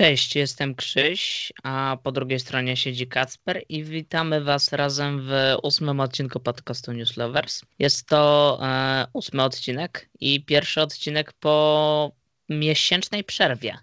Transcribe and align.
Cześć, 0.00 0.36
jestem 0.36 0.74
Krzyś, 0.74 1.52
a 1.62 1.96
po 2.02 2.12
drugiej 2.12 2.40
stronie 2.40 2.76
siedzi 2.76 3.06
Kacper 3.06 3.62
i 3.68 3.84
witamy 3.84 4.40
Was 4.44 4.72
razem 4.72 5.20
w 5.22 5.32
ósmym 5.62 6.00
odcinku 6.00 6.40
podcastu 6.40 6.92
News 6.92 7.16
Lovers. 7.16 7.62
Jest 7.78 8.06
to 8.06 8.58
e, 8.62 9.06
ósmy 9.12 9.42
odcinek 9.42 10.10
i 10.20 10.44
pierwszy 10.44 10.80
odcinek 10.80 11.32
po 11.32 12.12
miesięcznej 12.48 13.24
przerwie, 13.24 13.78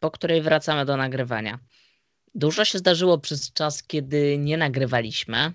po 0.00 0.10
której 0.10 0.42
wracamy 0.42 0.84
do 0.84 0.96
nagrywania. 0.96 1.58
Dużo 2.34 2.64
się 2.64 2.78
zdarzyło 2.78 3.18
przez 3.18 3.52
czas, 3.52 3.82
kiedy 3.82 4.38
nie 4.38 4.56
nagrywaliśmy, 4.56 5.52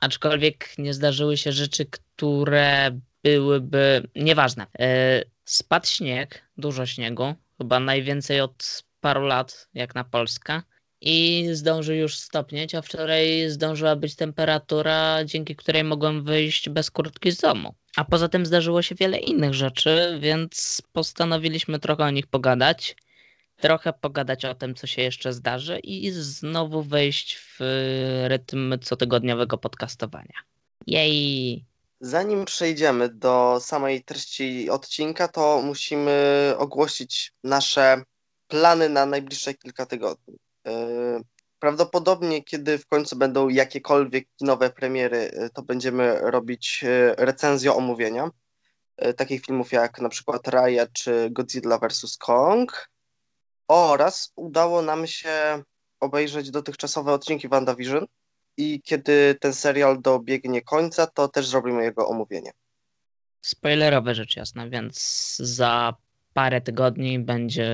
aczkolwiek 0.00 0.78
nie 0.78 0.94
zdarzyły 0.94 1.36
się 1.36 1.52
rzeczy, 1.52 1.86
które 1.86 2.98
byłyby 3.22 4.08
nieważne. 4.16 4.66
E, 4.78 5.22
spadł 5.44 5.86
śnieg, 5.86 6.42
dużo 6.56 6.86
śniegu, 6.86 7.34
chyba 7.62 7.80
najwięcej 7.80 8.40
od 8.40 8.84
paru 9.00 9.26
lat, 9.26 9.68
jak 9.74 9.94
na 9.94 10.04
Polskę. 10.04 10.62
I 11.00 11.48
zdążył 11.52 11.96
już 11.96 12.16
stopnieć, 12.16 12.74
a 12.74 12.82
wczoraj 12.82 13.50
zdążyła 13.50 13.96
być 13.96 14.16
temperatura, 14.16 15.24
dzięki 15.24 15.56
której 15.56 15.84
mogłem 15.84 16.24
wyjść 16.24 16.68
bez 16.68 16.90
kurtki 16.90 17.32
z 17.32 17.36
domu. 17.36 17.74
A 17.96 18.04
poza 18.04 18.28
tym 18.28 18.46
zdarzyło 18.46 18.82
się 18.82 18.94
wiele 18.94 19.18
innych 19.18 19.54
rzeczy, 19.54 20.18
więc 20.20 20.82
postanowiliśmy 20.92 21.78
trochę 21.78 22.04
o 22.04 22.10
nich 22.10 22.26
pogadać. 22.26 22.96
Trochę 23.56 23.92
pogadać 23.92 24.44
o 24.44 24.54
tym, 24.54 24.74
co 24.74 24.86
się 24.86 25.02
jeszcze 25.02 25.32
zdarzy, 25.32 25.78
i 25.78 26.10
znowu 26.10 26.82
wejść 26.82 27.36
w 27.36 27.58
rytm 28.28 28.78
cotygodniowego 28.78 29.58
podcastowania. 29.58 30.36
Jej! 30.86 31.71
Zanim 32.04 32.44
przejdziemy 32.44 33.08
do 33.08 33.58
samej 33.60 34.04
treści 34.04 34.70
odcinka, 34.70 35.28
to 35.28 35.62
musimy 35.62 36.54
ogłosić 36.58 37.32
nasze 37.44 38.02
plany 38.48 38.88
na 38.88 39.06
najbliższe 39.06 39.54
kilka 39.54 39.86
tygodni. 39.86 40.38
Yy, 40.64 40.72
prawdopodobnie, 41.58 42.44
kiedy 42.44 42.78
w 42.78 42.86
końcu 42.86 43.16
będą 43.16 43.48
jakiekolwiek 43.48 44.28
nowe 44.40 44.70
premiery, 44.70 45.30
yy, 45.36 45.50
to 45.50 45.62
będziemy 45.62 46.18
robić 46.20 46.82
yy, 46.82 47.14
recenzję 47.18 47.72
omówienia 47.74 48.30
takich 49.16 49.44
filmów 49.44 49.72
jak 49.72 50.00
na 50.00 50.08
przykład 50.08 50.48
Raya 50.48 50.86
czy 50.92 51.28
Godzilla 51.30 51.78
vs. 51.78 52.16
Kong 52.16 52.88
oraz 53.68 54.32
udało 54.36 54.82
nam 54.82 55.06
się 55.06 55.62
obejrzeć 56.00 56.50
dotychczasowe 56.50 57.12
odcinki 57.12 57.48
WandaVision, 57.48 58.06
i 58.56 58.82
kiedy 58.82 59.34
ten 59.40 59.54
serial 59.54 60.02
dobiegnie 60.02 60.62
końca, 60.62 61.06
to 61.06 61.28
też 61.28 61.46
zrobimy 61.46 61.84
jego 61.84 62.08
omówienie. 62.08 62.50
Spoilerowe 63.40 64.14
rzecz 64.14 64.36
jasna, 64.36 64.68
więc 64.68 65.36
za 65.36 65.94
parę 66.32 66.60
tygodni 66.60 67.18
będzie 67.18 67.68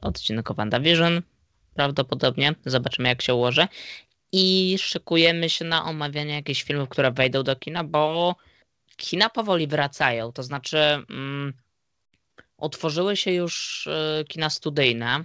odcinek 0.00 0.50
o 0.50 0.54
WandaVision, 0.54 1.22
prawdopodobnie. 1.74 2.54
Zobaczymy, 2.66 3.08
jak 3.08 3.22
się 3.22 3.34
ułoży. 3.34 3.68
I 4.32 4.76
szykujemy 4.78 5.50
się 5.50 5.64
na 5.64 5.84
omawianie 5.84 6.34
jakichś 6.34 6.62
filmów, 6.62 6.88
które 6.88 7.12
wejdą 7.12 7.42
do 7.42 7.56
kina, 7.56 7.84
bo 7.84 8.36
kina 8.96 9.30
powoli 9.30 9.66
wracają. 9.66 10.32
To 10.32 10.42
znaczy, 10.42 10.78
mm, 10.78 11.52
otworzyły 12.58 13.16
się 13.16 13.32
już 13.32 13.86
y, 13.86 14.24
kina 14.28 14.50
studyjne 14.50 15.24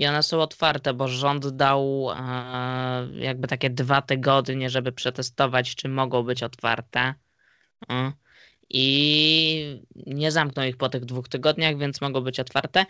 i 0.00 0.06
one 0.06 0.22
są 0.22 0.40
otwarte, 0.40 0.94
bo 0.94 1.08
rząd 1.08 1.48
dał 1.48 2.10
e, 2.10 3.08
jakby 3.14 3.48
takie 3.48 3.70
dwa 3.70 4.02
tygodnie, 4.02 4.70
żeby 4.70 4.92
przetestować, 4.92 5.74
czy 5.74 5.88
mogą 5.88 6.22
być 6.22 6.42
otwarte. 6.42 7.14
I 8.70 9.82
nie 10.06 10.32
zamknął 10.32 10.66
ich 10.66 10.76
po 10.76 10.88
tych 10.88 11.04
dwóch 11.04 11.28
tygodniach, 11.28 11.78
więc 11.78 12.00
mogą 12.00 12.20
być 12.20 12.40
otwarte. 12.40 12.86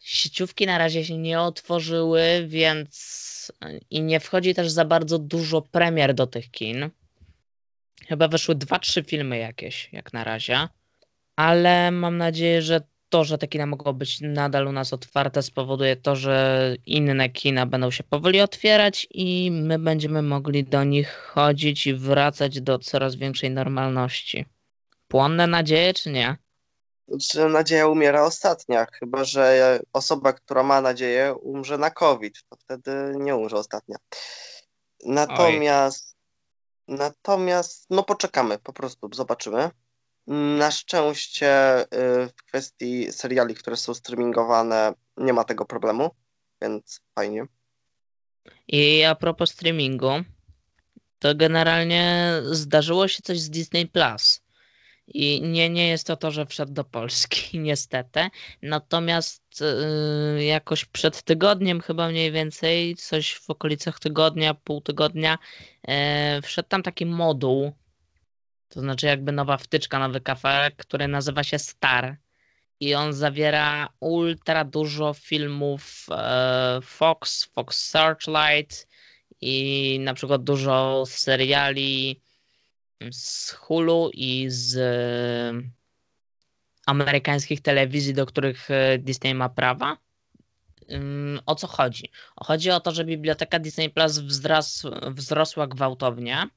Sieciówki 0.00 0.66
na 0.66 0.78
razie 0.78 1.04
się 1.04 1.18
nie 1.18 1.40
otworzyły, 1.40 2.44
więc 2.46 3.52
i 3.90 4.02
nie 4.02 4.20
wchodzi 4.20 4.54
też 4.54 4.70
za 4.70 4.84
bardzo 4.84 5.18
dużo 5.18 5.62
premier 5.62 6.14
do 6.14 6.26
tych 6.26 6.50
kin. 6.50 6.90
Chyba 8.08 8.28
wyszły 8.28 8.54
dwa, 8.54 8.78
trzy 8.78 9.02
filmy 9.02 9.38
jakieś, 9.38 9.92
jak 9.92 10.12
na 10.12 10.24
razie. 10.24 10.68
Ale 11.36 11.90
mam 11.90 12.18
nadzieję, 12.18 12.62
że 12.62 12.80
to, 13.14 13.24
że 13.24 13.38
te 13.38 13.48
kina 13.48 13.66
mogą 13.66 13.92
być 13.92 14.20
nadal 14.20 14.66
u 14.66 14.72
nas 14.72 14.92
otwarte, 14.92 15.42
spowoduje 15.42 15.96
to, 15.96 16.16
że 16.16 16.76
inne 16.86 17.28
kina 17.30 17.66
będą 17.66 17.90
się 17.90 18.04
powoli 18.04 18.40
otwierać 18.40 19.06
i 19.10 19.50
my 19.50 19.78
będziemy 19.78 20.22
mogli 20.22 20.64
do 20.64 20.84
nich 20.84 21.12
chodzić 21.12 21.86
i 21.86 21.94
wracać 21.94 22.60
do 22.60 22.78
coraz 22.78 23.14
większej 23.14 23.50
normalności. 23.50 24.46
Płonne 25.08 25.46
nadzieje, 25.46 25.94
czy 25.94 26.10
nie? 26.10 26.36
Czy 27.30 27.48
nadzieja 27.48 27.88
umiera 27.88 28.22
ostatnia, 28.22 28.86
chyba 28.92 29.24
że 29.24 29.80
osoba, 29.92 30.32
która 30.32 30.62
ma 30.62 30.80
nadzieję, 30.80 31.34
umrze 31.34 31.78
na 31.78 31.90
COVID, 31.90 32.34
to 32.48 32.56
wtedy 32.56 32.90
nie 33.16 33.36
umrze 33.36 33.56
ostatnia. 33.56 33.96
Natomiast, 35.04 36.16
Oj. 36.88 36.96
natomiast, 36.96 37.86
no 37.90 38.02
poczekamy, 38.02 38.58
po 38.58 38.72
prostu 38.72 39.08
zobaczymy. 39.12 39.70
Na 40.26 40.70
szczęście 40.70 41.80
y, 41.82 41.86
w 42.36 42.42
kwestii 42.46 43.12
seriali, 43.12 43.54
które 43.54 43.76
są 43.76 43.94
streamingowane, 43.94 44.92
nie 45.16 45.32
ma 45.32 45.44
tego 45.44 45.64
problemu, 45.64 46.10
więc 46.62 47.00
fajnie. 47.14 47.46
I 48.68 49.02
a 49.02 49.14
propos 49.14 49.50
streamingu, 49.50 50.10
to 51.18 51.34
generalnie 51.34 52.32
zdarzyło 52.44 53.08
się 53.08 53.22
coś 53.22 53.40
z 53.40 53.50
Disney 53.50 53.86
Plus. 53.86 54.44
I 55.06 55.42
nie, 55.42 55.70
nie 55.70 55.88
jest 55.88 56.06
to 56.06 56.16
to, 56.16 56.30
że 56.30 56.46
wszedł 56.46 56.72
do 56.72 56.84
Polski, 56.84 57.58
niestety. 57.68 58.28
Natomiast 58.62 59.42
yy, 60.36 60.44
jakoś 60.44 60.84
przed 60.84 61.22
tygodniem, 61.22 61.80
chyba 61.80 62.08
mniej 62.08 62.32
więcej, 62.32 62.96
coś 62.96 63.34
w 63.34 63.50
okolicach 63.50 64.00
tygodnia, 64.00 64.54
pół 64.54 64.80
tygodnia, 64.80 65.38
yy, 65.88 65.94
wszedł 66.42 66.68
tam 66.68 66.82
taki 66.82 67.06
moduł 67.06 67.72
to 68.74 68.80
znaczy 68.80 69.06
jakby 69.06 69.32
nowa 69.32 69.56
wtyczka, 69.56 69.98
nowy 69.98 70.20
kafelek, 70.20 70.76
który 70.76 71.08
nazywa 71.08 71.44
się 71.44 71.58
Star. 71.58 72.16
I 72.80 72.94
on 72.94 73.12
zawiera 73.12 73.88
ultra 74.00 74.64
dużo 74.64 75.14
filmów 75.14 76.06
e, 76.10 76.78
Fox, 76.82 77.44
Fox 77.44 77.90
Searchlight 77.90 78.88
i 79.40 79.98
na 80.00 80.14
przykład 80.14 80.44
dużo 80.44 81.04
seriali 81.06 82.20
z 83.10 83.50
Hulu 83.50 84.10
i 84.12 84.46
z 84.48 84.76
e, 84.76 85.70
amerykańskich 86.86 87.60
telewizji, 87.60 88.14
do 88.14 88.26
których 88.26 88.70
e, 88.70 88.98
Disney 88.98 89.34
ma 89.34 89.48
prawa. 89.48 89.96
O 91.46 91.54
co 91.54 91.66
chodzi? 91.66 92.10
Chodzi 92.36 92.70
o 92.70 92.80
to, 92.80 92.92
że 92.92 93.04
biblioteka 93.04 93.58
Disney 93.58 93.90
Plus 93.90 94.18
wzrosła 95.14 95.66
gwałtownie 95.66 96.48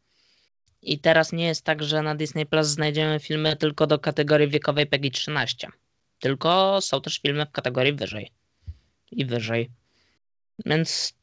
i 0.81 0.99
teraz 0.99 1.31
nie 1.31 1.45
jest 1.45 1.65
tak, 1.65 1.83
że 1.83 2.01
na 2.01 2.15
Disney 2.15 2.45
Plus 2.45 2.67
znajdziemy 2.67 3.19
filmy 3.19 3.55
tylko 3.55 3.87
do 3.87 3.99
kategorii 3.99 4.47
wiekowej 4.47 4.87
PEGI 4.87 5.11
13. 5.11 5.67
Tylko 6.19 6.81
są 6.81 7.01
też 7.01 7.19
filmy 7.19 7.45
w 7.45 7.51
kategorii 7.51 7.93
wyżej 7.93 8.31
i 9.11 9.25
wyżej. 9.25 9.69
Więc 10.65 11.13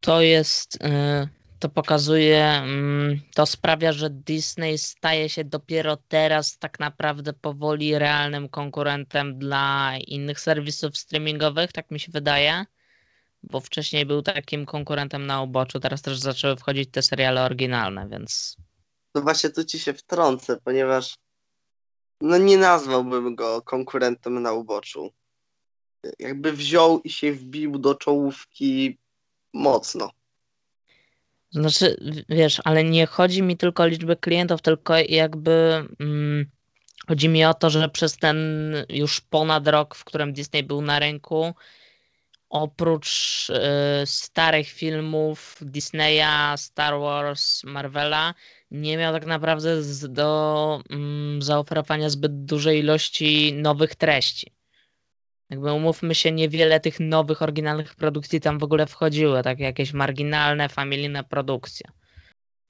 to 0.00 0.20
jest, 0.20 0.74
y, 0.74 1.28
to 1.58 1.68
pokazuje, 1.68 2.44
mm, 2.44 3.20
to 3.34 3.46
sprawia, 3.46 3.92
że 3.92 4.10
Disney 4.10 4.78
staje 4.78 5.28
się 5.28 5.44
dopiero 5.44 5.96
teraz 5.96 6.58
tak 6.58 6.80
naprawdę 6.80 7.32
powoli 7.32 7.98
realnym 7.98 8.48
konkurentem 8.48 9.38
dla 9.38 9.92
innych 10.06 10.40
serwisów 10.40 10.98
streamingowych, 10.98 11.72
tak 11.72 11.90
mi 11.90 12.00
się 12.00 12.12
wydaje. 12.12 12.64
Bo 13.42 13.60
wcześniej 13.60 14.06
był 14.06 14.22
takim 14.22 14.66
konkurentem 14.66 15.26
na 15.26 15.42
uboczu, 15.42 15.80
teraz 15.80 16.02
też 16.02 16.18
zaczęły 16.18 16.56
wchodzić 16.56 16.90
te 16.90 17.02
seriale 17.02 17.42
oryginalne, 17.42 18.08
więc 18.08 18.56
no 19.14 19.22
właśnie 19.22 19.50
tu 19.50 19.64
ci 19.64 19.78
się 19.78 19.92
wtrącę, 19.92 20.56
ponieważ 20.64 21.14
no 22.20 22.38
nie 22.38 22.58
nazwałbym 22.58 23.34
go 23.34 23.62
konkurentem 23.62 24.42
na 24.42 24.52
uboczu. 24.52 25.10
Jakby 26.18 26.52
wziął 26.52 27.00
i 27.00 27.10
się 27.10 27.32
wbił 27.32 27.78
do 27.78 27.94
czołówki 27.94 28.98
mocno. 29.52 30.10
Znaczy, 31.50 31.96
wiesz, 32.28 32.60
ale 32.64 32.84
nie 32.84 33.06
chodzi 33.06 33.42
mi 33.42 33.56
tylko 33.56 33.82
o 33.82 33.86
liczbę 33.86 34.16
klientów, 34.16 34.62
tylko 34.62 34.94
jakby 35.08 35.86
mm, 36.00 36.46
chodzi 37.08 37.28
mi 37.28 37.44
o 37.44 37.54
to, 37.54 37.70
że 37.70 37.88
przez 37.88 38.16
ten 38.16 38.36
już 38.88 39.20
ponad 39.20 39.68
rok, 39.68 39.94
w 39.94 40.04
którym 40.04 40.32
Disney 40.32 40.62
był 40.62 40.82
na 40.82 40.98
rynku, 40.98 41.54
oprócz 42.48 43.50
y, 43.50 44.06
starych 44.06 44.68
filmów 44.68 45.56
Disneya, 45.60 46.56
Star 46.56 47.00
Wars, 47.00 47.64
Marvela, 47.64 48.34
nie 48.70 48.96
miał 48.96 49.12
tak 49.12 49.26
naprawdę 49.26 49.82
z, 49.82 50.12
do 50.12 50.80
mm, 50.90 51.42
zaoferowania 51.42 52.10
zbyt 52.10 52.44
dużej 52.44 52.78
ilości 52.78 53.52
nowych 53.54 53.94
treści. 53.94 54.52
Jakby 55.50 55.72
umówmy 55.72 56.14
się, 56.14 56.32
niewiele 56.32 56.80
tych 56.80 57.00
nowych, 57.00 57.42
oryginalnych 57.42 57.94
produkcji 57.94 58.40
tam 58.40 58.58
w 58.58 58.62
ogóle 58.62 58.86
wchodziło, 58.86 59.42
tak 59.42 59.58
jakieś 59.58 59.92
marginalne, 59.92 60.68
familijne 60.68 61.24
produkcje. 61.24 61.86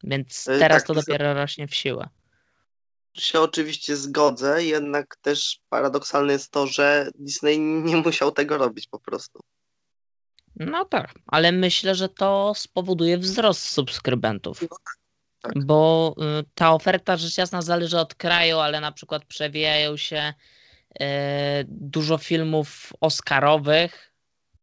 Więc 0.03 0.45
teraz 0.45 0.83
tak, 0.83 0.87
to 0.87 0.95
dopiero 0.95 1.35
rośnie 1.35 1.69
w 1.69 1.75
siłę. 1.75 2.09
się 3.15 3.41
oczywiście 3.41 3.97
zgodzę, 3.97 4.65
jednak 4.65 5.17
też 5.17 5.61
paradoksalne 5.69 6.33
jest 6.33 6.51
to, 6.51 6.67
że 6.67 7.11
Disney 7.15 7.59
nie 7.59 7.97
musiał 7.97 8.33
tego 8.33 8.59
robić 8.59 8.87
po 8.87 9.01
prostu. 9.01 9.41
No 10.57 10.85
tak, 10.85 11.15
ale 11.27 11.53
myślę, 11.53 11.95
że 11.95 12.09
to 12.09 12.53
spowoduje 12.55 13.19
wzrost 13.19 13.69
subskrybentów. 13.69 14.63
No 14.63 14.69
tak. 14.69 15.65
Bo 15.65 16.15
y, 16.41 16.45
ta 16.55 16.75
oferta 16.75 17.17
rzecz 17.17 17.39
jasna 17.39 17.63
zależy 17.63 17.99
od 17.99 18.15
kraju, 18.15 18.59
ale 18.59 18.81
na 18.81 18.93
przykład 18.93 19.25
przewijają 19.25 19.97
się 19.97 20.35
y, 21.03 21.05
dużo 21.69 22.19
filmów 22.19 22.93
Oscarowych, 23.01 24.13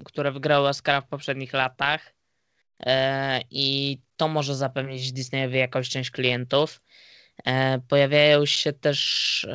które 0.06 0.32
wygrały 0.32 0.68
Oscara 0.68 1.02
w 1.02 1.08
poprzednich 1.08 1.54
latach 1.54 2.14
y, 2.80 2.86
i 3.50 3.98
to 4.18 4.28
może 4.28 4.56
zapewnić 4.56 5.12
Disneyowi 5.12 5.58
jakąś 5.58 5.90
część 5.90 6.12
klientów. 6.12 6.82
Pojawiają 7.88 8.46
się 8.46 8.74
też 8.74 9.48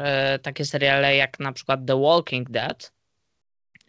takie 0.42 0.64
seriale 0.64 1.16
jak 1.16 1.40
na 1.40 1.52
przykład 1.52 1.80
The 1.86 2.00
Walking 2.00 2.50
Dead, 2.50 2.92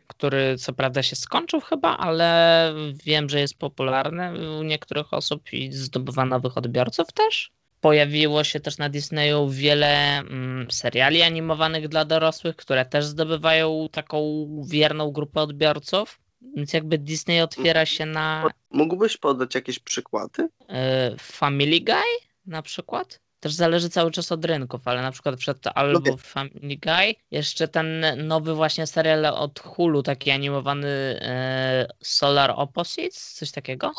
który 0.08 0.58
co 0.58 0.74
prawda 0.74 1.04
się 1.04 1.16
skończył 1.16 1.62
chyba, 1.62 1.98
ale 1.98 2.74
wiem, 3.06 3.30
że 3.30 3.40
jest 3.40 3.58
popularny 3.58 4.58
u 4.60 4.64
niektórych 4.64 5.14
osób 5.14 5.54
i 5.54 5.74
zdobywa 5.74 6.26
nowych 6.26 6.58
odbiorców 6.58 7.14
też. 7.14 7.52
Pojawiło 7.82 8.44
się 8.44 8.60
też 8.60 8.78
na 8.78 8.90
Disneyu 8.90 9.50
wiele 9.50 10.20
mm, 10.20 10.72
seriali 10.72 11.22
animowanych 11.22 11.88
dla 11.88 12.06
dorosłych, 12.06 12.56
które 12.56 12.86
też 12.86 13.06
zdobywają 13.06 13.88
taką 13.92 14.48
wierną 14.68 15.12
grupę 15.12 15.42
odbiorców. 15.42 16.20
Więc 16.56 16.74
jakby 16.74 16.98
Disney 16.98 17.42
otwiera 17.42 17.86
się 17.86 18.06
na. 18.06 18.50
Mógłbyś 18.72 19.18
podać 19.18 19.56
jakieś 19.56 19.80
przykłady? 19.80 20.44
Y, 20.44 21.18
Family 21.20 21.82
Guy 21.82 22.28
na 22.46 22.62
przykład? 22.62 23.20
Też 23.40 23.54
zależy 23.54 23.90
cały 23.90 24.12
czas 24.12 24.32
od 24.32 24.46
rynków, 24.46 24.82
ale 24.86 25.02
na 25.02 25.12
przykład 25.12 25.36
przed 25.36 25.68
albo 25.76 26.00
no 26.12 26.18
Family 26.18 26.78
Guy, 26.78 27.16
jeszcze 27.32 27.68
ten 27.68 28.06
nowy 28.28 28.54
właśnie 28.54 28.88
serial 28.88 29.26
od 29.26 29.60
Hulu, 29.60 30.04
taki 30.04 30.32
animowany 30.32 30.88
e, 31.22 31.88
Solar 32.04 32.54
Opposites, 32.56 33.34
coś 33.34 33.52
takiego. 33.52 33.92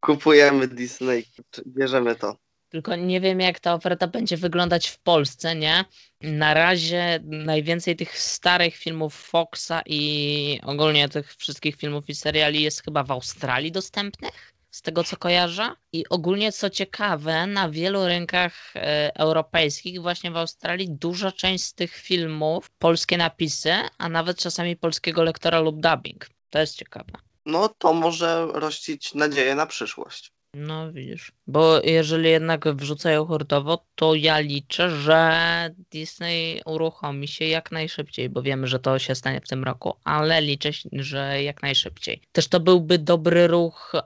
Kupujemy 0.00 0.68
Disney, 0.68 1.24
bierzemy 1.66 2.16
to. 2.16 2.36
Tylko 2.68 2.96
nie 2.96 3.20
wiem, 3.20 3.40
jak 3.40 3.60
ta 3.60 3.74
oferta 3.74 4.06
będzie 4.06 4.36
wyglądać 4.36 4.88
w 4.88 4.98
Polsce, 4.98 5.54
nie? 5.54 5.84
Na 6.22 6.54
razie 6.54 7.20
najwięcej 7.24 7.96
tych 7.96 8.18
starych 8.18 8.76
filmów 8.76 9.14
Foxa 9.14 9.82
i 9.86 10.60
ogólnie 10.62 11.08
tych 11.08 11.34
wszystkich 11.36 11.76
filmów 11.76 12.08
i 12.08 12.14
seriali 12.14 12.62
jest 12.62 12.84
chyba 12.84 13.02
w 13.02 13.10
Australii 13.10 13.72
dostępnych 13.72 14.57
z 14.70 14.82
tego 14.82 15.04
co 15.04 15.16
kojarzę. 15.16 15.74
I 15.92 16.08
ogólnie 16.08 16.52
co 16.52 16.70
ciekawe, 16.70 17.46
na 17.46 17.70
wielu 17.70 18.06
rynkach 18.06 18.76
e, 18.76 19.16
europejskich, 19.16 20.02
właśnie 20.02 20.30
w 20.30 20.36
Australii, 20.36 20.90
duża 20.90 21.32
część 21.32 21.64
z 21.64 21.74
tych 21.74 21.94
filmów, 21.94 22.70
polskie 22.78 23.16
napisy, 23.16 23.72
a 23.98 24.08
nawet 24.08 24.38
czasami 24.38 24.76
polskiego 24.76 25.22
lektora 25.22 25.60
lub 25.60 25.80
dubbing. 25.80 26.26
To 26.50 26.58
jest 26.58 26.76
ciekawe. 26.76 27.12
No 27.46 27.68
to 27.68 27.92
może 27.92 28.46
rościć 28.52 29.14
nadzieję 29.14 29.54
na 29.54 29.66
przyszłość. 29.66 30.32
No 30.58 30.92
widzisz, 30.92 31.32
bo 31.46 31.80
jeżeli 31.84 32.30
jednak 32.30 32.68
wrzucają 32.68 33.26
hurtowo, 33.26 33.86
to 33.94 34.14
ja 34.14 34.38
liczę, 34.38 34.90
że 34.90 35.70
Disney 35.90 36.60
uruchomi 36.66 37.28
się 37.28 37.44
jak 37.44 37.72
najszybciej, 37.72 38.28
bo 38.28 38.42
wiemy, 38.42 38.66
że 38.66 38.78
to 38.78 38.98
się 38.98 39.14
stanie 39.14 39.40
w 39.40 39.48
tym 39.48 39.64
roku, 39.64 39.94
ale 40.04 40.40
liczę, 40.40 40.70
że 40.92 41.42
jak 41.42 41.62
najszybciej. 41.62 42.20
Też 42.32 42.48
to 42.48 42.60
byłby 42.60 42.98
dobry 42.98 43.46
ruch 43.46 43.92
e, 43.94 44.02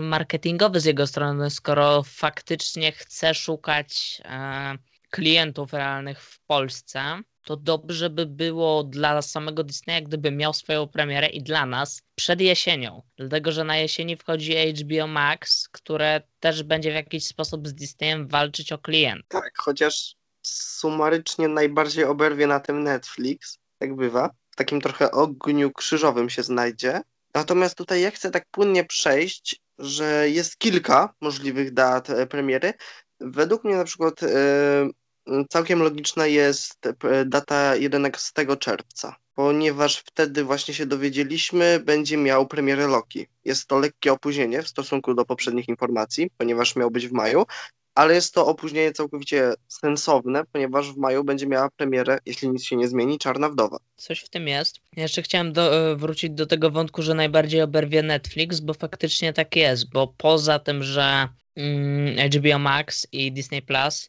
marketingowy 0.00 0.80
z 0.80 0.84
jego 0.84 1.06
strony, 1.06 1.50
skoro 1.50 2.02
faktycznie 2.02 2.92
chce 2.92 3.34
szukać 3.34 4.22
e, 4.24 4.78
klientów 5.10 5.72
realnych 5.72 6.22
w 6.22 6.40
Polsce 6.40 7.22
to 7.46 7.56
dobrze 7.56 8.10
by 8.10 8.26
było 8.26 8.84
dla 8.84 9.22
samego 9.22 9.64
Disneya, 9.64 10.02
gdyby 10.02 10.30
miał 10.30 10.52
swoją 10.52 10.86
premierę 10.86 11.26
i 11.26 11.42
dla 11.42 11.66
nas 11.66 12.02
przed 12.14 12.40
jesienią. 12.40 13.02
Dlatego, 13.16 13.52
że 13.52 13.64
na 13.64 13.76
jesieni 13.76 14.16
wchodzi 14.16 14.54
HBO 14.72 15.06
Max, 15.06 15.68
które 15.68 16.22
też 16.40 16.62
będzie 16.62 16.90
w 16.90 16.94
jakiś 16.94 17.26
sposób 17.26 17.68
z 17.68 17.74
Disneyem 17.74 18.28
walczyć 18.28 18.72
o 18.72 18.78
klient. 18.78 19.24
Tak, 19.28 19.52
chociaż 19.58 20.14
sumarycznie 20.42 21.48
najbardziej 21.48 22.04
oberwie 22.04 22.46
na 22.46 22.60
tym 22.60 22.82
Netflix, 22.82 23.58
jak 23.80 23.96
bywa. 23.96 24.30
W 24.50 24.56
takim 24.56 24.80
trochę 24.80 25.10
ogniu 25.10 25.72
krzyżowym 25.72 26.30
się 26.30 26.42
znajdzie. 26.42 27.00
Natomiast 27.34 27.74
tutaj 27.74 28.00
ja 28.00 28.10
chcę 28.10 28.30
tak 28.30 28.46
płynnie 28.50 28.84
przejść, 28.84 29.60
że 29.78 30.30
jest 30.30 30.58
kilka 30.58 31.14
możliwych 31.20 31.74
dat 31.74 32.10
e, 32.10 32.26
premiery. 32.26 32.72
Według 33.20 33.64
mnie 33.64 33.76
na 33.76 33.84
przykład 33.84 34.22
yy, 34.22 34.28
całkiem 35.48 35.82
logiczna 35.82 36.26
jest 36.26 36.86
e, 36.86 37.24
data 37.24 37.76
11 37.76 38.56
czerwca, 38.60 39.16
ponieważ 39.34 39.96
wtedy 39.96 40.44
właśnie 40.44 40.74
się 40.74 40.86
dowiedzieliśmy, 40.86 41.80
będzie 41.84 42.16
miał 42.16 42.46
premierę 42.46 42.86
Loki. 42.86 43.26
Jest 43.44 43.66
to 43.66 43.78
lekkie 43.78 44.12
opóźnienie 44.12 44.62
w 44.62 44.68
stosunku 44.68 45.14
do 45.14 45.24
poprzednich 45.24 45.68
informacji, 45.68 46.30
ponieważ 46.38 46.76
miał 46.76 46.90
być 46.90 47.08
w 47.08 47.12
maju, 47.12 47.44
ale 47.94 48.14
jest 48.14 48.34
to 48.34 48.46
opóźnienie 48.46 48.92
całkowicie 48.92 49.52
sensowne, 49.68 50.44
ponieważ 50.52 50.92
w 50.92 50.96
maju 50.96 51.24
będzie 51.24 51.46
miała 51.46 51.70
premierę, 51.70 52.18
jeśli 52.26 52.48
nic 52.48 52.64
się 52.64 52.76
nie 52.76 52.88
zmieni, 52.88 53.18
Czarna 53.18 53.48
Wdowa. 53.48 53.78
Coś 53.96 54.20
w 54.20 54.28
tym 54.28 54.48
jest. 54.48 54.76
Jeszcze 54.96 55.22
chciałem 55.22 55.52
do, 55.52 55.90
e, 55.90 55.96
wrócić 55.96 56.30
do 56.30 56.46
tego 56.46 56.70
wątku, 56.70 57.02
że 57.02 57.14
najbardziej 57.14 57.62
oberwie 57.62 58.02
Netflix, 58.02 58.60
bo 58.60 58.74
faktycznie 58.74 59.32
tak 59.32 59.56
jest, 59.56 59.90
bo 59.90 60.14
poza 60.16 60.58
tym, 60.58 60.82
że 60.82 61.28
mm, 61.56 62.30
HBO 62.30 62.58
Max 62.58 63.06
i 63.12 63.32
Disney 63.32 63.62
Plus 63.62 64.08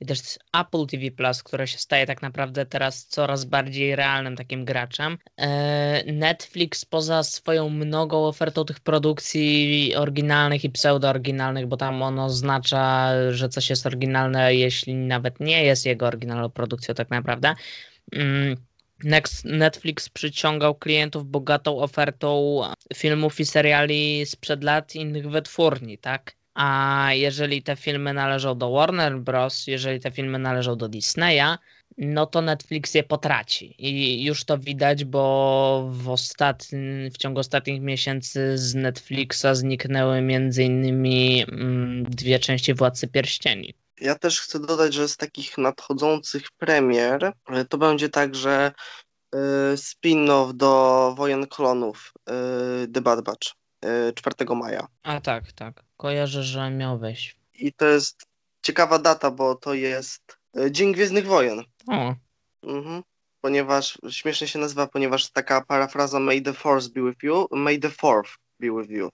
i 0.00 0.06
też 0.06 0.38
Apple 0.60 0.86
TV 0.86 1.10
Plus, 1.10 1.42
które 1.42 1.66
się 1.66 1.78
staje 1.78 2.06
tak 2.06 2.22
naprawdę 2.22 2.66
teraz 2.66 3.06
coraz 3.06 3.44
bardziej 3.44 3.96
realnym 3.96 4.36
takim 4.36 4.64
graczem. 4.64 5.18
E, 5.36 6.12
Netflix 6.12 6.84
poza 6.84 7.22
swoją 7.22 7.68
mnogą 7.68 8.26
ofertą 8.26 8.64
tych 8.64 8.80
produkcji 8.80 9.94
oryginalnych 9.96 10.64
i 10.64 10.70
pseudo-oryginalnych, 10.70 11.66
bo 11.66 11.76
tam 11.76 12.02
ono 12.02 12.24
oznacza, 12.24 13.10
że 13.30 13.48
coś 13.48 13.70
jest 13.70 13.86
oryginalne, 13.86 14.54
jeśli 14.54 14.94
nawet 14.94 15.40
nie 15.40 15.64
jest 15.64 15.86
jego 15.86 16.06
oryginalną 16.06 16.50
produkcją 16.50 16.94
tak 16.94 17.10
naprawdę. 17.10 17.54
Mm, 18.12 18.56
Netflix 19.44 20.08
przyciągał 20.08 20.74
klientów 20.74 21.26
bogatą 21.26 21.78
ofertą 21.78 22.60
filmów 22.94 23.40
i 23.40 23.46
seriali 23.46 24.26
sprzed 24.26 24.64
lat 24.64 24.94
innych 24.94 25.30
wytwórni, 25.30 25.98
tak? 25.98 26.36
A 26.56 27.08
jeżeli 27.12 27.62
te 27.62 27.76
filmy 27.76 28.14
należą 28.14 28.58
do 28.58 28.70
Warner 28.70 29.18
Bros., 29.18 29.66
jeżeli 29.66 30.00
te 30.00 30.10
filmy 30.10 30.38
należą 30.38 30.76
do 30.76 30.88
Disneya, 30.88 31.58
no 31.98 32.26
to 32.26 32.42
Netflix 32.42 32.94
je 32.94 33.02
potraci. 33.02 33.74
I 33.78 34.24
już 34.24 34.44
to 34.44 34.58
widać, 34.58 35.04
bo 35.04 35.88
w, 35.92 36.08
ostatni, 36.08 37.10
w 37.10 37.16
ciągu 37.16 37.40
ostatnich 37.40 37.80
miesięcy 37.80 38.58
z 38.58 38.74
Netflixa 38.74 39.46
zniknęły 39.52 40.22
między 40.22 40.64
innymi 40.64 41.44
mm, 41.48 42.04
dwie 42.04 42.38
części 42.38 42.74
Władcy 42.74 43.08
Pierścieni. 43.08 43.74
Ja 44.00 44.14
też 44.14 44.40
chcę 44.40 44.60
dodać, 44.60 44.94
że 44.94 45.08
z 45.08 45.16
takich 45.16 45.58
nadchodzących 45.58 46.50
premier 46.58 47.32
e, 47.48 47.64
to 47.64 47.78
będzie 47.78 48.08
tak, 48.08 48.34
że 48.34 48.72
y, 49.34 49.38
spin-off 49.76 50.54
do 50.54 51.14
Wojen 51.16 51.46
Klonów 51.46 52.12
y, 52.84 52.88
The 52.88 53.00
Bad 53.00 53.24
Batch 53.24 53.65
4 54.14 54.56
maja. 54.56 54.86
A 55.02 55.20
tak, 55.20 55.52
tak. 55.52 55.82
Kojarzę, 55.96 56.42
że 56.42 56.70
miał 56.70 56.98
wejść. 56.98 57.36
I 57.54 57.72
to 57.72 57.86
jest 57.86 58.26
ciekawa 58.62 58.98
data, 58.98 59.30
bo 59.30 59.54
to 59.54 59.74
jest 59.74 60.36
e, 60.58 60.70
Dzień 60.70 60.92
Gwiezdnych 60.92 61.26
Wojen. 61.26 61.62
O. 61.86 62.14
Mhm. 62.62 63.02
Ponieważ, 63.40 63.98
śmiesznie 64.10 64.48
się 64.48 64.58
nazywa, 64.58 64.86
ponieważ 64.86 65.30
taka 65.30 65.60
parafraza 65.60 66.20
May 66.20 66.42
the 66.42 66.52
Force 66.52 66.88
be 66.88 67.02
with 67.02 67.22
you, 67.22 67.46
May 67.50 67.78
the 67.78 67.90
Fourth 67.90 68.30
be 68.60 68.66
with 68.66 68.90
you. 68.90 69.08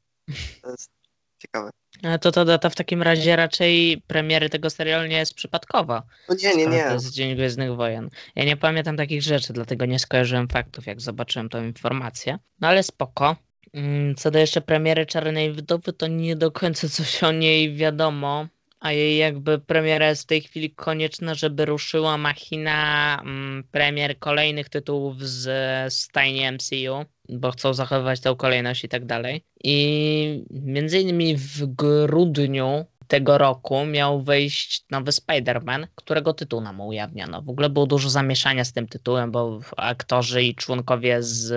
To 0.62 0.70
jest 0.70 0.90
ciekawe. 1.38 1.70
Ale 2.02 2.18
to 2.18 2.32
ta 2.32 2.44
data 2.44 2.70
w 2.70 2.74
takim 2.74 3.02
razie 3.02 3.36
raczej 3.36 4.02
premiery 4.06 4.50
tego 4.50 4.70
serialu 4.70 5.06
nie 5.06 5.16
jest 5.16 5.34
przypadkowa. 5.34 6.02
No 6.28 6.34
nie, 6.42 6.56
nie, 6.56 6.66
nie. 6.66 6.84
To 6.84 6.92
jest 6.92 7.12
Dzień 7.12 7.34
Gwiezdnych 7.34 7.76
Wojen. 7.76 8.10
Ja 8.34 8.44
nie 8.44 8.56
pamiętam 8.56 8.96
takich 8.96 9.22
rzeczy, 9.22 9.52
dlatego 9.52 9.86
nie 9.86 9.98
skojarzyłem 9.98 10.48
faktów, 10.48 10.86
jak 10.86 11.00
zobaczyłem 11.00 11.48
tą 11.48 11.64
informację. 11.64 12.38
No 12.60 12.68
ale 12.68 12.82
spoko. 12.82 13.36
Mm, 13.72 14.14
co 14.14 14.30
do 14.30 14.38
jeszcze 14.38 14.60
premiery 14.60 15.06
Czarnej 15.06 15.52
Wdowy, 15.52 15.92
to 15.92 16.06
nie 16.06 16.36
do 16.36 16.50
końca 16.50 16.88
coś 16.96 17.22
o 17.22 17.32
niej 17.32 17.74
wiadomo, 17.74 18.46
a 18.80 18.92
jej 18.92 19.16
jakby 19.16 19.58
premiera 19.58 20.08
jest 20.08 20.22
w 20.22 20.26
tej 20.26 20.40
chwili 20.40 20.70
konieczna, 20.70 21.34
żeby 21.34 21.64
ruszyła 21.64 22.18
machina 22.18 23.18
mm, 23.24 23.64
premier 23.70 24.18
kolejnych 24.18 24.68
tytułów 24.68 25.22
z 25.22 25.94
stajni 25.94 26.52
MCU, 26.52 27.04
bo 27.28 27.50
chcą 27.50 27.74
zachowywać 27.74 28.20
tę 28.20 28.34
kolejność 28.38 28.84
i 28.84 28.88
tak 28.88 29.06
dalej. 29.06 29.44
I 29.64 30.44
między 30.50 31.00
innymi 31.00 31.36
w 31.36 31.66
grudniu 31.66 32.86
tego 33.08 33.38
roku 33.38 33.86
miał 33.86 34.22
wyjść 34.22 34.84
nowy 34.90 35.10
Spider-Man, 35.10 35.86
którego 35.94 36.34
tytuł 36.34 36.60
nam 36.60 36.80
ujawniono. 36.80 37.42
W 37.42 37.50
ogóle 37.50 37.70
było 37.70 37.86
dużo 37.86 38.10
zamieszania 38.10 38.64
z 38.64 38.72
tym 38.72 38.88
tytułem, 38.88 39.30
bo 39.30 39.60
aktorzy 39.76 40.42
i 40.42 40.54
członkowie 40.54 41.22
z 41.22 41.54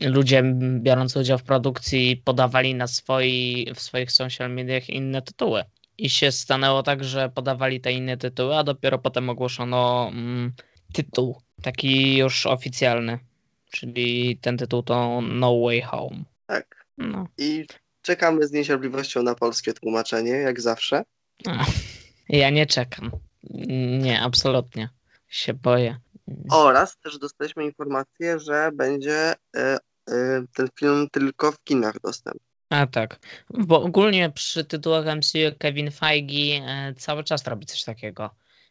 ludzie 0.00 0.42
biorący 0.80 1.18
udział 1.20 1.38
w 1.38 1.42
produkcji 1.42 2.16
podawali 2.24 2.74
na 2.74 2.86
swoi, 2.86 3.66
w 3.74 3.80
swoich 3.80 4.12
social 4.12 4.50
mediach 4.50 4.90
inne 4.90 5.22
tytuły. 5.22 5.64
i 5.98 6.10
się 6.10 6.32
stanęło 6.32 6.82
tak, 6.82 7.04
że 7.04 7.28
podawali 7.28 7.80
te 7.80 7.92
inne 7.92 8.16
tytuły, 8.16 8.56
a 8.56 8.64
dopiero 8.64 8.98
potem 8.98 9.30
ogłoszono 9.30 10.08
mm, 10.12 10.52
tytuł, 10.92 11.40
taki 11.62 12.16
już 12.16 12.46
oficjalny, 12.46 13.18
czyli 13.70 14.36
ten 14.36 14.56
tytuł 14.56 14.82
to 14.82 15.20
No 15.20 15.60
Way 15.60 15.80
Home. 15.82 16.24
Tak. 16.46 16.86
No. 16.98 17.28
I 17.38 17.66
czekamy 18.04 18.46
z 18.46 18.52
niecierpliwością 18.52 19.22
na 19.22 19.34
polskie 19.34 19.72
tłumaczenie, 19.72 20.30
jak 20.30 20.60
zawsze. 20.60 21.04
Ja 22.28 22.50
nie 22.50 22.66
czekam. 22.66 23.10
Nie, 23.98 24.22
absolutnie. 24.22 24.88
Się 25.28 25.54
boję. 25.54 25.96
Oraz 26.50 26.96
też 26.98 27.18
dostaliśmy 27.18 27.64
informację, 27.64 28.38
że 28.38 28.70
będzie 28.74 29.32
e, 29.32 29.36
e, 29.56 29.78
ten 30.54 30.68
film 30.78 31.08
tylko 31.12 31.52
w 31.52 31.64
kinach 31.64 32.00
dostępny. 32.00 32.40
A 32.70 32.86
tak. 32.86 33.18
Bo 33.50 33.82
ogólnie 33.82 34.30
przy 34.30 34.64
tytułach 34.64 35.16
MCU 35.16 35.58
Kevin 35.58 35.90
Feige 35.90 36.62
e, 36.66 36.94
cały 36.94 37.24
czas 37.24 37.46
robi 37.46 37.66
coś 37.66 37.84
takiego, 37.84 38.30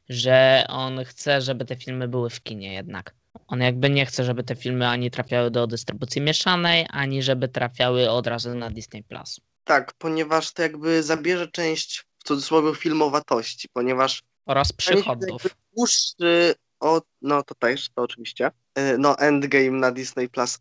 że 0.10 0.66
on 0.70 1.06
chce, 1.06 1.42
żeby 1.42 1.66
te 1.66 1.76
filmy 1.76 2.08
były 2.08 2.30
w 2.30 2.44
kinie 2.44 2.74
jednak. 2.74 3.16
On 3.48 3.60
jakby 3.60 3.90
nie 3.90 4.06
chce, 4.06 4.24
żeby 4.24 4.44
te 4.44 4.56
filmy 4.56 4.88
ani 4.88 5.12
trafiały 5.12 5.52
do 5.52 5.68
dystrybucji 5.68 6.22
mieszanej, 6.22 6.86
ani 6.90 7.24
żeby 7.24 7.48
trafiały 7.48 8.10
od 8.10 8.28
razu 8.28 8.56
na 8.56 8.70
Disney 8.70 9.04
Plus. 9.04 9.40
Tak, 9.64 9.94
ponieważ 9.94 10.54
to 10.54 10.62
jakby 10.62 11.04
zabierze 11.04 11.48
część 11.48 12.06
w 12.20 12.24
cudzysłowie 12.24 12.76
filmowatości, 12.76 13.70
ponieważ 13.74 14.24
Oraz 14.46 14.74
przychodów. 14.74 15.42
dłuższy 15.76 16.56
od, 16.80 17.06
no 17.22 17.44
to 17.44 17.56
też, 17.56 17.90
to 17.96 18.02
oczywiście, 18.02 18.52
e, 18.76 18.98
no 18.98 19.18
Endgame 19.20 19.72
na 19.72 19.92
Disney 19.92 20.30
Plus, 20.30 20.60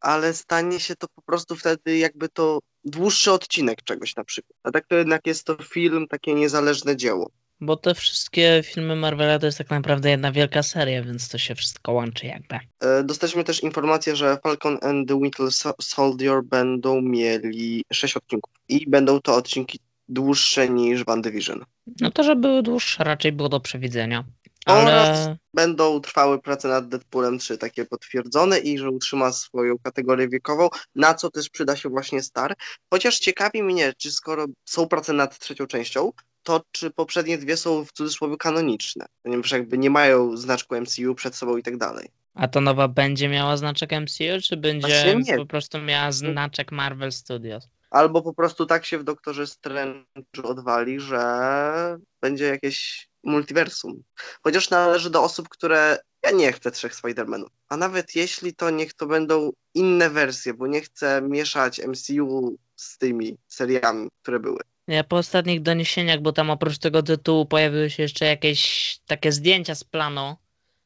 ale 0.00 0.34
stanie 0.34 0.80
się 0.80 0.96
to 0.96 1.06
po 1.14 1.22
prostu 1.22 1.56
wtedy 1.56 1.98
jakby 1.98 2.28
to 2.28 2.58
dłuższy 2.84 3.32
odcinek 3.32 3.82
czegoś 3.82 4.16
na 4.16 4.24
przykład. 4.24 4.58
A 4.62 4.70
tak 4.70 4.86
to 4.86 4.96
jednak 4.96 5.26
jest 5.26 5.44
to 5.44 5.56
film, 5.56 6.08
takie 6.08 6.34
niezależne 6.34 6.96
dzieło. 6.96 7.30
Bo 7.64 7.76
te 7.76 7.94
wszystkie 7.94 8.62
filmy 8.64 8.96
Marvela 8.96 9.38
to 9.38 9.46
jest 9.46 9.58
tak 9.58 9.70
naprawdę 9.70 10.10
jedna 10.10 10.32
wielka 10.32 10.62
seria, 10.62 11.02
więc 11.02 11.28
to 11.28 11.38
się 11.38 11.54
wszystko 11.54 11.92
łączy 11.92 12.26
jakby. 12.26 12.58
E, 12.80 13.04
Dostaliśmy 13.04 13.44
też 13.44 13.62
informację, 13.62 14.16
że 14.16 14.38
Falcon 14.42 14.78
and 14.82 15.08
the 15.08 15.20
Winter 15.20 15.46
So- 15.46 15.74
Soldier 15.82 16.42
będą 16.44 17.00
mieli 17.00 17.84
sześć 17.92 18.16
odcinków 18.16 18.52
i 18.68 18.90
będą 18.90 19.20
to 19.20 19.34
odcinki 19.34 19.78
dłuższe 20.08 20.68
niż 20.68 21.04
WandaVision. 21.04 21.64
No 22.00 22.10
to, 22.10 22.22
że 22.22 22.36
były 22.36 22.62
dłuższe, 22.62 23.04
raczej 23.04 23.32
było 23.32 23.48
do 23.48 23.60
przewidzenia. 23.60 24.24
Ale 24.66 24.80
Oraz 24.80 25.28
będą 25.54 26.00
trwały 26.00 26.42
prace 26.42 26.68
nad 26.68 26.88
Deadpoolem 26.88 27.38
3, 27.38 27.58
takie 27.58 27.84
potwierdzone 27.84 28.58
i 28.58 28.78
że 28.78 28.90
utrzyma 28.90 29.32
swoją 29.32 29.74
kategorię 29.82 30.28
wiekową, 30.28 30.68
na 30.94 31.14
co 31.14 31.30
też 31.30 31.50
przyda 31.50 31.76
się 31.76 31.88
właśnie 31.88 32.22
Star. 32.22 32.54
Chociaż 32.90 33.18
ciekawi 33.18 33.62
mnie, 33.62 33.92
czy 33.98 34.12
skoro 34.12 34.46
są 34.64 34.88
prace 34.88 35.12
nad 35.12 35.38
trzecią 35.38 35.66
częścią, 35.66 36.12
to 36.42 36.62
czy 36.72 36.90
poprzednie 36.90 37.38
dwie 37.38 37.56
są 37.56 37.84
w 37.84 37.92
cudzysłowie 37.92 38.36
kanoniczne, 38.36 39.06
ponieważ 39.22 39.50
jakby 39.50 39.78
nie 39.78 39.90
mają 39.90 40.36
znaczku 40.36 40.80
MCU 40.80 41.14
przed 41.14 41.34
sobą 41.34 41.56
i 41.56 41.62
tak 41.62 41.76
dalej. 41.76 42.08
A 42.34 42.48
to 42.48 42.60
nowa 42.60 42.88
będzie 42.88 43.28
miała 43.28 43.56
znaczek 43.56 43.90
MCU, 43.92 44.42
czy 44.42 44.56
będzie 44.56 45.36
po 45.36 45.46
prostu 45.46 45.78
miała 45.78 46.12
znaczek 46.12 46.72
Marvel 46.72 47.12
Studios? 47.12 47.68
Albo 47.90 48.22
po 48.22 48.34
prostu 48.34 48.66
tak 48.66 48.86
się 48.86 48.98
w 48.98 49.04
Doktorze 49.04 49.46
Strange 49.46 50.04
odwali, 50.42 51.00
że 51.00 51.98
będzie 52.20 52.44
jakieś 52.44 53.08
multiversum. 53.24 54.02
Chociaż 54.42 54.70
należy 54.70 55.10
do 55.10 55.22
osób, 55.22 55.48
które 55.48 55.98
ja 56.22 56.30
nie 56.30 56.52
chcę 56.52 56.70
trzech 56.70 56.94
Spider-Manów. 56.94 57.48
A 57.68 57.76
nawet 57.76 58.16
jeśli 58.16 58.54
to 58.54 58.70
niech 58.70 58.94
to 58.94 59.06
będą 59.06 59.50
inne 59.74 60.10
wersje, 60.10 60.54
bo 60.54 60.66
nie 60.66 60.80
chcę 60.80 61.22
mieszać 61.22 61.80
MCU 61.86 62.56
z 62.76 62.98
tymi 62.98 63.38
seriami, 63.48 64.08
które 64.22 64.40
były. 64.40 64.60
Ja 64.92 65.04
po 65.04 65.16
ostatnich 65.16 65.62
doniesieniach, 65.62 66.20
bo 66.20 66.32
tam 66.32 66.50
oprócz 66.50 66.78
tego 66.78 67.02
tytułu 67.02 67.46
pojawiły 67.46 67.90
się 67.90 68.02
jeszcze 68.02 68.24
jakieś 68.24 68.98
takie 69.06 69.32
zdjęcia 69.32 69.74
z 69.74 69.84
planu 69.84 70.36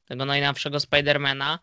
tego 0.09 0.25
najnowszego 0.25 0.81
Spidermana. 0.81 1.59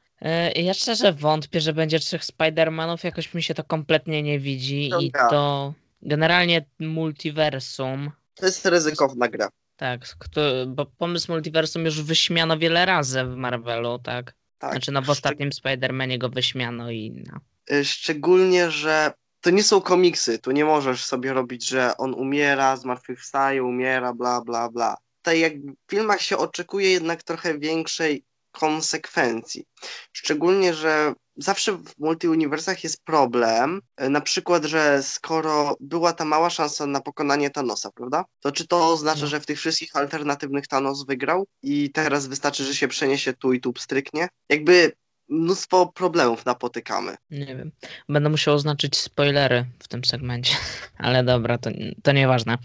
I 0.55 0.65
Ja 0.65 0.73
szczerze 0.73 1.13
wątpię, 1.13 1.61
że 1.61 1.73
będzie 1.73 1.99
trzech 1.99 2.25
Spidermanów, 2.25 3.03
jakoś 3.03 3.33
mi 3.33 3.43
się 3.43 3.53
to 3.53 3.63
kompletnie 3.63 4.23
nie 4.23 4.39
widzi 4.39 4.89
To 4.89 4.99
i 4.99 5.11
to 5.11 5.73
generalnie 6.01 6.65
multiversum, 6.79 8.11
To 8.35 8.45
jest 8.45 8.65
ryzykowna 8.65 9.27
gra. 9.27 9.49
tak, 9.75 10.01
kto, 10.19 10.41
bo 10.67 10.85
pomysł 10.85 11.31
multiversum 11.31 11.85
już 11.85 12.01
wyśmiano 12.01 12.57
wiele 12.57 12.85
razy 12.85 13.23
w 13.23 13.35
Marvelu, 13.35 13.99
tak? 13.99 14.35
Tak. 14.57 14.71
Znaczy 14.71 14.91
no 14.91 15.01
w 15.01 15.09
ostatnim 15.09 15.49
Spider-Manie 15.49 16.17
go 16.17 16.29
wyśmiano 16.29 16.91
i 16.91 17.23
no. 17.31 17.39
Szczególnie, 17.83 18.71
że 18.71 19.11
to 19.43 19.49
nie 19.49 19.63
są 19.63 19.81
komiksy. 19.81 20.39
Tu 20.39 20.51
nie 20.51 20.65
możesz 20.65 21.05
sobie 21.05 21.33
robić, 21.33 21.67
że 21.67 21.97
on 21.97 22.13
umiera, 22.13 22.77
zmartwychwstaje, 22.77 23.63
umiera, 23.63 24.13
bla, 24.13 24.41
bla, 24.41 24.69
bla. 24.69 24.97
Tutaj 25.21 25.39
jakby 25.39 25.71
w 25.71 25.91
filmach 25.91 26.21
się 26.21 26.37
oczekuje 26.37 26.91
jednak 26.91 27.23
trochę 27.23 27.59
większej 27.59 28.23
konsekwencji. 28.51 29.65
Szczególnie, 30.13 30.73
że 30.73 31.13
zawsze 31.37 31.71
w 31.71 31.99
multiuniwersach 31.99 32.83
jest 32.83 33.03
problem, 33.03 33.81
y, 34.01 34.09
na 34.09 34.21
przykład, 34.21 34.65
że 34.65 35.03
skoro 35.03 35.75
była 35.79 36.13
ta 36.13 36.25
mała 36.25 36.49
szansa 36.49 36.85
na 36.85 37.01
pokonanie 37.01 37.49
Thanosa, 37.49 37.91
prawda? 37.91 38.25
To 38.39 38.51
czy 38.51 38.67
to 38.67 38.87
oznacza, 38.91 39.21
No. 39.21 39.27
że 39.27 39.39
w 39.39 39.45
tych 39.45 39.59
wszystkich 39.59 39.95
alternatywnych 39.95 40.67
Thanos 40.67 41.05
wygrał 41.05 41.47
i 41.63 41.91
teraz 41.91 42.27
wystarczy, 42.27 42.63
że 42.63 42.75
się 42.75 42.87
przeniesie 42.87 43.33
tu 43.33 43.53
i 43.53 43.61
tu 43.61 43.73
pstryknie? 43.73 44.27
Jakby 44.49 44.91
mnóstwo 45.29 45.85
problemów 45.85 46.45
napotykamy. 46.45 47.15
Nie 47.31 47.45
wiem. 47.45 47.71
Będę 48.09 48.29
musiał 48.29 48.53
oznaczyć 48.53 48.97
spoilery 48.97 49.65
w 49.79 49.87
tym 49.87 50.05
segmencie. 50.05 50.55
Ale 50.97 51.23
dobra, 51.23 51.57
to, 51.57 51.69
to 52.03 52.11
nieważne. 52.11 52.57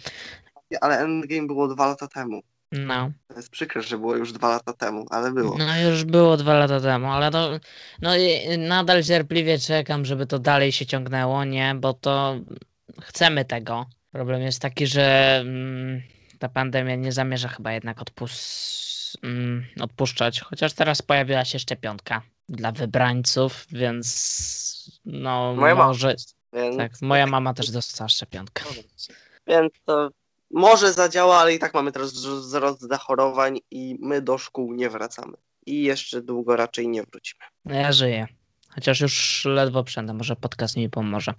Ale 0.80 0.98
Endgame 0.98 1.46
było 1.46 1.68
dwa 1.68 1.86
lata 1.86 2.08
temu. 2.08 2.42
No. 2.72 3.10
To 3.28 3.36
jest 3.36 3.50
przykre, 3.50 3.82
że 3.82 3.98
było 3.98 4.16
już 4.16 4.32
dwa 4.32 4.48
lata 4.48 4.72
temu, 4.72 5.06
ale 5.10 5.32
było. 5.32 5.58
No 5.58 5.80
już 5.80 6.04
było 6.04 6.36
dwa 6.36 6.54
lata 6.54 6.80
temu, 6.80 7.06
ale 7.06 7.30
to 7.30 7.60
no 8.02 8.16
i 8.16 8.58
nadal 8.58 9.04
cierpliwie 9.04 9.58
czekam, 9.58 10.04
żeby 10.04 10.26
to 10.26 10.38
dalej 10.38 10.72
się 10.72 10.86
ciągnęło, 10.86 11.44
nie? 11.44 11.74
Bo 11.74 11.94
to 11.94 12.40
chcemy 13.00 13.44
tego. 13.44 13.86
Problem 14.12 14.42
jest 14.42 14.62
taki, 14.62 14.86
że 14.86 15.38
mm, 15.40 16.02
ta 16.38 16.48
pandemia 16.48 16.96
nie 16.96 17.12
zamierza 17.12 17.48
chyba 17.48 17.72
jednak 17.72 17.98
odpus- 17.98 18.87
mm, 19.22 19.64
odpuszczać. 19.80 20.40
Chociaż 20.40 20.72
teraz 20.72 21.02
pojawiła 21.02 21.44
się 21.44 21.58
szczepionka 21.58 22.22
dla 22.48 22.72
wybrańców, 22.72 23.66
więc 23.70 25.00
no 25.04 25.54
Moja 25.54 25.74
mama. 25.74 25.86
może. 25.86 26.14
Więc, 26.52 26.76
Tak, 26.76 26.92
moja 27.02 27.26
mama 27.26 27.54
też 27.54 27.70
dostała 27.70 28.08
szczepionkę. 28.08 28.64
więc 29.46 29.72
to 29.84 30.10
może 30.50 30.92
zadziała, 30.92 31.38
ale 31.38 31.54
i 31.54 31.58
tak 31.58 31.74
mamy 31.74 31.92
teraz 31.92 32.12
wzrost 32.12 32.80
zachorowań 32.80 33.58
i 33.70 33.96
my 34.00 34.22
do 34.22 34.38
szkół 34.38 34.74
nie 34.74 34.90
wracamy. 34.90 35.32
I 35.66 35.82
jeszcze 35.82 36.22
długo 36.22 36.56
raczej 36.56 36.88
nie 36.88 37.02
wrócimy. 37.02 37.40
No 37.64 37.74
Ja 37.74 37.92
żyję. 37.92 38.26
Chociaż 38.68 39.00
już 39.00 39.44
ledwo 39.44 39.84
przędę, 39.84 40.14
może 40.14 40.36
podcast 40.36 40.76
mi 40.76 40.90
pomoże. 40.90 41.34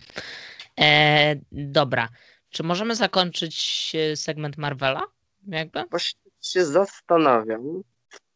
E, 0.80 1.36
dobra. 1.52 2.10
Czy 2.50 2.64
możemy 2.64 2.96
zakończyć 2.96 3.92
e, 3.96 4.16
segment 4.16 4.58
Marvela? 4.58 5.02
Jakby? 5.48 5.84
Właśnie 5.90 6.20
się 6.52 6.66
zastanawiam. 6.66 7.82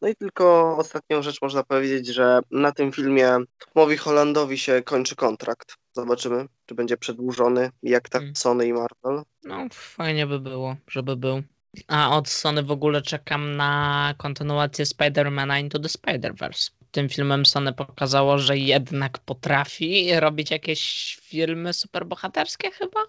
No 0.02 0.08
i 0.08 0.16
tylko 0.16 0.76
ostatnią 0.76 1.22
rzecz 1.22 1.42
można 1.42 1.62
powiedzieć, 1.62 2.06
że 2.06 2.40
na 2.50 2.72
tym 2.72 2.92
filmie 2.92 3.36
Tomowi 3.58 3.96
Hollandowi 3.96 4.58
się 4.58 4.82
kończy 4.82 5.16
kontrakt. 5.16 5.74
Zobaczymy, 5.92 6.46
czy 6.66 6.74
będzie 6.74 6.96
przedłużony, 6.96 7.70
jak 7.82 8.08
tak 8.08 8.22
Mm. 8.22 8.36
Sony 8.36 8.66
i 8.66 8.72
Marvel. 8.72 9.22
No, 9.44 9.66
fajnie 9.72 10.26
by 10.26 10.40
było, 10.40 10.76
żeby 10.88 11.16
był. 11.16 11.42
A 11.88 12.16
od 12.16 12.28
Sony 12.28 12.62
w 12.62 12.70
ogóle 12.70 13.02
czekam 13.02 13.56
na 13.56 14.14
kontynuację 14.18 14.84
Spider-Mana 14.84 15.60
Into 15.60 15.78
the 15.78 15.88
Spider-Verse. 15.88 16.70
Tym 16.90 17.08
filmem 17.08 17.46
Sony 17.46 17.72
pokazało, 17.72 18.38
że 18.38 18.58
jednak 18.58 19.18
potrafi 19.18 20.20
robić 20.20 20.50
jakieś 20.50 21.16
filmy 21.22 21.72
superbohaterskie 21.72 22.70
chyba. 22.70 23.00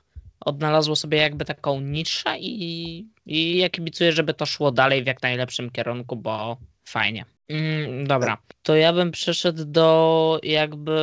Odnalazło 0.46 0.96
sobie 0.96 1.18
jakby 1.18 1.46
taką 1.46 1.82
niszę 1.82 2.40
i, 2.40 3.08
i 3.26 3.58
ja 3.58 3.70
kibicuję, 3.70 4.12
żeby 4.12 4.34
to 4.34 4.46
szło 4.46 4.72
dalej 4.72 5.04
w 5.04 5.08
jak 5.08 5.22
najlepszym 5.22 5.72
kierunku, 5.72 6.16
bo 6.16 6.58
fajnie. 6.86 7.26
Mm, 7.50 8.08
dobra, 8.08 8.38
to 8.64 8.76
ja 8.76 8.94
bym 8.94 9.12
przeszedł 9.12 9.66
do 9.66 10.40
jakby 10.44 10.98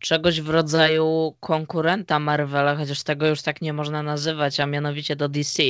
czegoś 0.00 0.40
w 0.40 0.48
rodzaju 0.48 1.36
konkurenta 1.40 2.18
Marvela, 2.18 2.76
chociaż 2.76 3.02
tego 3.02 3.26
już 3.26 3.42
tak 3.42 3.62
nie 3.62 3.72
można 3.72 4.02
nazywać, 4.02 4.60
a 4.60 4.66
mianowicie 4.66 5.16
do 5.16 5.28
DC. 5.28 5.62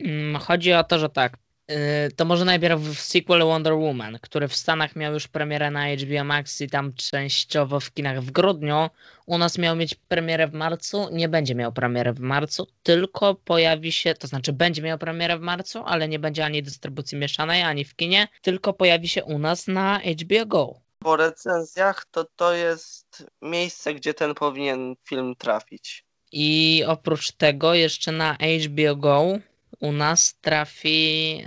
Mm, 0.00 0.36
Chodzi 0.36 0.72
o 0.72 0.84
to, 0.84 0.98
że 0.98 1.08
tak. 1.08 1.38
Yy, 1.68 1.76
To 2.16 2.24
może 2.24 2.44
najpierw 2.44 3.00
sequel 3.00 3.44
Wonder 3.44 3.74
Woman, 3.74 4.18
który 4.22 4.48
w 4.48 4.56
Stanach 4.56 4.96
miał 4.96 5.12
już 5.12 5.28
premierę 5.28 5.70
na 5.70 5.86
HBO 5.96 6.24
Max 6.24 6.60
i 6.60 6.68
tam 6.70 6.92
częściowo 6.94 7.80
w 7.80 7.92
kinach 7.92 8.20
w 8.22 8.30
grudniu. 8.30 8.90
U 9.26 9.38
nas 9.38 9.58
miał 9.58 9.76
mieć 9.76 9.94
premierę 9.94 10.48
w 10.48 10.52
marcu, 10.52 11.08
nie 11.12 11.28
będzie 11.28 11.54
miał 11.54 11.72
premiery 11.72 12.12
w 12.12 12.20
marcu, 12.20 12.66
tylko 12.82 13.34
pojawi 13.34 13.92
się, 13.92 14.14
to 14.14 14.26
znaczy 14.26 14.52
będzie 14.52 14.82
miał 14.82 14.98
premierę 14.98 15.38
w 15.38 15.40
marcu, 15.40 15.82
ale 15.86 16.08
nie 16.08 16.18
będzie 16.18 16.44
ani 16.44 16.62
dystrybucji 16.62 17.18
mieszanej, 17.18 17.62
ani 17.62 17.84
w 17.84 17.96
kinie, 17.96 18.28
tylko 18.42 18.72
pojawi 18.72 19.08
się 19.08 19.24
u 19.24 19.38
nas 19.38 19.66
na 19.66 20.00
HBO 20.00 20.46
Go. 20.46 20.80
Po 20.98 21.16
recenzjach 21.16 22.04
to 22.10 22.24
to 22.36 22.52
jest 22.54 23.26
miejsce, 23.42 23.94
gdzie 23.94 24.14
ten 24.14 24.34
powinien 24.34 24.96
film 25.08 25.34
trafić. 25.38 26.04
I 26.32 26.84
oprócz 26.86 27.32
tego 27.32 27.74
jeszcze 27.74 28.12
na 28.12 28.36
HBO 28.66 28.96
Go 28.96 29.38
u 29.80 29.92
nas 29.92 30.38
trafi 30.40 31.42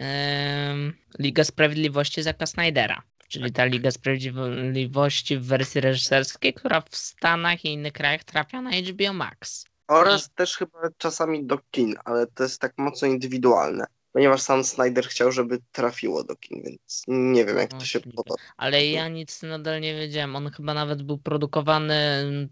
Liga 1.19 1.43
Sprawiedliwości 1.43 2.23
Zaka 2.23 2.45
Snydera. 2.45 3.03
Czyli 3.27 3.51
ta 3.51 3.65
Liga 3.65 3.91
Sprawiedliwości 3.91 5.37
w 5.37 5.45
wersji 5.45 5.81
reżyserskiej, 5.81 6.53
która 6.53 6.81
w 6.81 6.95
Stanach 6.95 7.65
i 7.65 7.73
innych 7.73 7.93
krajach 7.93 8.23
trafia 8.23 8.61
na 8.61 8.71
HBO 8.71 9.13
Max. 9.13 9.65
Oraz 9.87 10.29
też 10.33 10.57
chyba 10.57 10.79
czasami 10.97 11.45
do 11.45 11.57
kin, 11.71 11.95
ale 12.05 12.27
to 12.27 12.43
jest 12.43 12.61
tak 12.61 12.73
mocno 12.77 13.07
indywidualne. 13.07 13.85
Ponieważ 14.13 14.41
sam 14.41 14.63
Snyder 14.63 15.05
chciał, 15.05 15.31
żeby 15.31 15.59
trafiło 15.71 16.23
do 16.23 16.35
kin, 16.35 16.63
więc 16.63 17.03
nie 17.07 17.45
wiem, 17.45 17.57
jak 17.57 17.73
to 17.73 17.85
się 17.85 17.99
Możliwe. 17.99 18.15
podoba. 18.15 18.41
Ale 18.57 18.85
ja 18.85 19.07
nic 19.07 19.41
nadal 19.41 19.81
nie 19.81 19.95
wiedziałem. 19.95 20.35
On 20.35 20.51
chyba 20.51 20.73
nawet 20.73 21.03
był 21.03 21.17
produkowany 21.17 21.95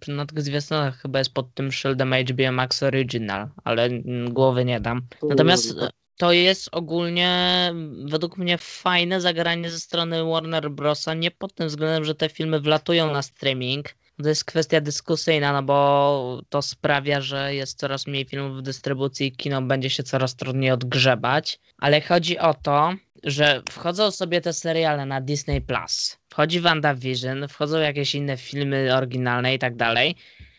na 0.08 0.26
tych 0.26 0.42
zwiastunach, 0.42 1.02
chyba 1.02 1.20
jest 1.20 1.34
pod 1.34 1.54
tym 1.54 1.72
szyldem 1.72 2.14
HBO 2.14 2.52
Max 2.52 2.84
Original, 2.84 3.50
ale 3.64 3.90
głowy 4.30 4.66
nie 4.66 4.80
dam. 4.80 5.02
Natomiast 5.30 5.78
e, 5.78 5.90
to 6.18 6.32
jest 6.32 6.70
ogólnie 6.72 7.72
według 8.06 8.38
mnie 8.38 8.58
fajne 8.58 9.22
zagranie 9.22 9.70
ze 9.70 9.80
strony 9.80 10.24
Warner 10.24 10.72
Brosa, 10.72 11.14
nie 11.14 11.32
pod 11.32 11.54
tym 11.54 11.68
względem, 11.68 12.06
że 12.06 12.16
te 12.16 12.30
filmy 12.30 12.60
wlatują 12.60 13.14
na 13.14 13.22
streaming. 13.22 13.86
To 14.24 14.30
jest 14.30 14.46
kwestia 14.46 14.82
dyskusyjna, 14.82 15.54
no 15.54 15.64
bo 15.64 16.42
to 16.50 16.62
sprawia, 16.62 17.22
że 17.22 17.56
jest 17.56 17.80
coraz 17.80 18.08
mniej 18.08 18.26
filmów 18.26 18.58
w 18.58 18.62
dystrybucji 18.62 19.28
i 19.28 19.32
kino 19.32 19.62
będzie 19.62 19.90
się 19.90 20.04
coraz 20.04 20.36
trudniej 20.36 20.72
odgrzebać. 20.72 21.60
Ale 21.78 22.02
chodzi 22.02 22.40
o 22.40 22.54
to, 22.54 22.94
że 23.24 23.62
wchodzą 23.70 24.12
sobie 24.12 24.42
te 24.42 24.54
seriale 24.54 25.06
na 25.06 25.22
Disney 25.22 25.62
Plus. 25.62 26.18
Wchodzi 26.30 26.60
WandaVision, 26.60 27.48
wchodzą 27.48 27.78
jakieś 27.78 28.16
inne 28.16 28.38
filmy 28.38 28.96
oryginalne 28.96 29.54
i 29.54 29.60
tak 29.60 29.76
dalej. 29.76 30.16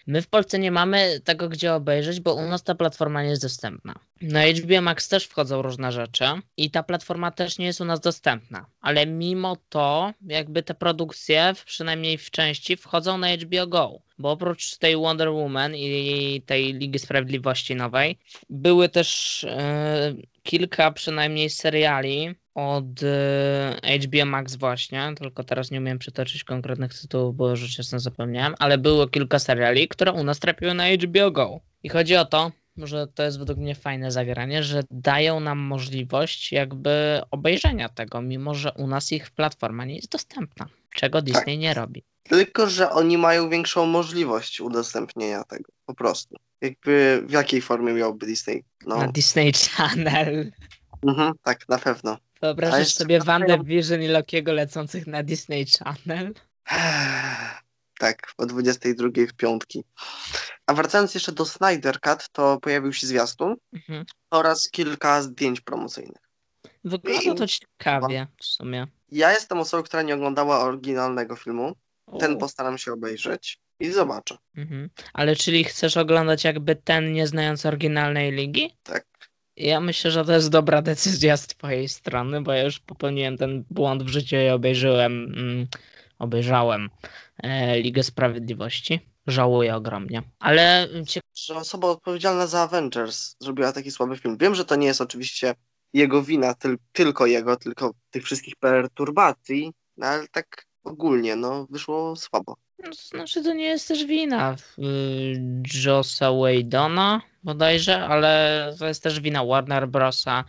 My 0.08 0.22
w 0.22 0.28
Polsce 0.28 0.58
nie 0.58 0.70
mamy 0.70 1.20
tego, 1.24 1.48
gdzie 1.48 1.74
obejrzeć, 1.74 2.20
bo 2.20 2.34
u 2.34 2.48
nas 2.48 2.62
ta 2.62 2.74
platforma 2.74 3.22
nie 3.22 3.28
jest 3.28 3.42
dostępna. 3.42 3.94
Na 4.22 4.40
HBO 4.46 4.82
Max 4.82 5.08
też 5.08 5.24
wchodzą 5.24 5.62
różne 5.62 5.92
rzeczy 5.92 6.24
i 6.56 6.70
ta 6.70 6.82
platforma 6.82 7.30
też 7.30 7.58
nie 7.58 7.66
jest 7.66 7.80
u 7.80 7.84
nas 7.84 8.00
dostępna. 8.00 8.66
Ale 8.80 9.06
mimo 9.06 9.56
to, 9.68 10.12
jakby 10.26 10.62
te 10.62 10.74
produkcje, 10.74 11.52
przynajmniej 11.66 12.18
w 12.18 12.30
części, 12.30 12.76
wchodzą 12.76 13.18
na 13.18 13.28
HBO 13.36 13.66
Go. 13.66 13.98
Bo 14.18 14.30
oprócz 14.30 14.76
tej 14.76 14.96
Wonder 14.96 15.30
Woman 15.30 15.74
i 15.76 16.42
tej 16.46 16.74
Ligi 16.74 16.98
Sprawiedliwości 16.98 17.74
nowej, 17.74 18.18
były 18.50 18.88
też 18.88 19.44
e, 19.44 20.14
kilka 20.42 20.90
przynajmniej 20.90 21.50
seriali 21.50 22.34
od 22.58 23.02
e, 23.02 23.98
HBO 24.00 24.26
Max 24.26 24.56
właśnie, 24.56 25.12
tylko 25.18 25.44
teraz 25.44 25.70
nie 25.70 25.78
umiem 25.78 25.98
przytoczyć 25.98 26.44
konkretnych 26.44 27.00
tytułów, 27.00 27.36
bo 27.36 27.56
rzecz 27.56 27.78
jasna 27.78 27.98
zapomniałem, 27.98 28.54
ale 28.58 28.78
było 28.78 29.08
kilka 29.08 29.38
seriali, 29.38 29.88
które 29.88 30.12
u 30.12 30.24
nas 30.24 30.38
trafiły 30.38 30.74
na 30.74 30.84
HBO 30.88 31.30
Go. 31.30 31.60
I 31.82 31.88
chodzi 31.88 32.16
o 32.16 32.24
to, 32.24 32.52
że 32.76 33.06
to 33.06 33.22
jest 33.22 33.38
według 33.38 33.58
mnie 33.58 33.74
fajne 33.74 34.12
zagranie, 34.12 34.62
że 34.62 34.82
dają 34.90 35.40
nam 35.40 35.58
możliwość 35.58 36.52
jakby 36.52 37.20
obejrzenia 37.30 37.88
tego, 37.88 38.22
mimo 38.22 38.54
że 38.54 38.72
u 38.72 38.86
nas 38.86 39.12
ich 39.12 39.30
platforma 39.30 39.84
nie 39.84 39.96
jest 39.96 40.12
dostępna, 40.12 40.68
czego 40.94 41.22
Disney 41.22 41.58
nie 41.58 41.74
robi. 41.74 42.04
Tylko, 42.22 42.70
że 42.70 42.90
oni 42.90 43.18
mają 43.18 43.50
większą 43.50 43.86
możliwość 43.86 44.60
udostępnienia 44.60 45.44
tego, 45.44 45.72
po 45.86 45.94
prostu. 45.94 46.36
Jakby 46.60 47.22
w 47.26 47.30
jakiej 47.32 47.60
formie 47.60 47.92
miałby 47.92 48.26
Disney? 48.26 48.64
No, 48.86 48.96
Na 48.96 49.08
Disney 49.08 49.52
Channel. 49.52 50.52
mhm, 51.02 51.32
tak, 51.42 51.68
na 51.68 51.78
pewno. 51.78 52.18
Wyobrażasz 52.42 52.94
sobie 52.94 53.20
WandaVision 53.20 54.02
i 54.02 54.08
Lokiego 54.08 54.52
lecących 54.52 55.06
na 55.06 55.22
Disney 55.22 55.66
Channel? 55.66 56.34
Tak, 57.98 58.32
o 58.38 58.46
22 58.46 59.08
w 59.28 59.32
piątki. 59.32 59.84
A 60.66 60.74
wracając 60.74 61.14
jeszcze 61.14 61.32
do 61.32 61.44
Snyder 61.44 62.00
Cut, 62.00 62.28
to 62.32 62.60
pojawił 62.60 62.92
się 62.92 63.06
zwiastun 63.06 63.56
Mhm. 63.72 64.04
oraz 64.30 64.70
kilka 64.70 65.22
zdjęć 65.22 65.60
promocyjnych. 65.60 66.28
Wygląda 66.84 67.34
to 67.34 67.46
ciekawie 67.46 68.26
w 68.40 68.44
sumie. 68.44 68.86
Ja 69.10 69.32
jestem 69.32 69.58
osobą, 69.58 69.82
która 69.82 70.02
nie 70.02 70.14
oglądała 70.14 70.60
oryginalnego 70.60 71.36
filmu. 71.36 71.72
Ten 72.20 72.32
O. 72.32 72.36
postaram 72.36 72.78
się 72.78 72.92
obejrzeć 72.92 73.58
i 73.80 73.92
zobaczę. 73.92 74.36
Mhm. 74.56 74.90
Ale 75.12 75.36
czyli 75.36 75.64
chcesz 75.64 75.96
oglądać 75.96 76.44
jakby 76.44 76.76
ten, 76.76 77.12
nie 77.12 77.26
znając 77.26 77.66
oryginalnej 77.66 78.32
ligi? 78.32 78.76
Tak. 78.82 79.04
Ja 79.58 79.80
myślę, 79.80 80.10
że 80.10 80.24
to 80.24 80.32
jest 80.32 80.48
dobra 80.50 80.82
decyzja 80.82 81.36
z 81.36 81.46
twojej 81.46 81.88
strony, 81.88 82.40
bo 82.40 82.52
ja 82.52 82.62
już 82.62 82.78
popełniłem 82.78 83.36
ten 83.36 83.64
błąd 83.70 84.02
w 84.02 84.08
życiu 84.08 84.36
i 84.36 84.48
obejrzyłem, 84.48 85.34
mm, 85.36 85.66
obejrzałem 86.18 86.90
e, 87.38 87.80
Ligę 87.80 88.02
Sprawiedliwości. 88.02 89.00
Żałuję 89.26 89.76
ogromnie. 89.76 90.22
Ale. 90.38 90.88
Że 91.34 91.56
osoba 91.56 91.88
odpowiedzialna 91.88 92.46
za 92.46 92.60
Avengers 92.60 93.36
zrobiła 93.40 93.72
taki 93.72 93.90
słaby 93.90 94.16
film. 94.16 94.36
Wiem, 94.40 94.54
że 94.54 94.64
to 94.64 94.76
nie 94.76 94.86
jest 94.86 95.00
oczywiście 95.00 95.54
jego 95.92 96.22
wina, 96.22 96.54
tyl 96.54 96.78
tylko 96.92 97.26
jego, 97.26 97.56
tylko 97.56 97.94
tych 98.10 98.24
wszystkich 98.24 98.56
perturbacji, 98.56 99.72
no 99.96 100.06
ale 100.06 100.28
tak 100.28 100.66
ogólnie, 100.84 101.36
no, 101.36 101.66
wyszło 101.70 102.16
słabo. 102.16 102.56
No, 102.78 102.90
to 102.90 102.96
znaczy 102.96 103.42
to 103.42 103.52
nie 103.52 103.64
jest 103.64 103.88
też 103.88 104.04
wina. 104.04 104.56
Y, 104.78 104.82
Jossa 105.84 106.32
Whedona 106.32 107.22
bodajże, 107.42 108.04
ale 108.06 108.74
to 108.78 108.86
jest 108.86 109.02
też 109.02 109.20
wina 109.20 109.44
Warner 109.44 109.88
Brosa. 109.88 110.44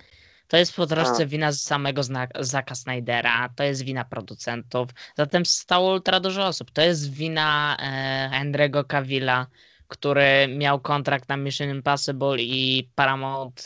To 0.47 0.57
jest 0.57 0.75
po 0.75 0.87
troszce 0.87 1.25
wina 1.25 1.51
z 1.51 1.61
samego 1.61 2.01
Zaka 2.39 2.75
Snydera, 2.75 3.49
to 3.55 3.63
jest 3.63 3.81
wina 3.83 4.05
producentów, 4.05 4.89
zatem 5.17 5.45
stało 5.45 5.93
ultra 5.93 6.19
dużo 6.19 6.47
osób. 6.47 6.71
To 6.71 6.81
jest 6.81 7.13
wina 7.13 7.77
e, 7.79 8.29
Henry'ego 8.33 8.87
Cavilla, 8.87 9.47
który 9.89 10.47
miał 10.57 10.79
kontrakt 10.79 11.29
na 11.29 11.37
Mission 11.37 11.69
Impossible 11.69 12.35
i 12.39 12.89
Paramount 12.95 13.65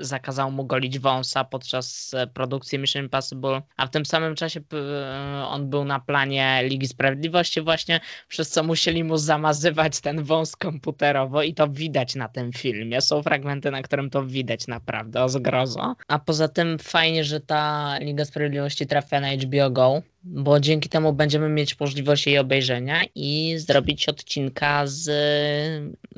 y, 0.00 0.04
zakazał 0.04 0.50
mu 0.50 0.64
golić 0.64 0.98
wąsa 0.98 1.44
podczas 1.44 2.14
e, 2.14 2.26
produkcji 2.26 2.78
Mission 2.78 3.02
Impossible, 3.02 3.62
a 3.76 3.86
w 3.86 3.90
tym 3.90 4.06
samym 4.06 4.34
czasie 4.34 4.60
e, 4.72 5.46
on 5.46 5.70
był 5.70 5.84
na 5.84 6.00
planie 6.00 6.60
Ligi 6.64 6.88
Sprawiedliwości 6.88 7.60
właśnie, 7.60 8.00
przez 8.28 8.50
co 8.50 8.62
musieli 8.62 9.04
mu 9.04 9.16
zamazywać 9.16 10.00
ten 10.00 10.22
wąs 10.22 10.56
komputerowo 10.56 11.42
i 11.42 11.54
to 11.54 11.68
widać 11.68 12.14
na 12.14 12.28
tym 12.28 12.52
filmie. 12.52 13.00
Są 13.00 13.22
fragmenty, 13.22 13.70
na 13.70 13.82
którym 13.82 14.10
to 14.10 14.24
widać 14.26 14.66
naprawdę, 14.66 15.24
o 15.24 15.28
zgrozo. 15.28 15.94
A 16.08 16.18
poza 16.18 16.48
tym 16.48 16.78
fajnie, 16.78 17.24
że 17.24 17.40
ta 17.40 17.98
Liga 17.98 18.24
Sprawiedliwości 18.24 18.86
trafia 18.86 19.20
na 19.20 19.28
HBO 19.28 19.70
Go, 19.70 20.02
bo 20.24 20.60
dzięki 20.60 20.88
temu 20.88 21.12
będziemy 21.12 21.48
mieć 21.48 21.80
możliwość 21.80 22.26
jej 22.26 22.38
obejrzenia 22.38 23.02
i 23.14 23.54
zrobić 23.58 24.08
odcinka, 24.08 24.82
z, 24.86 25.10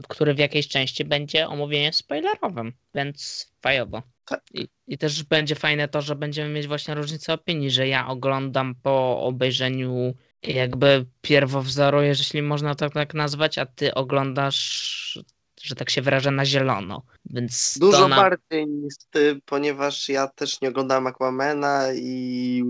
który 0.08 0.34
w 0.34 0.38
jakiejś 0.38 0.68
części 0.68 1.04
będzie 1.04 1.48
omówieniem 1.48 1.92
spoilerowym, 1.92 2.72
więc 2.94 3.48
fajowo. 3.62 4.02
Tak. 4.24 4.42
I, 4.54 4.68
I 4.86 4.98
też 4.98 5.22
będzie 5.22 5.54
fajne 5.54 5.88
to, 5.88 6.02
że 6.02 6.16
będziemy 6.16 6.50
mieć 6.50 6.66
właśnie 6.66 6.94
różnicę 6.94 7.32
opinii, 7.32 7.70
że 7.70 7.88
ja 7.88 8.08
oglądam 8.08 8.74
po 8.82 9.20
obejrzeniu 9.20 10.14
jakby 10.42 11.06
pierwowzoru, 11.20 12.02
jeśli 12.02 12.42
można 12.42 12.74
to 12.74 12.90
tak 12.90 13.14
nazwać, 13.14 13.58
a 13.58 13.66
ty 13.66 13.94
oglądasz, 13.94 15.18
że 15.64 15.74
tak 15.74 15.90
się 15.90 16.02
wyrażę, 16.02 16.30
na 16.30 16.44
zielono. 16.44 17.02
Więc 17.24 17.78
Dużo 17.80 18.08
na... 18.08 18.16
bardziej 18.16 18.66
niż 18.66 18.94
ty, 19.10 19.40
ponieważ 19.44 20.08
ja 20.08 20.28
też 20.28 20.60
nie 20.60 20.68
oglądałem 20.68 21.06
Aquamana 21.06 21.92
i 21.94 22.62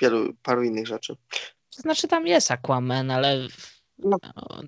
wielu, 0.00 0.32
paru 0.42 0.62
innych 0.62 0.86
rzeczy. 0.86 1.16
To 1.76 1.82
znaczy 1.82 2.08
tam 2.08 2.26
jest 2.26 2.50
Aquaman, 2.50 3.10
ale 3.10 3.48
No. 3.98 4.16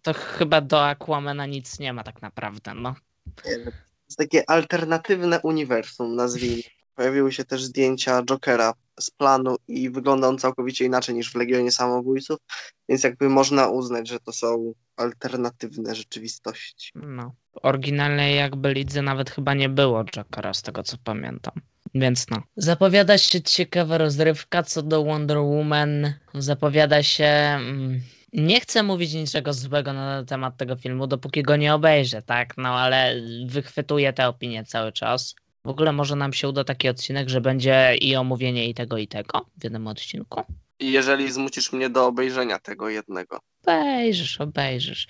to 0.02 0.12
chyba 0.12 0.60
do 0.60 0.86
Aquamana 0.86 1.46
nic 1.46 1.78
nie 1.78 1.92
ma 1.92 2.02
tak 2.04 2.22
naprawdę, 2.22 2.74
no. 2.74 2.94
To 3.42 3.48
jest 3.50 4.18
takie 4.18 4.50
alternatywne 4.50 5.40
uniwersum, 5.40 6.14
nazwijmy. 6.16 6.62
Pojawiły 6.94 7.32
się 7.32 7.44
też 7.44 7.64
zdjęcia 7.64 8.22
Jokera 8.22 8.72
z 9.00 9.10
planu 9.10 9.56
i 9.68 9.90
wygląda 9.90 10.28
on 10.28 10.38
całkowicie 10.38 10.84
inaczej 10.84 11.14
niż 11.14 11.32
w 11.32 11.34
Legionie 11.34 11.72
Samobójców, 11.72 12.38
więc 12.88 13.04
jakby 13.04 13.28
można 13.28 13.68
uznać, 13.68 14.08
że 14.08 14.20
to 14.20 14.32
są 14.32 14.74
alternatywne 14.96 15.94
rzeczywistości. 15.94 16.90
no. 16.94 17.34
Oryginalnej 17.62 18.36
jakby 18.36 18.72
lidze 18.72 19.02
nawet 19.02 19.30
chyba 19.30 19.54
nie 19.54 19.68
było 19.68 20.04
Jokera, 20.04 20.54
z 20.54 20.62
tego 20.62 20.82
co 20.82 20.96
pamiętam. 21.04 21.54
Więc 21.94 22.30
no. 22.30 22.42
Zapowiada 22.56 23.18
się 23.18 23.42
ciekawa 23.42 23.98
rozrywka 23.98 24.62
co 24.62 24.82
do 24.82 25.04
Wonder 25.04 25.38
Woman. 25.38 26.14
Zapowiada 26.34 27.02
się... 27.02 27.24
Mm, 27.24 28.00
nie 28.32 28.60
chcę 28.60 28.82
mówić 28.82 29.12
niczego 29.12 29.52
złego 29.52 29.92
na 29.92 30.24
temat 30.24 30.56
tego 30.56 30.76
filmu, 30.76 31.06
dopóki 31.06 31.42
go 31.42 31.56
nie 31.56 31.74
obejrzę, 31.74 32.22
tak? 32.22 32.56
No 32.56 32.68
ale 32.68 33.14
wychwytuję 33.46 34.12
te 34.12 34.28
opinie 34.28 34.64
cały 34.64 34.92
czas. 34.92 35.34
W 35.64 35.68
ogóle 35.68 35.92
może 35.92 36.16
nam 36.16 36.32
się 36.32 36.48
uda 36.48 36.64
taki 36.64 36.88
odcinek, 36.88 37.28
że 37.28 37.40
będzie 37.40 37.96
i 38.00 38.16
omówienie 38.16 38.68
i 38.68 38.74
tego, 38.74 38.98
i 38.98 39.08
tego 39.08 39.46
w 39.58 39.64
jednym 39.64 39.86
odcinku. 39.86 40.42
I 40.80 40.92
jeżeli 40.92 41.32
zmusisz 41.32 41.72
mnie 41.72 41.90
do 41.90 42.06
obejrzenia 42.06 42.58
tego 42.58 42.88
jednego. 42.88 43.38
Obejrzysz, 43.62 44.40
obejrzysz. 44.40 45.06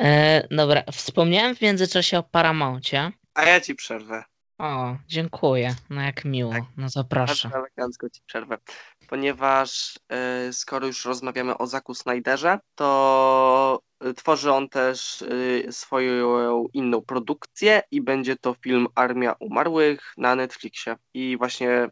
E, 0.00 0.48
dobra, 0.50 0.82
wspomniałem 0.92 1.56
w 1.56 1.60
międzyczasie 1.60 2.18
o 2.18 2.22
Paramouncie. 2.22 3.12
A 3.34 3.44
ja 3.44 3.60
ci 3.60 3.74
przerwę. 3.74 4.24
O, 4.58 4.96
dziękuję. 5.06 5.74
No 5.90 6.02
jak 6.02 6.24
miło. 6.24 6.52
Tak. 6.52 6.62
No 6.76 7.04
proszę. 7.08 7.48
Bardzo 7.48 7.58
elegancko 7.58 8.10
ci 8.10 8.20
przerwę. 8.26 8.58
Ponieważ 9.08 9.98
e, 10.08 10.52
skoro 10.52 10.86
już 10.86 11.04
rozmawiamy 11.04 11.58
o 11.58 11.66
Zaku 11.66 11.94
Snyderze, 11.94 12.58
to 12.74 13.80
y, 14.06 14.14
tworzy 14.14 14.52
on 14.52 14.68
też 14.68 15.22
y, 15.22 15.66
swoją 15.70 16.66
inną 16.72 17.02
produkcję 17.02 17.82
i 17.90 18.00
będzie 18.00 18.36
to 18.36 18.54
film 18.54 18.86
Armia 18.94 19.34
Umarłych 19.40 20.12
na 20.16 20.34
Netflixie. 20.34 20.96
I 21.14 21.36
właśnie 21.36 21.88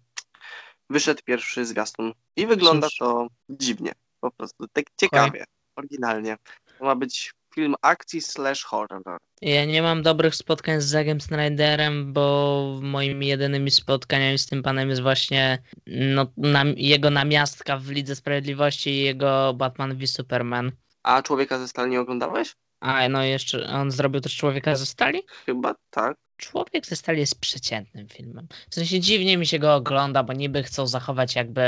wyszedł 0.91 1.23
pierwszy 1.25 1.65
zwiastun. 1.65 2.13
I 2.37 2.47
wygląda 2.47 2.87
Cóż. 2.87 2.97
to 2.99 3.27
dziwnie, 3.49 3.93
po 4.21 4.31
prostu 4.31 4.67
tak 4.73 4.85
ciekawie, 5.01 5.45
oryginalnie. 5.77 6.37
To 6.79 6.85
ma 6.85 6.95
być 6.95 7.35
film 7.55 7.75
akcji 7.83 8.21
slash 8.21 8.65
horror. 8.65 9.03
Ja 9.43 9.65
nie 9.65 9.83
mam 9.83 10.03
dobrych 10.03 10.35
spotkań 10.35 10.81
z 10.81 10.85
Zagiem 10.85 11.21
Snyderem, 11.21 12.13
bo 12.13 12.79
moimi 12.83 13.27
jedynymi 13.27 13.71
spotkaniami 13.71 14.39
z 14.39 14.47
tym 14.47 14.63
panem 14.63 14.89
jest 14.89 15.03
właśnie 15.03 15.63
no, 15.87 16.27
nam, 16.37 16.75
jego 16.77 17.11
namiastka 17.11 17.79
w 17.79 17.89
Lidze 17.89 18.17
Sprawiedliwości 18.17 18.91
i 18.91 19.05
jego 19.05 19.55
Batman 19.55 19.97
v 19.97 20.07
Superman. 20.07 20.73
A 21.03 21.23
Człowieka 21.23 21.59
ze 21.59 21.69
Stali 21.69 21.91
nie 21.91 22.01
oglądałeś? 22.01 22.57
A 22.81 23.09
no 23.09 23.25
jeszcze 23.25 23.67
on 23.67 23.91
zrobił 23.91 24.21
też 24.21 24.37
Człowieka 24.37 24.77
ze 24.77 24.87
Stali? 24.87 25.23
Chyba 25.47 25.75
tak. 25.91 26.17
Człowiek 26.37 26.87
ze 26.87 26.97
Stali 26.97 27.21
jest 27.21 27.41
przeciętnym 27.41 28.09
filmem. 28.09 28.49
W 28.71 28.75
sensie 28.75 29.01
dziwnie 29.01 29.39
mi 29.39 29.47
się 29.47 29.59
go 29.59 29.75
ogląda, 29.75 30.23
bo 30.23 30.33
niby 30.33 30.63
chcą 30.63 30.87
zachować 30.87 31.35
jakby, 31.37 31.63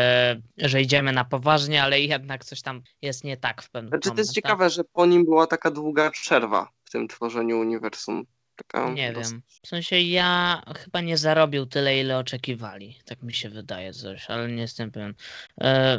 że 0.59 0.83
idziemy 0.83 1.13
na 1.13 1.25
poważnie, 1.25 1.83
ale 1.83 2.01
jednak 2.01 2.45
coś 2.45 2.63
tam 2.63 2.83
jest 3.03 3.25
nie 3.25 3.37
tak 3.37 3.63
w 3.63 3.71
pewnym 3.71 3.89
Znaczy 3.91 4.11
to 4.11 4.17
jest 4.17 4.33
ciekawe, 4.33 4.71
że 4.71 4.85
po 4.85 5.07
nim 5.07 5.25
była 5.25 5.47
taka 5.47 5.71
długa 5.71 6.11
przerwa 6.11 6.69
w 6.85 6.91
tym 6.91 7.09
tworzeniu 7.09 7.59
uniwersum. 7.61 8.27
Taka 8.57 8.91
Nie 8.91 9.13
dosyć- 9.13 9.33
wiem. 9.33 9.43
W 9.63 9.69
sensie 9.69 10.01
ja 10.01 10.63
chyba 10.77 11.01
nie 11.01 11.19
zarobił 11.19 11.67
tyle, 11.67 12.01
ile 12.01 12.19
oczekiwali. 12.19 12.99
Tak 13.05 13.23
mi 13.23 13.35
się 13.35 13.49
wydaje 13.51 13.93
coś, 13.93 14.31
ale 14.31 14.49
nie 14.53 14.63
jestem 14.63 14.91
pewien. 14.91 15.15
E, 15.61 15.99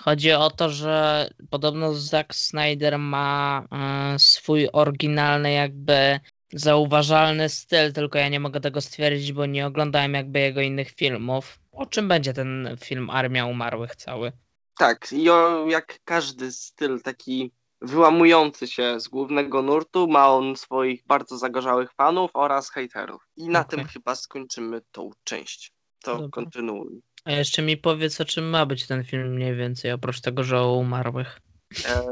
Chodzi 0.00 0.32
o 0.32 0.50
to, 0.50 0.70
że 0.70 1.30
podobno 1.50 1.94
Zack 1.94 2.34
Snyder 2.34 2.98
ma 2.98 3.64
e, 3.72 4.18
swój 4.18 4.68
oryginalny, 4.72 5.52
jakby 5.52 6.20
zauważalny 6.52 7.48
styl, 7.48 7.92
tylko 7.92 8.18
ja 8.18 8.28
nie 8.28 8.40
mogę 8.40 8.60
tego 8.60 8.80
stwierdzić, 8.80 9.32
bo 9.32 9.46
nie 9.46 9.66
oglądałem 9.66 10.14
jakby 10.14 10.38
jego 10.38 10.60
innych 10.60 10.90
filmów. 10.90 11.60
O 11.72 11.86
czym 11.86 12.08
będzie 12.08 12.32
ten 12.32 12.76
film 12.80 13.10
Armia 13.10 13.46
Umarłych 13.46 13.96
cały? 13.96 14.32
Tak, 14.78 15.12
i 15.12 15.30
o, 15.30 15.66
jak 15.68 15.98
każdy 16.04 16.52
styl 16.52 17.00
taki 17.02 17.52
wyłamujący 17.82 18.66
się 18.66 19.00
z 19.00 19.08
głównego 19.08 19.62
nurtu, 19.62 20.08
ma 20.08 20.28
on 20.28 20.56
swoich 20.56 21.06
bardzo 21.06 21.38
zagorzałych 21.38 21.92
fanów 21.92 22.30
oraz 22.34 22.70
hejterów. 22.70 23.28
I 23.36 23.48
na 23.48 23.60
Okej. 23.60 23.78
tym 23.78 23.88
chyba 23.88 24.14
skończymy 24.14 24.80
tą 24.92 25.10
część. 25.24 25.72
To 26.02 26.12
Dobra. 26.14 26.28
kontynuuj. 26.28 27.00
A 27.24 27.32
jeszcze 27.32 27.62
mi 27.62 27.76
powiedz, 27.76 28.20
o 28.20 28.24
czym 28.24 28.44
ma 28.44 28.66
być 28.66 28.86
ten 28.86 29.04
film 29.04 29.34
mniej 29.34 29.56
więcej, 29.56 29.92
oprócz 29.92 30.20
tego, 30.20 30.44
że 30.44 30.60
o 30.60 30.72
umarłych. 30.72 31.40
E, 31.88 32.02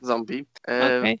zombie. 0.00 0.46
E, 0.68 0.98
Okej. 0.98 1.18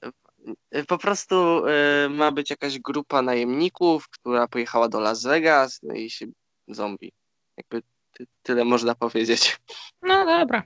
E, 0.70 0.84
Po 0.84 0.98
prostu 0.98 1.66
e, 1.66 2.08
ma 2.08 2.32
być 2.32 2.50
jakaś 2.50 2.78
grupa 2.78 3.22
najemników, 3.22 4.08
która 4.08 4.48
pojechała 4.48 4.88
do 4.88 5.00
Las 5.00 5.22
Vegas, 5.22 5.80
no 5.82 5.94
i 5.94 6.10
się 6.10 6.26
zombie. 6.68 7.12
Jakby 7.56 7.82
ty, 8.12 8.26
tyle 8.42 8.64
można 8.64 8.94
powiedzieć. 8.94 9.56
No 10.02 10.24
dobra. 10.24 10.62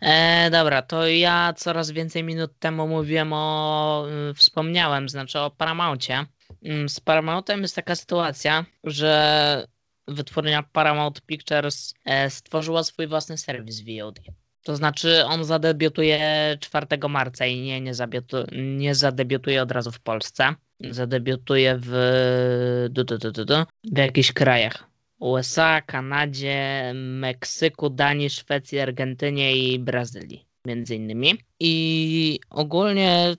E, 0.00 0.50
dobra, 0.50 0.82
to 0.82 1.06
ja 1.06 1.52
coraz 1.56 1.90
więcej 1.90 2.24
minut 2.24 2.50
temu 2.58 2.88
mówiłem 2.88 3.32
o, 3.32 4.06
y, 4.30 4.34
wspomniałem, 4.34 5.08
znaczy 5.08 5.38
o 5.40 5.50
Paramountie. 5.50 6.26
Mm, 6.64 6.88
Z 6.88 7.00
Paramountem 7.00 7.62
jest 7.62 7.74
taka 7.76 7.96
sytuacja, 7.96 8.64
że 8.84 9.66
wytwórnia 10.08 10.62
Paramount 10.62 11.20
Pictures 11.20 11.94
e, 12.04 12.30
stworzyła 12.30 12.84
swój 12.84 13.06
własny 13.06 13.38
serwis 13.38 13.80
VOD. 13.80 14.18
To 14.68 14.76
znaczy 14.76 15.24
on 15.24 15.44
zadebiutuje 15.44 16.56
4 16.60 16.86
marca 17.08 17.46
i 17.46 17.60
nie, 17.60 17.80
nie, 17.80 17.94
zabietu, 17.94 18.36
nie 18.52 18.94
zadebiutuje 18.94 19.62
od 19.62 19.70
razu 19.72 19.92
w 19.92 20.00
Polsce. 20.00 20.54
Zadebiutuje 20.90 21.78
w, 21.82 22.88
du, 22.90 23.04
du, 23.04 23.18
du, 23.18 23.44
du, 23.44 23.54
w 23.92 23.98
jakichś 23.98 24.32
krajach. 24.32 24.84
USA, 25.18 25.80
Kanadzie, 25.80 26.92
Meksyku, 26.94 27.90
Danii, 27.90 28.30
Szwecji, 28.30 28.80
Argentynie 28.80 29.56
i 29.56 29.78
Brazylii, 29.78 30.46
między 30.64 30.94
innymi. 30.96 31.38
I 31.60 32.40
ogólnie 32.50 33.36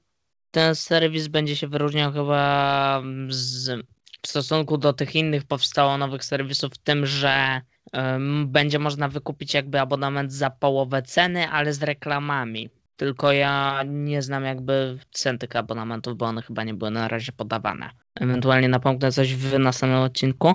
ten 0.52 0.76
serwis 0.76 1.28
będzie 1.28 1.56
się 1.56 1.68
wyróżniał 1.68 2.12
chyba 2.12 3.04
z, 3.30 3.86
w 4.22 4.28
stosunku 4.28 4.78
do 4.78 4.94
tych 4.94 5.16
innych 5.16 5.44
powstało 5.44 5.98
nowych 5.98 6.26
serwisów, 6.26 6.78
tym, 6.78 7.06
że 7.06 7.62
będzie 8.46 8.80
można 8.80 9.08
wykupić 9.08 9.54
jakby 9.54 9.80
abonament 9.80 10.34
za 10.34 10.50
połowę 10.50 11.02
ceny, 11.02 11.50
ale 11.50 11.74
z 11.74 11.84
reklamami. 11.84 12.70
Tylko 12.98 13.32
ja 13.32 13.84
nie 13.88 14.22
znam 14.22 14.44
jakby 14.44 15.00
cen 15.12 15.38
tych 15.38 15.56
abonamentów, 15.56 16.18
bo 16.18 16.26
one 16.26 16.42
chyba 16.42 16.64
nie 16.64 16.74
były 16.74 16.92
na 16.92 17.08
razie 17.08 17.32
podawane. 17.32 17.90
Ewentualnie 18.16 18.70
napomknę 18.70 19.12
coś 19.12 19.36
w 19.36 19.60
następnym 19.60 20.00
odcinku. 20.02 20.54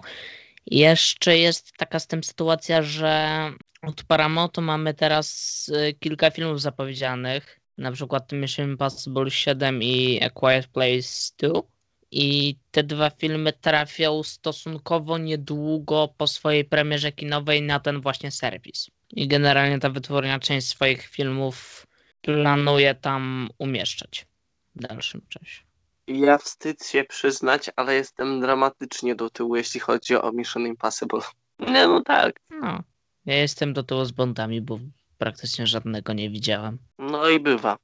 Jeszcze 0.67 1.39
jest 1.39 1.73
taka 1.77 1.99
z 1.99 2.07
tym 2.07 2.25
sytuacja, 2.25 2.83
że 2.83 3.51
od 3.83 4.05
Paramountu 4.05 4.63
mamy 4.63 4.95
teraz 4.95 5.69
y, 5.69 5.95
kilka 5.95 6.31
filmów 6.31 6.61
zapowiedzianych, 6.61 7.61
na 7.79 7.93
przykład 7.93 8.33
Mission 8.33 8.71
Impossible 8.71 9.31
7 9.31 9.83
i 9.83 10.21
A 10.23 10.31
Quiet 10.31 10.67
Place 10.67 11.33
2. 11.39 11.74
I 12.17 12.57
te 12.71 12.83
dwa 12.83 13.11
filmy 13.11 13.53
trafią 13.53 14.23
stosunkowo 14.23 15.19
niedługo 15.19 16.15
po 16.17 16.27
swojej 16.27 16.65
premierze 16.65 17.13
kinowej 17.13 17.63
na 17.63 17.81
ten 17.81 18.01
właśnie 18.01 18.31
serwis. 18.31 18.91
I 19.13 19.29
generalnie 19.29 19.79
ta 19.79 19.91
wytwórnia 19.91 20.39
część 20.39 20.69
swoich 20.69 21.03
filmów 21.03 21.87
planuje 22.23 22.95
tam 22.95 23.49
umieszczać 23.59 24.27
w 24.75 24.81
dalszym 24.81 25.21
czasie. 25.29 25.63
Ja 26.07 26.39
wstyd 26.39 26.87
się 26.87 27.05
przyznać, 27.05 27.71
ale 27.77 27.95
jestem 27.95 28.41
dramatycznie 28.41 29.15
do 29.15 29.31
tyłu, 29.31 29.57
jeśli 29.57 29.81
chodzi 29.81 30.17
o 30.17 30.33
Mission 30.33 30.67
Impossible. 30.67 31.21
Nie, 31.75 31.87
no 31.87 32.03
tak. 32.03 32.41
No, 32.51 32.79
ja 33.27 33.37
jestem 33.37 33.73
do 33.73 33.83
tyłu 33.83 34.05
z 34.05 34.13
Bondami, 34.13 34.61
bo 34.61 34.79
praktycznie 35.19 35.67
żadnego 35.67 36.13
nie 36.13 36.31
widziałem. 36.31 36.79
No 36.99 37.29
i 37.29 37.41
bywa. 37.41 37.77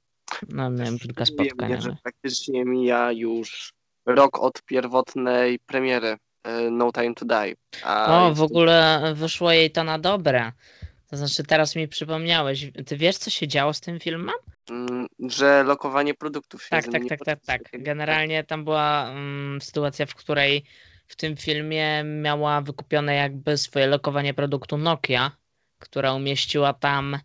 No, 0.49 0.71
miałem 0.71 0.99
kilka 0.99 1.27
spotkań. 1.27 1.69
mnie, 1.73 1.83
że 1.83 1.97
praktycznie 2.03 2.65
mija 2.65 3.13
już 3.13 3.80
rok 4.07 4.39
od 4.39 4.63
pierwotnej 4.63 5.59
premiery 5.59 6.17
e, 6.45 6.71
No 6.71 6.93
Time 6.93 7.15
to 7.15 7.25
Die. 7.25 7.55
A 7.85 8.27
O, 8.27 8.35
w 8.35 8.43
ogóle 8.43 9.13
wyszło 9.15 9.53
jej 9.53 9.71
to 9.71 9.85
na 9.85 9.99
dobre. 9.99 10.53
To 11.11 11.17
znaczy, 11.17 11.45
teraz 11.45 11.77
mi 11.77 11.89
przypomniałeś. 11.89 12.67
Ty 12.87 12.97
wiesz, 12.97 13.17
co 13.17 13.31
się 13.31 13.49
działo 13.49 13.73
z 13.75 13.81
tym 13.81 14.01
filmem? 14.01 14.35
Mm, 14.71 15.07
że 15.19 15.63
lokowanie 15.63 16.15
produktów 16.15 16.63
się 16.63 16.69
Tak, 16.71 16.85
tak, 16.93 17.03
tak, 17.09 17.21
tak, 17.25 17.41
tak. 17.47 17.63
Generalnie 17.73 18.45
tam 18.45 18.65
była 18.65 19.11
mm, 19.11 19.61
sytuacja, 19.61 20.07
w 20.07 20.15
której 20.15 20.65
w 21.07 21.17
tym 21.17 21.37
filmie 21.37 22.05
miała 22.05 22.61
wykupione 22.61 23.15
jakby 23.15 23.59
swoje 23.59 23.87
lokowanie 23.87 24.35
produktu 24.35 24.79
Nokia, 24.79 25.31
która 25.79 26.15
umieściła 26.15 26.75
tam 26.75 27.19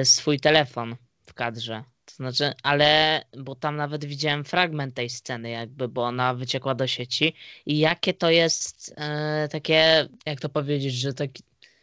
y, 0.00 0.04
swój 0.04 0.40
telefon 0.40 0.96
w 1.26 1.34
kadrze. 1.34 1.84
To 2.04 2.14
znaczy, 2.14 2.52
ale, 2.62 3.20
bo 3.38 3.54
tam 3.54 3.76
nawet 3.76 4.04
widziałem 4.04 4.44
fragment 4.44 4.94
tej 4.94 5.10
sceny 5.10 5.50
jakby, 5.50 5.88
bo 5.88 6.02
ona 6.04 6.34
wyciekła 6.34 6.74
do 6.74 6.86
sieci 6.86 7.34
i 7.66 7.78
jakie 7.78 8.14
to 8.14 8.30
jest 8.30 8.94
e, 8.96 9.48
takie, 9.52 10.08
jak 10.26 10.40
to 10.40 10.48
powiedzieć, 10.48 10.94
że 10.94 11.14
taki, 11.14 11.42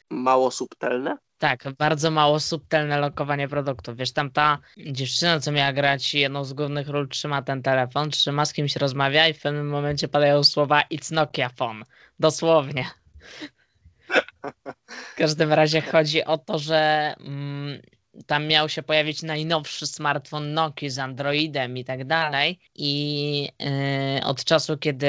Mało 0.10 0.52
subtelne? 0.52 1.18
tak, 1.38 1.64
bardzo 1.78 2.12
mało 2.12 2.40
subtelne 2.40 3.00
lokowanie 3.00 3.48
produktu. 3.48 3.96
Wiesz, 3.96 4.12
tam 4.14 4.32
ta 4.32 4.60
dziewczyna, 4.78 5.40
co 5.40 5.52
miała 5.52 5.74
grać 5.74 6.14
jedną 6.14 6.44
z 6.44 6.54
głównych 6.54 6.88
ról, 6.90 7.10
trzyma 7.10 7.42
ten 7.42 7.62
telefon, 7.64 8.10
trzyma 8.12 8.46
z 8.46 8.54
kimś 8.54 8.76
rozmawia 8.76 9.28
i 9.28 9.34
w 9.34 9.42
pewnym 9.42 9.70
momencie 9.70 10.08
padają 10.08 10.44
słowa 10.44 10.82
It's 10.94 11.14
Nokia 11.14 11.50
phone. 11.50 11.84
Dosłownie. 12.20 12.86
W 15.14 15.16
każdym 15.16 15.54
razie 15.54 15.82
chodzi 15.82 16.24
o 16.26 16.38
to, 16.38 16.60
że 16.60 17.14
mm, 17.20 17.82
tam 18.26 18.48
miał 18.48 18.70
się 18.70 18.84
pojawić 18.84 19.24
najnowszy 19.24 19.88
smartfon 19.88 20.54
Nokia 20.54 20.90
z 20.90 21.00
Androidem 21.00 21.78
i 21.78 21.86
tak 21.86 22.06
dalej. 22.06 22.60
I 22.76 23.50
yy, 23.60 24.26
od 24.26 24.44
czasu, 24.44 24.78
kiedy 24.78 25.08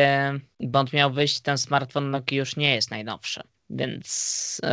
Bond 0.60 0.92
miał 0.92 1.12
wyjść, 1.12 1.40
ten 1.40 1.58
smartfon 1.58 2.10
Nokia 2.10 2.38
już 2.38 2.56
nie 2.56 2.74
jest 2.74 2.90
najnowszy. 2.90 3.42
Więc 3.70 4.60
yy, 4.62 4.68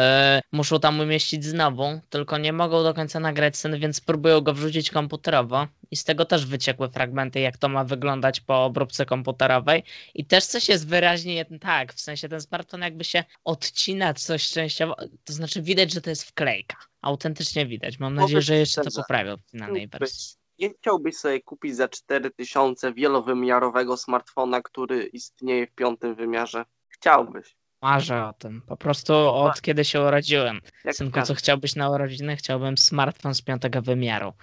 muszą 0.52 0.80
tam 0.80 1.00
umieścić 1.00 1.46
znowu, 1.46 2.00
tylko 2.10 2.38
nie 2.38 2.54
mogą 2.54 2.84
do 2.84 2.94
końca 2.94 3.20
nagrać 3.20 3.58
sceny, 3.58 3.80
więc 3.80 4.02
próbują 4.02 4.42
go 4.42 4.54
wrzucić 4.54 4.92
komputerowo. 4.92 5.68
I 5.92 5.96
z 5.96 6.04
tego 6.04 6.26
też 6.26 6.46
wyciekły 6.46 6.90
fragmenty, 6.90 7.40
jak 7.40 7.58
to 7.58 7.70
ma 7.70 7.84
wyglądać 7.84 8.40
po 8.40 8.66
obróbce 8.66 9.06
komputerowej. 9.06 9.84
I 10.14 10.26
też 10.26 10.46
coś 10.46 10.70
jest 10.70 10.88
wyraźnie 10.88 11.46
tak, 11.62 11.94
w 11.94 12.02
sensie 12.02 12.30
ten 12.30 12.42
smartfon 12.42 12.82
jakby 12.82 13.04
się 13.04 13.24
odcina 13.44 14.14
coś 14.14 14.50
częściowo, 14.50 14.96
to 15.24 15.34
znaczy 15.34 15.62
widać, 15.62 15.94
że 15.94 16.02
to 16.02 16.10
jest 16.10 16.24
wklejka. 16.24 16.78
Autentycznie 17.02 17.66
widać. 17.66 18.00
Mam 18.00 18.14
nadzieję, 18.14 18.42
że 18.42 18.56
jeszcze 18.56 18.82
to 18.82 18.92
poprawią 19.02 19.38
w 19.38 19.52
finalnej 19.52 19.88
wersji. 19.88 20.38
Nie 20.60 20.74
chciałbyś 20.74 21.18
sobie 21.18 21.42
kupić 21.42 21.76
za 21.76 21.88
4000 21.88 22.94
wielowymiarowego 22.94 23.98
smartfona, 23.98 24.62
który 24.62 25.04
istnieje 25.04 25.68
w 25.68 25.72
piątym 25.72 26.16
wymiarze? 26.16 26.66
Chciałbyś. 26.88 27.58
Marzę 27.82 28.26
o 28.26 28.34
tym. 28.34 28.62
Po 28.62 28.78
prostu 28.78 29.14
od 29.14 29.62
kiedy 29.62 29.86
się 29.86 30.02
urodziłem. 30.02 30.62
Jak 30.84 30.96
Synku, 30.96 31.22
co 31.22 31.36
chciałbyś 31.36 31.76
na 31.76 31.90
urodziny? 31.90 32.36
Chciałbym 32.36 32.78
smartfon 32.78 33.36
z 33.36 33.42
piątego 33.42 33.82
wymiaru. 33.82 34.34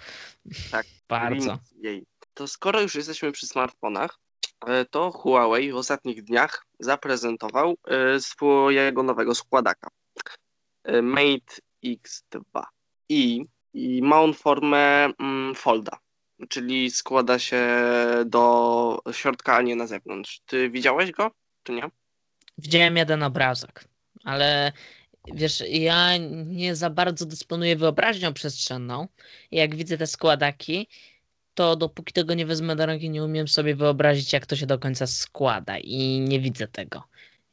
Tak. 0.71 0.85
Bardzo. 1.09 1.59
Jej. 1.81 2.05
to 2.33 2.47
skoro 2.47 2.81
już 2.81 2.95
jesteśmy 2.95 3.31
przy 3.31 3.47
smartfonach, 3.47 4.19
e, 4.67 4.85
to 4.85 5.11
Huawei 5.11 5.71
w 5.71 5.75
ostatnich 5.75 6.23
dniach 6.23 6.65
zaprezentował 6.79 7.75
e, 7.87 8.19
swojego 8.19 9.03
nowego 9.03 9.35
składaka 9.35 9.89
e, 10.83 11.01
Mate 11.01 11.55
X2 11.85 12.63
i, 13.09 13.45
i 13.73 14.01
ma 14.01 14.21
on 14.21 14.33
formę 14.33 15.09
mm, 15.19 15.55
folda, 15.55 15.97
czyli 16.49 16.91
składa 16.91 17.39
się 17.39 17.65
do 18.25 18.99
środka, 19.11 19.55
a 19.55 19.61
nie 19.61 19.75
na 19.75 19.87
zewnątrz. 19.87 20.41
Ty 20.45 20.69
widziałeś 20.69 21.11
go, 21.11 21.31
czy 21.63 21.71
nie? 21.71 21.89
Widziałem 22.57 22.97
jeden 22.97 23.23
obrazek, 23.23 23.85
ale 24.23 24.71
wiesz, 25.33 25.63
ja 25.69 26.17
nie 26.45 26.75
za 26.75 26.89
bardzo 26.89 27.25
dysponuję 27.25 27.75
wyobraźnią 27.75 28.33
przestrzenną. 28.33 29.07
Jak 29.51 29.75
widzę 29.75 29.97
te 29.97 30.07
składaki, 30.07 30.87
to 31.53 31.75
dopóki 31.75 32.13
tego 32.13 32.33
nie 32.33 32.45
wezmę 32.45 32.75
do 32.75 32.85
ręki, 32.85 33.09
nie 33.09 33.23
umiem 33.23 33.47
sobie 33.47 33.75
wyobrazić, 33.75 34.33
jak 34.33 34.45
to 34.45 34.55
się 34.55 34.65
do 34.65 34.79
końca 34.79 35.07
składa 35.07 35.77
i 35.77 36.19
nie 36.19 36.39
widzę 36.39 36.67
tego. 36.67 37.03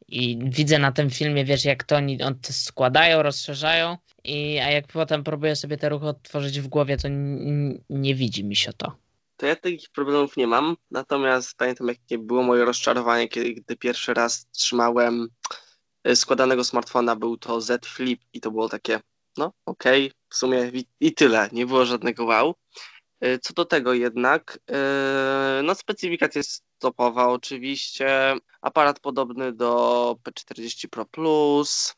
I 0.09 0.39
widzę 0.43 0.79
na 0.79 0.93
tym 0.93 1.11
filmie, 1.11 1.45
wiesz, 1.45 1.65
jak 1.65 1.85
to 1.85 1.97
oni 1.97 2.23
on 2.23 2.39
to 2.39 2.53
składają, 2.53 3.23
rozszerzają, 3.23 3.97
i, 4.25 4.59
a 4.59 4.71
jak 4.71 4.87
potem 4.87 5.25
próbuję 5.25 5.57
sobie 5.57 5.77
te 5.77 5.89
ruchy 5.89 6.07
odtworzyć 6.07 6.61
w 6.61 6.69
głowie, 6.69 6.97
to 6.97 7.09
nie 7.91 8.15
widzi 8.15 8.45
mi 8.45 8.57
się 8.57 8.73
to. 8.73 9.02
To 9.43 9.47
ja 9.47 9.57
takich 9.57 9.91
problemów 9.91 10.37
nie 10.37 10.47
mam, 10.47 10.77
natomiast 10.91 11.57
pamiętam, 11.57 11.89
jakie 11.89 12.19
było 12.19 12.43
moje 12.43 12.65
rozczarowanie, 12.65 13.29
kiedy 13.29 13.55
gdy 13.55 13.77
pierwszy 13.77 14.15
raz 14.15 14.47
trzymałem 14.51 15.29
y, 16.09 16.17
składanego 16.17 16.65
smartfona, 16.65 17.17
był 17.17 17.37
to 17.37 17.61
Z 17.61 17.87
Flip 17.87 18.21
i 18.33 18.41
to 18.41 18.51
było 18.51 18.69
takie, 18.69 19.01
no 19.37 19.53
okej, 19.67 20.07
okay, 20.07 20.19
w 20.29 20.37
sumie 20.37 20.71
i, 20.75 20.87
i 21.01 21.15
tyle, 21.15 21.49
nie 21.53 21.67
było 21.67 21.85
żadnego 21.85 22.25
wow. 22.25 22.55
Y, 23.25 23.39
co 23.39 23.55
do 23.55 23.65
tego 23.65 23.95
jednak, 23.95 24.59
y, 25.61 25.63
no 25.63 25.75
specyfikacja 25.75 26.39
jest 26.39 26.65
topowa 26.79 27.29
oczywiście, 27.29 28.37
aparat 28.61 29.01
podobny 29.01 29.53
do 29.53 30.17
P40 30.25 30.89
Pro 30.89 31.07
Plus. 31.07 31.95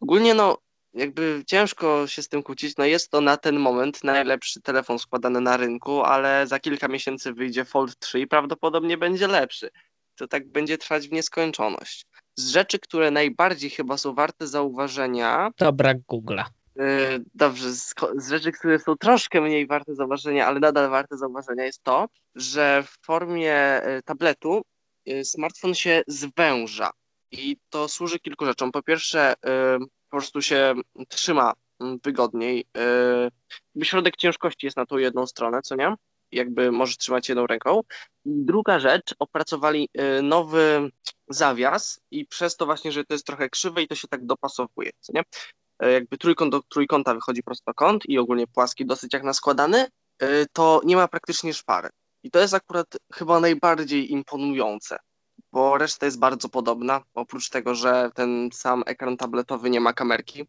Ogólnie 0.00 0.34
no, 0.34 0.58
jakby 0.94 1.42
ciężko 1.46 2.06
się 2.06 2.22
z 2.22 2.28
tym 2.28 2.42
kłócić, 2.42 2.76
no 2.76 2.84
jest 2.84 3.10
to 3.10 3.20
na 3.20 3.36
ten 3.36 3.58
moment 3.58 4.04
najlepszy 4.04 4.60
telefon 4.60 4.98
składany 4.98 5.40
na 5.40 5.56
rynku, 5.56 6.02
ale 6.02 6.46
za 6.46 6.60
kilka 6.60 6.88
miesięcy 6.88 7.32
wyjdzie 7.32 7.64
Fold 7.64 7.98
3 7.98 8.20
i 8.20 8.26
prawdopodobnie 8.26 8.98
będzie 8.98 9.28
lepszy. 9.28 9.70
To 10.16 10.28
tak 10.28 10.48
będzie 10.48 10.78
trwać 10.78 11.08
w 11.08 11.12
nieskończoność. 11.12 12.06
Z 12.36 12.48
rzeczy, 12.48 12.78
które 12.78 13.10
najbardziej 13.10 13.70
chyba 13.70 13.98
są 13.98 14.14
warte 14.14 14.46
zauważenia... 14.46 15.50
To 15.56 15.72
brak 15.72 15.96
Google'a. 16.12 16.44
E, 16.78 17.18
dobrze, 17.34 17.72
z, 17.72 17.94
z, 18.16 18.28
rzeczy, 18.28 18.52
które 18.52 18.78
są 18.78 18.96
troszkę 18.96 19.40
mniej 19.40 19.66
warte 19.66 19.94
zauważenia, 19.94 20.46
ale 20.46 20.60
nadal 20.60 20.90
warte 20.90 21.16
zauważenia 21.16 21.64
jest 21.64 21.82
to, 21.82 22.06
że 22.34 22.82
w 22.82 23.06
formie 23.06 23.54
e, 23.54 24.02
tabletu 24.02 24.62
e, 25.06 25.24
smartfon 25.24 25.74
się 25.74 26.02
zwęża 26.06 26.90
i 27.30 27.56
to 27.70 27.88
służy 27.88 28.18
kilku 28.18 28.46
rzeczom. 28.46 28.72
Po 28.72 28.82
pierwsze, 28.82 29.34
po 30.14 30.18
prostu 30.18 30.42
się 30.42 30.74
trzyma 31.08 31.52
wygodniej. 32.04 32.66
Środek 33.82 34.16
ciężkości 34.16 34.66
jest 34.66 34.76
na 34.76 34.86
tą 34.86 34.98
jedną 34.98 35.26
stronę, 35.26 35.62
co 35.62 35.76
nie? 35.76 35.94
Jakby 36.32 36.72
może 36.72 36.96
trzymać 36.96 37.28
jedną 37.28 37.46
ręką. 37.46 37.80
I 38.24 38.30
druga 38.44 38.78
rzecz, 38.78 39.14
opracowali 39.18 39.88
nowy 40.22 40.90
zawias 41.28 42.00
i 42.10 42.26
przez 42.26 42.56
to 42.56 42.66
właśnie, 42.66 42.92
że 42.92 43.04
to 43.04 43.14
jest 43.14 43.26
trochę 43.26 43.48
krzywe 43.48 43.82
i 43.82 43.88
to 43.88 43.94
się 43.94 44.08
tak 44.08 44.26
dopasowuje, 44.26 44.90
co 45.00 45.12
nie? 45.12 45.22
E, 45.78 45.92
jakby 45.92 46.18
trójkąt 46.18 46.52
do 46.52 46.62
trójkąta 46.62 47.14
wychodzi 47.14 47.42
prostokąt 47.42 48.02
i 48.08 48.18
ogólnie 48.18 48.46
płaski 48.46 48.86
dosyć 48.86 49.12
jak 49.12 49.22
naskładany, 49.22 49.86
to 50.52 50.80
nie 50.84 50.96
ma 50.96 51.08
praktycznie 51.08 51.54
szpary. 51.54 51.88
I 52.22 52.30
to 52.30 52.38
jest 52.38 52.54
akurat 52.54 52.86
chyba 53.14 53.40
najbardziej 53.40 54.12
imponujące, 54.12 54.98
bo 55.54 55.78
reszta 55.78 56.06
jest 56.06 56.18
bardzo 56.18 56.48
podobna, 56.48 57.02
oprócz 57.14 57.50
tego, 57.50 57.74
że 57.74 58.10
ten 58.14 58.48
sam 58.52 58.82
ekran 58.86 59.16
tabletowy 59.16 59.70
nie 59.70 59.80
ma 59.80 59.92
kamerki, 59.92 60.46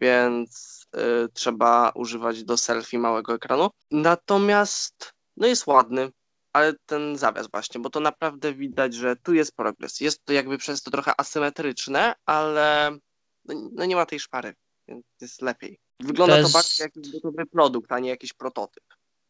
więc 0.00 0.80
y, 0.96 1.28
trzeba 1.32 1.92
używać 1.94 2.44
do 2.44 2.56
selfie 2.56 2.98
małego 2.98 3.34
ekranu. 3.34 3.70
Natomiast 3.90 5.12
no 5.36 5.46
jest 5.46 5.66
ładny, 5.66 6.10
ale 6.52 6.74
ten 6.86 7.16
zawias 7.16 7.50
właśnie, 7.50 7.80
bo 7.80 7.90
to 7.90 8.00
naprawdę 8.00 8.54
widać, 8.54 8.94
że 8.94 9.16
tu 9.16 9.34
jest 9.34 9.56
progres. 9.56 10.00
Jest 10.00 10.24
to 10.24 10.32
jakby 10.32 10.58
przez 10.58 10.82
to 10.82 10.90
trochę 10.90 11.12
asymetryczne, 11.20 12.14
ale 12.26 12.98
no, 13.44 13.54
no 13.72 13.84
nie 13.84 13.96
ma 13.96 14.06
tej 14.06 14.20
szpary 14.20 14.54
więc 14.88 15.04
jest 15.20 15.42
lepiej. 15.42 15.78
Wygląda 16.00 16.34
to, 16.34 16.40
jest... 16.40 16.52
to 16.52 16.58
bardziej 16.58 16.84
jak 16.84 17.12
gotowy 17.12 17.46
produkt, 17.46 17.92
a 17.92 17.98
nie 17.98 18.10
jakiś 18.10 18.32
prototyp. 18.32 18.84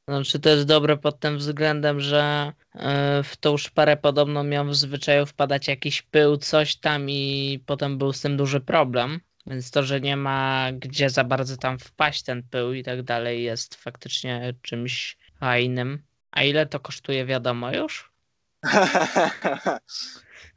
Znaczy 0.08 0.40
to 0.40 0.48
jest 0.48 0.66
dobre 0.66 0.96
pod 0.96 1.20
tym 1.20 1.38
względem, 1.38 2.00
że 2.00 2.52
e, 2.74 3.22
w 3.22 3.36
tą 3.36 3.56
szparę 3.56 3.96
podobno 3.96 4.44
miał 4.44 4.66
w 4.66 4.76
zwyczaju 4.76 5.26
wpadać 5.26 5.68
jakiś 5.68 6.02
pył, 6.02 6.36
coś 6.36 6.76
tam 6.76 7.10
i 7.10 7.62
potem 7.66 7.98
był 7.98 8.12
z 8.12 8.20
tym 8.20 8.36
duży 8.36 8.60
problem. 8.60 9.20
Więc 9.46 9.70
to, 9.70 9.82
że 9.82 10.00
nie 10.00 10.16
ma 10.16 10.68
gdzie 10.72 11.10
za 11.10 11.24
bardzo 11.24 11.56
tam 11.56 11.78
wpaść 11.78 12.22
ten 12.22 12.42
pył 12.42 12.72
i 12.72 12.82
tak 12.82 13.02
dalej 13.02 13.42
jest 13.42 13.74
faktycznie 13.74 14.54
czymś 14.62 15.16
fajnym. 15.40 16.02
A 16.30 16.42
ile 16.42 16.66
to 16.66 16.80
kosztuje 16.80 17.26
wiadomo 17.26 17.72
już? 17.72 18.12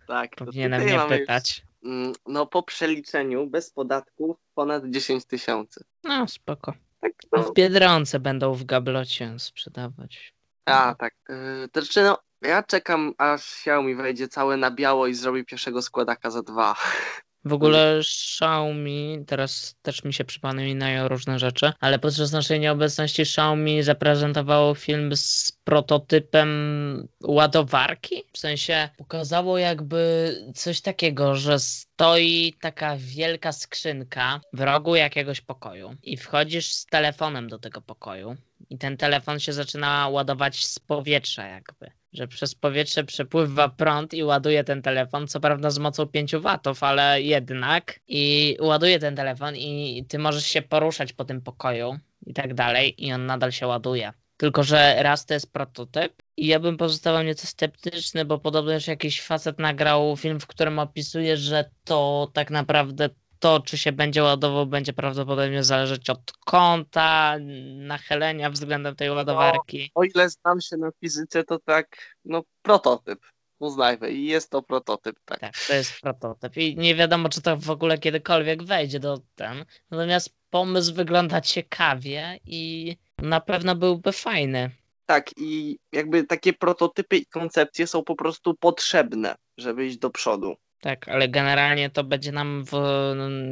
tak. 0.08 0.36
Powinienem 0.36 0.84
mnie 0.84 1.00
pytać. 1.10 1.66
Mm, 1.84 2.14
no 2.28 2.46
po 2.46 2.64
przeliczeniu 2.64 3.48
bez 3.48 3.72
podatków 3.72 4.38
ponad 4.56 4.90
10 4.90 5.26
tysięcy. 5.26 5.84
No 6.04 6.28
spoko. 6.28 6.74
Tak, 7.06 7.14
no. 7.32 7.44
W 7.44 7.54
Biedronce 7.54 8.20
będą 8.20 8.54
w 8.54 8.64
gablocie 8.64 9.40
sprzedawać. 9.40 10.34
A, 10.66 10.96
tak. 11.00 11.14
Yy, 11.30 11.70
to 11.72 11.82
znaczy 11.82 12.04
no, 12.04 12.18
ja 12.42 12.64
czekam 12.64 13.14
aż 13.18 13.42
Xiaomi 13.42 13.96
wejdzie 13.96 14.28
całe 14.28 14.58
na 14.58 14.72
biało 14.72 15.08
i 15.08 15.14
zrobi 15.14 15.46
pierwszego 15.46 15.82
składaka 15.82 16.30
za 16.32 16.42
dwa. 16.42 16.76
W 17.46 17.54
ogóle 17.54 17.98
Xiaomi, 18.00 19.24
teraz 19.28 19.76
też 19.82 20.04
mi 20.04 20.14
się 20.14 20.26
przypominają 20.26 21.08
różne 21.08 21.40
rzeczy, 21.40 21.72
ale 21.80 22.00
podczas 22.00 22.32
naszej 22.32 22.60
nieobecności 22.60 23.22
Xiaomi 23.22 23.84
zaprezentowało 23.84 24.76
film 24.76 25.16
z 25.16 25.52
prototypem 25.64 27.08
ładowarki. 27.24 28.24
W 28.34 28.38
sensie 28.38 28.90
pokazało 28.98 29.58
jakby 29.58 30.32
coś 30.56 30.82
takiego, 30.82 31.36
że 31.36 31.60
stoi 31.60 32.54
taka 32.62 32.98
wielka 32.98 33.52
skrzynka 33.52 34.42
w 34.54 34.62
rogu 34.62 34.96
jakiegoś 34.96 35.42
pokoju 35.42 35.96
i 36.04 36.18
wchodzisz 36.18 36.72
z 36.72 36.86
telefonem 36.86 37.48
do 37.48 37.60
tego 37.60 37.82
pokoju 37.82 38.36
i 38.70 38.78
ten 38.78 38.98
telefon 38.98 39.40
się 39.40 39.54
zaczyna 39.54 40.10
ładować 40.10 40.66
z 40.66 40.80
powietrza 40.80 41.48
jakby 41.48 41.92
że 42.16 42.28
przez 42.28 42.56
powietrze 42.56 43.04
przepływa 43.04 43.70
prąd 43.70 44.14
i 44.14 44.24
ładuje 44.24 44.64
ten 44.64 44.82
telefon, 44.82 45.28
co 45.28 45.40
prawda 45.40 45.70
z 45.70 45.80
mocą 45.80 46.06
5 46.06 46.36
watów, 46.36 46.84
ale 46.84 47.22
jednak 47.22 48.00
i 48.08 48.58
ładuje 48.62 49.00
ten 49.00 49.16
telefon 49.16 49.56
i 49.56 50.06
ty 50.08 50.20
możesz 50.20 50.46
się 50.46 50.62
poruszać 50.62 51.14
po 51.14 51.26
tym 51.26 51.42
pokoju 51.42 52.00
i 52.26 52.34
tak 52.34 52.54
dalej 52.54 53.06
i 53.06 53.14
on 53.14 53.26
nadal 53.26 53.52
się 53.52 53.68
ładuje. 53.68 54.14
Tylko, 54.38 54.64
że 54.64 54.96
raz 55.04 55.26
to 55.26 55.34
jest 55.34 55.54
prototyp 55.54 56.14
i 56.38 56.48
ja 56.48 56.60
bym 56.60 56.78
pozostawał 56.78 57.24
nieco 57.24 57.48
sceptyczny, 57.48 58.26
bo 58.26 58.40
podobno 58.40 58.74
już 58.74 58.88
jakiś 58.88 59.22
facet 59.22 59.60
nagrał 59.60 60.18
film, 60.18 60.40
w 60.40 60.48
którym 60.48 60.80
opisuje, 60.80 61.38
że 61.38 61.70
to 61.84 62.30
tak 62.34 62.52
naprawdę 62.52 63.10
to, 63.46 63.60
czy 63.60 63.78
się 63.78 63.92
będzie 63.92 64.24
ładował, 64.24 64.66
będzie 64.66 64.94
prawdopodobnie 64.94 65.64
zależeć 65.64 66.10
od 66.10 66.32
kąta, 66.46 67.36
nachylenia 67.76 68.50
względem 68.50 68.96
tej 68.96 69.10
ładowarki. 69.10 69.92
No, 69.96 70.02
o 70.02 70.04
ile 70.04 70.30
znam 70.30 70.62
się 70.62 70.78
na 70.78 70.92
fizyce, 71.00 71.44
to 71.44 71.60
tak, 71.60 72.16
no 72.26 72.44
prototyp. 72.62 73.20
Uznajmy, 73.60 74.12
i 74.12 74.26
jest 74.26 74.50
to 74.50 74.62
prototyp, 74.62 75.16
tak. 75.26 75.40
Tak, 75.40 75.54
to 75.68 75.74
jest 75.74 76.02
prototyp. 76.02 76.58
I 76.58 76.76
nie 76.78 76.96
wiadomo, 76.96 77.30
czy 77.30 77.42
to 77.42 77.58
w 77.58 77.70
ogóle 77.70 77.98
kiedykolwiek 77.98 78.64
wejdzie 78.64 79.00
do 79.00 79.18
ten. 79.36 79.66
Natomiast 79.92 80.36
pomysł 80.50 80.94
wygląda 80.94 81.42
ciekawie 81.42 82.40
i 82.46 82.96
na 83.18 83.42
pewno 83.42 83.76
byłby 83.76 84.12
fajny. 84.12 84.72
Tak, 85.06 85.30
i 85.38 85.80
jakby 85.92 86.24
takie 86.24 86.54
prototypy 86.54 87.18
i 87.18 87.26
koncepcje 87.26 87.88
są 87.88 88.04
po 88.04 88.16
prostu 88.16 88.56
potrzebne, 88.56 89.36
żeby 89.58 89.86
iść 89.86 89.98
do 89.98 90.10
przodu. 90.10 90.56
Tak, 90.82 91.10
ale 91.10 91.30
generalnie 91.30 91.90
to 91.90 92.04
będzie 92.04 92.32
nam 92.32 92.64
w 92.72 92.76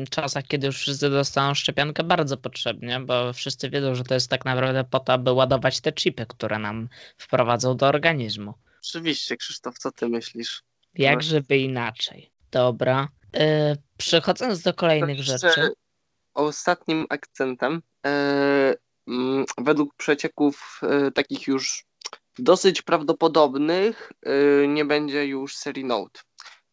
czasach, 0.09 0.43
kiedy 0.47 0.67
już 0.67 0.77
wszyscy 0.77 1.09
dostaną 1.09 1.53
szczepionkę, 1.53 2.03
bardzo 2.03 2.37
potrzebnie, 2.37 2.99
bo 2.99 3.33
wszyscy 3.33 3.69
wiedzą, 3.69 3.95
że 3.95 4.03
to 4.03 4.13
jest 4.13 4.29
tak 4.29 4.45
naprawdę 4.45 4.83
po 4.83 4.99
to, 4.99 5.13
aby 5.13 5.31
ładować 5.31 5.81
te 5.81 5.93
chipy, 5.93 6.25
które 6.25 6.59
nam 6.59 6.89
wprowadzą 7.17 7.77
do 7.77 7.87
organizmu. 7.87 8.53
Oczywiście, 8.83 9.37
Krzysztof, 9.37 9.77
co 9.77 9.91
ty 9.91 10.07
myślisz? 10.09 10.63
Jak 10.93 11.23
żeby 11.23 11.57
inaczej. 11.57 12.31
Dobra. 12.51 13.07
Yy, 13.33 13.41
przechodząc 13.97 14.61
do 14.61 14.73
kolejnych 14.73 15.19
rzeczy. 15.19 15.69
Ostatnim 16.33 17.05
akcentem, 17.09 17.81
yy, 19.07 19.45
według 19.57 19.95
przecieków 19.95 20.81
yy, 20.81 21.11
takich 21.11 21.47
już 21.47 21.85
dosyć 22.39 22.81
prawdopodobnych, 22.81 24.11
nie 24.67 24.85
będzie 24.85 25.25
już 25.25 25.55
serii 25.55 25.85
Note 25.85 26.19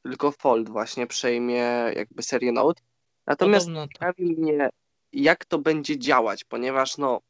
tylko 0.02 0.32
Fold 0.32 0.68
właśnie 0.68 1.06
przejmie 1.06 1.92
jakby 1.96 2.22
serię 2.22 2.52
Note. 2.52 2.82
Natomiast 3.26 3.66
tak. 3.74 3.92
ciekawi 3.92 4.36
mnie, 4.36 4.70
jak 5.12 5.44
to 5.44 5.58
będzie 5.58 5.98
działać, 5.98 6.44
ponieważ 6.44 6.98
no, 6.98 7.20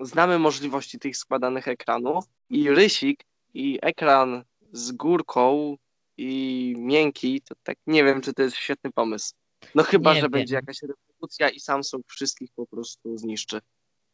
znamy 0.00 0.38
możliwości 0.38 0.98
tych 0.98 1.16
składanych 1.16 1.68
ekranów 1.68 2.24
i 2.50 2.70
rysik 2.70 3.24
i 3.54 3.78
ekran 3.82 4.44
z 4.72 4.92
górką 4.92 5.76
i 6.16 6.74
miękki, 6.78 7.40
to 7.40 7.54
tak 7.62 7.78
nie 7.86 8.04
wiem, 8.04 8.20
czy 8.20 8.32
to 8.32 8.42
jest 8.42 8.56
świetny 8.56 8.92
pomysł. 8.92 9.32
No 9.74 9.82
chyba, 9.82 10.10
Nie 10.14 10.20
że 10.20 10.22
wiem. 10.22 10.30
będzie 10.30 10.54
jakaś 10.54 10.82
rewolucja 10.82 11.48
i 11.48 11.60
Samsung 11.60 12.04
wszystkich 12.08 12.50
po 12.56 12.66
prostu 12.66 13.16
zniszczy. 13.16 13.60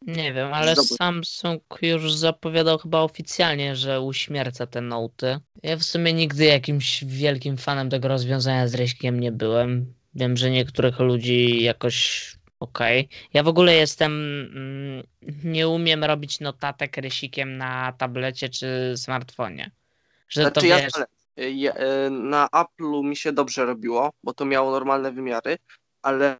Nie 0.06 0.32
wiem, 0.32 0.54
ale 0.54 0.74
Zobacz. 0.74 0.88
Samsung 0.98 1.62
już 1.82 2.14
zapowiadał 2.14 2.78
chyba 2.78 3.00
oficjalnie, 3.00 3.76
że 3.76 4.00
uśmierca 4.00 4.66
te 4.66 4.80
noty. 4.80 5.38
Ja 5.62 5.76
w 5.76 5.82
sumie 5.82 6.12
nigdy 6.12 6.44
jakimś 6.44 7.04
wielkim 7.04 7.56
fanem 7.56 7.90
tego 7.90 8.08
rozwiązania 8.08 8.68
z 8.68 8.74
ryśkiem 8.74 9.20
nie 9.20 9.32
byłem. 9.32 9.94
Wiem, 10.14 10.36
że 10.36 10.50
niektórych 10.50 10.98
ludzi 10.98 11.62
jakoś 11.62 12.22
okej. 12.60 13.08
Ja 13.34 13.42
w 13.42 13.48
ogóle 13.48 13.74
jestem. 13.74 14.12
mm, 14.54 15.02
Nie 15.44 15.68
umiem 15.68 16.04
robić 16.04 16.40
notatek 16.40 16.96
rysikiem 16.96 17.56
na 17.56 17.92
tablecie 17.92 18.48
czy 18.48 18.94
smartfonie. 18.96 19.70
Że 20.28 20.42
to 20.50 20.60
Znaczy 20.60 20.66
ja 20.66 20.78
wiesz. 20.80 20.92
ja, 21.36 21.72
e, 21.72 22.10
na 22.10 22.48
Apple'u 22.52 23.04
mi 23.04 23.16
się 23.16 23.32
dobrze 23.32 23.64
robiło, 23.64 24.10
bo 24.24 24.34
to 24.34 24.44
miało 24.44 24.70
normalne 24.70 25.12
wymiary, 25.12 25.58
ale 26.02 26.36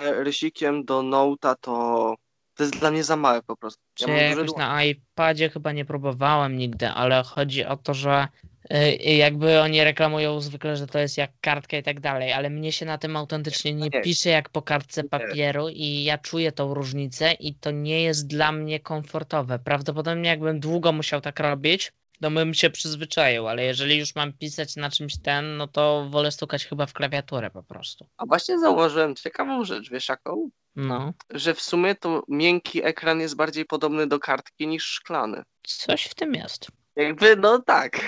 rysikiem 0.00 0.84
do 0.84 1.00
Note'a 1.02 1.54
to, 1.60 2.14
to 2.56 2.62
jest 2.62 2.78
dla 2.78 2.90
mnie 2.90 3.04
za 3.04 3.16
małe 3.16 3.42
po 3.42 3.56
prostu. 3.56 3.82
Czy 3.94 4.10
Ja 4.10 4.28
duże 4.28 4.40
jakoś 4.40 4.56
na 4.56 4.84
iPadzie 4.84 5.50
chyba 5.50 5.72
nie 5.72 5.84
próbowałem 5.84 6.56
nigdy, 6.56 6.88
ale 6.88 7.22
chodzi 7.22 7.64
o 7.64 7.76
to, 7.76 7.94
że 7.94 8.28
y, 8.72 8.96
jakby 8.96 9.60
oni 9.60 9.84
reklamują 9.84 10.40
zwykle, 10.40 10.76
że 10.76 10.86
to 10.86 10.98
jest 10.98 11.18
jak 11.18 11.30
kartka 11.40 11.76
i 11.76 11.82
tak 11.82 12.00
dalej, 12.00 12.32
ale 12.32 12.50
mnie 12.50 12.72
się 12.72 12.86
na 12.86 12.98
tym 12.98 13.16
autentycznie 13.16 13.74
nie 13.74 13.90
pisze 13.90 14.30
jak 14.30 14.48
po 14.48 14.62
kartce 14.62 15.04
papieru 15.04 15.68
i 15.68 16.04
ja 16.04 16.18
czuję 16.18 16.52
tą 16.52 16.74
różnicę 16.74 17.32
i 17.32 17.54
to 17.54 17.70
nie 17.70 18.02
jest 18.02 18.26
dla 18.26 18.52
mnie 18.52 18.80
komfortowe. 18.80 19.58
Prawdopodobnie 19.58 20.28
jakbym 20.30 20.60
długo 20.60 20.92
musiał 20.92 21.20
tak 21.20 21.40
robić, 21.40 21.92
to 22.20 22.30
bym 22.30 22.54
się 22.54 22.70
przyzwyczaił, 22.70 23.48
ale 23.48 23.64
jeżeli 23.64 23.98
już 23.98 24.14
mam 24.14 24.32
pisać 24.32 24.76
na 24.76 24.90
czymś 24.90 25.18
ten, 25.18 25.56
no 25.56 25.68
to 25.68 26.06
wolę 26.10 26.30
stukać 26.30 26.66
chyba 26.66 26.86
w 26.86 26.92
klawiaturę 26.92 27.50
po 27.50 27.62
prostu. 27.62 28.06
A 28.16 28.26
właśnie 28.26 28.58
zauważyłem 28.58 29.14
ciekawą 29.14 29.64
rzecz, 29.64 29.90
wiesz 29.90 30.08
jaką? 30.08 30.50
No, 30.76 31.12
Że 31.30 31.54
w 31.54 31.60
sumie 31.60 31.94
to 31.94 32.22
miękki 32.28 32.84
ekran 32.84 33.20
jest 33.20 33.36
bardziej 33.36 33.64
podobny 33.64 34.06
do 34.06 34.18
kartki 34.18 34.66
niż 34.66 34.84
szklany. 34.84 35.42
coś 35.62 36.04
w 36.04 36.14
tym 36.14 36.34
jest. 36.34 36.66
Jakby, 36.96 37.36
no 37.36 37.62
tak. 37.62 38.00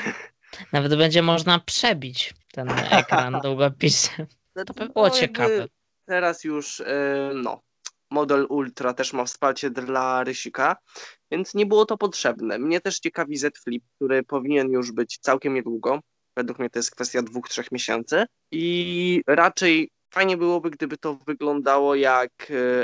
Nawet 0.72 0.94
będzie 0.96 1.22
można 1.22 1.58
przebić 1.58 2.34
ten 2.52 2.68
ekran 2.90 3.40
długopisem. 3.44 4.26
To 4.66 4.74
by 4.74 4.88
było 4.88 5.08
No, 5.08 5.10
ciekawe. 5.10 5.66
Teraz 6.06 6.44
już, 6.44 6.80
e, 6.80 7.30
no, 7.34 7.62
model 8.10 8.46
Ultra 8.48 8.94
też 8.94 9.12
ma 9.12 9.24
wsparcie 9.24 9.70
dla 9.70 10.24
rysika, 10.24 10.76
więc 11.30 11.54
nie 11.54 11.66
było 11.66 11.86
to 11.86 11.98
potrzebne. 11.98 12.58
Mnie 12.58 12.80
też 12.80 12.98
ciekawi 13.00 13.36
Z 13.36 13.58
Flip, 13.64 13.84
który 13.96 14.22
powinien 14.22 14.70
już 14.70 14.92
być 14.92 15.18
całkiem 15.18 15.54
niedługo. 15.54 16.00
Według 16.36 16.58
mnie 16.58 16.70
to 16.70 16.78
jest 16.78 16.90
kwestia 16.90 17.22
dwóch, 17.22 17.48
trzech 17.48 17.72
miesięcy. 17.72 18.24
I 18.52 19.22
raczej 19.26 19.90
fajnie 20.10 20.36
byłoby, 20.36 20.70
gdyby 20.70 20.96
to 20.98 21.14
wyglądało 21.26 21.94
jak 21.94 22.30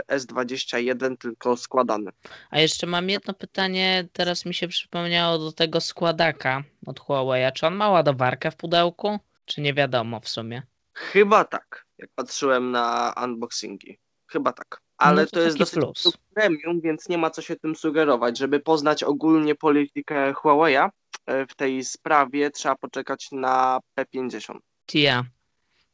e, 0.09 0.17
S21, 0.17 1.17
tylko 1.19 1.57
składane. 1.57 2.11
A 2.51 2.61
jeszcze 2.61 2.87
mam 2.87 3.11
jedno 3.11 3.35
pytanie, 3.35 4.09
teraz 4.13 4.47
mi 4.47 4.55
się 4.55 4.69
przypomniało 4.69 5.39
do 5.39 5.53
tego 5.53 5.81
składaka 5.81 6.63
od 6.87 7.01
Huawei. 7.01 7.53
Czy 7.55 7.67
on 7.67 7.75
ma 7.75 7.91
ładowarkę 7.91 8.51
w 8.51 8.57
pudełku? 8.57 9.19
Czy 9.45 9.61
nie 9.61 9.75
wiadomo 9.75 10.21
w 10.21 10.29
sumie? 10.29 10.63
Chyba 10.93 11.45
tak, 11.45 11.87
jak 11.99 12.11
patrzyłem 12.15 12.71
na 12.71 13.15
unboxingi. 13.25 13.99
Chyba 14.27 14.53
tak. 14.53 14.81
Ale 14.99 15.23
No 15.23 15.27
to 15.27 15.33
to, 15.37 15.41
jest 15.41 15.59
dosyć 15.59 15.75
plus. 15.75 16.19
premium, 16.35 16.81
więc 16.81 17.09
nie 17.09 17.19
ma 17.19 17.31
co 17.31 17.43
się 17.43 17.57
tym 17.57 17.77
sugerować. 17.77 18.39
Żeby 18.39 18.61
poznać 18.61 19.03
ogólnie 19.03 19.55
politykę 19.55 20.33
Huawei'a 20.33 20.89
e, 21.27 21.47
w 21.47 21.55
tej 21.55 21.85
sprawie, 21.85 22.51
trzeba 22.51 22.77
poczekać 22.77 23.29
na 23.33 23.79
P50. 23.99 24.59
Tia. 24.87 25.25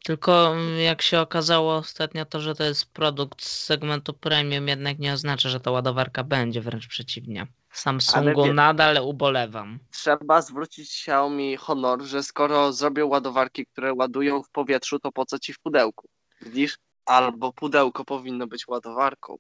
Tylko 0.05 0.53
mm, 0.53 0.79
jak 0.81 1.03
się 1.03 1.21
okazało 1.21 1.77
ostatnio, 1.77 2.25
to 2.25 2.41
że 2.41 2.55
to 2.55 2.65
jest 2.65 2.93
produkt 2.93 3.43
z 3.43 3.65
segmentu 3.65 4.13
premium, 4.13 4.69
jednak 4.69 4.99
nie 4.99 5.13
oznacza, 5.13 5.49
że 5.49 5.61
ta 5.61 5.71
ładowarka 5.71 6.25
będzie, 6.25 6.61
wręcz 6.61 6.87
przeciwnie. 6.89 7.47
Samsungu 7.73 8.45
wie- 8.45 8.53
nadal 8.53 8.99
ubolewam. 9.03 9.79
Trzeba 9.91 10.43
zwrócić 10.43 10.91
Xiaomi 10.91 11.57
honor, 11.57 12.03
że 12.03 12.23
skoro 12.23 12.73
zrobią 12.73 13.07
ładowarki, 13.07 13.67
które 13.67 13.95
ładują 13.95 14.43
w 14.43 14.51
powietrzu, 14.51 14.99
to 14.99 15.13
po 15.13 15.27
co 15.27 15.39
ci 15.39 15.53
w 15.53 15.59
pudełku? 15.59 16.09
Widzisz? 16.43 16.79
Albo 17.07 17.53
pudełko 17.53 18.05
powinno 18.05 18.47
być 18.47 18.69
ładowarką. 18.69 19.37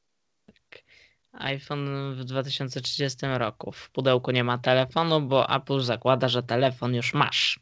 iPhone 1.32 2.14
w 2.14 2.24
2030 2.24 3.18
roku. 3.26 3.72
W 3.72 3.90
pudełku 3.90 4.30
nie 4.30 4.44
ma 4.44 4.58
telefonu, 4.58 5.20
bo 5.20 5.48
Apple 5.56 5.80
zakłada, 5.80 6.28
że 6.28 6.42
telefon 6.42 6.94
już 6.94 7.14
masz. 7.14 7.60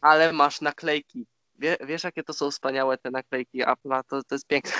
Ale 0.00 0.32
masz 0.32 0.60
naklejki. 0.60 1.26
Wie, 1.58 1.76
wiesz, 1.86 2.04
jakie 2.04 2.22
to 2.22 2.32
są 2.32 2.50
wspaniałe 2.50 2.98
te 2.98 3.10
naklejki 3.10 3.64
Apple'a? 3.64 4.02
To, 4.08 4.22
to 4.22 4.34
jest 4.34 4.46
piękne. 4.46 4.72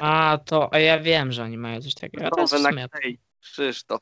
A 0.00 0.38
to, 0.44 0.74
a 0.74 0.78
ja 0.78 1.00
wiem, 1.00 1.32
że 1.32 1.42
oni 1.42 1.58
mają 1.58 1.80
coś 1.80 1.94
takiego. 1.94 2.30
To 2.30 2.40
jest 2.40 2.54
naklejki. 2.62 3.22
Krzysztof. 3.40 4.00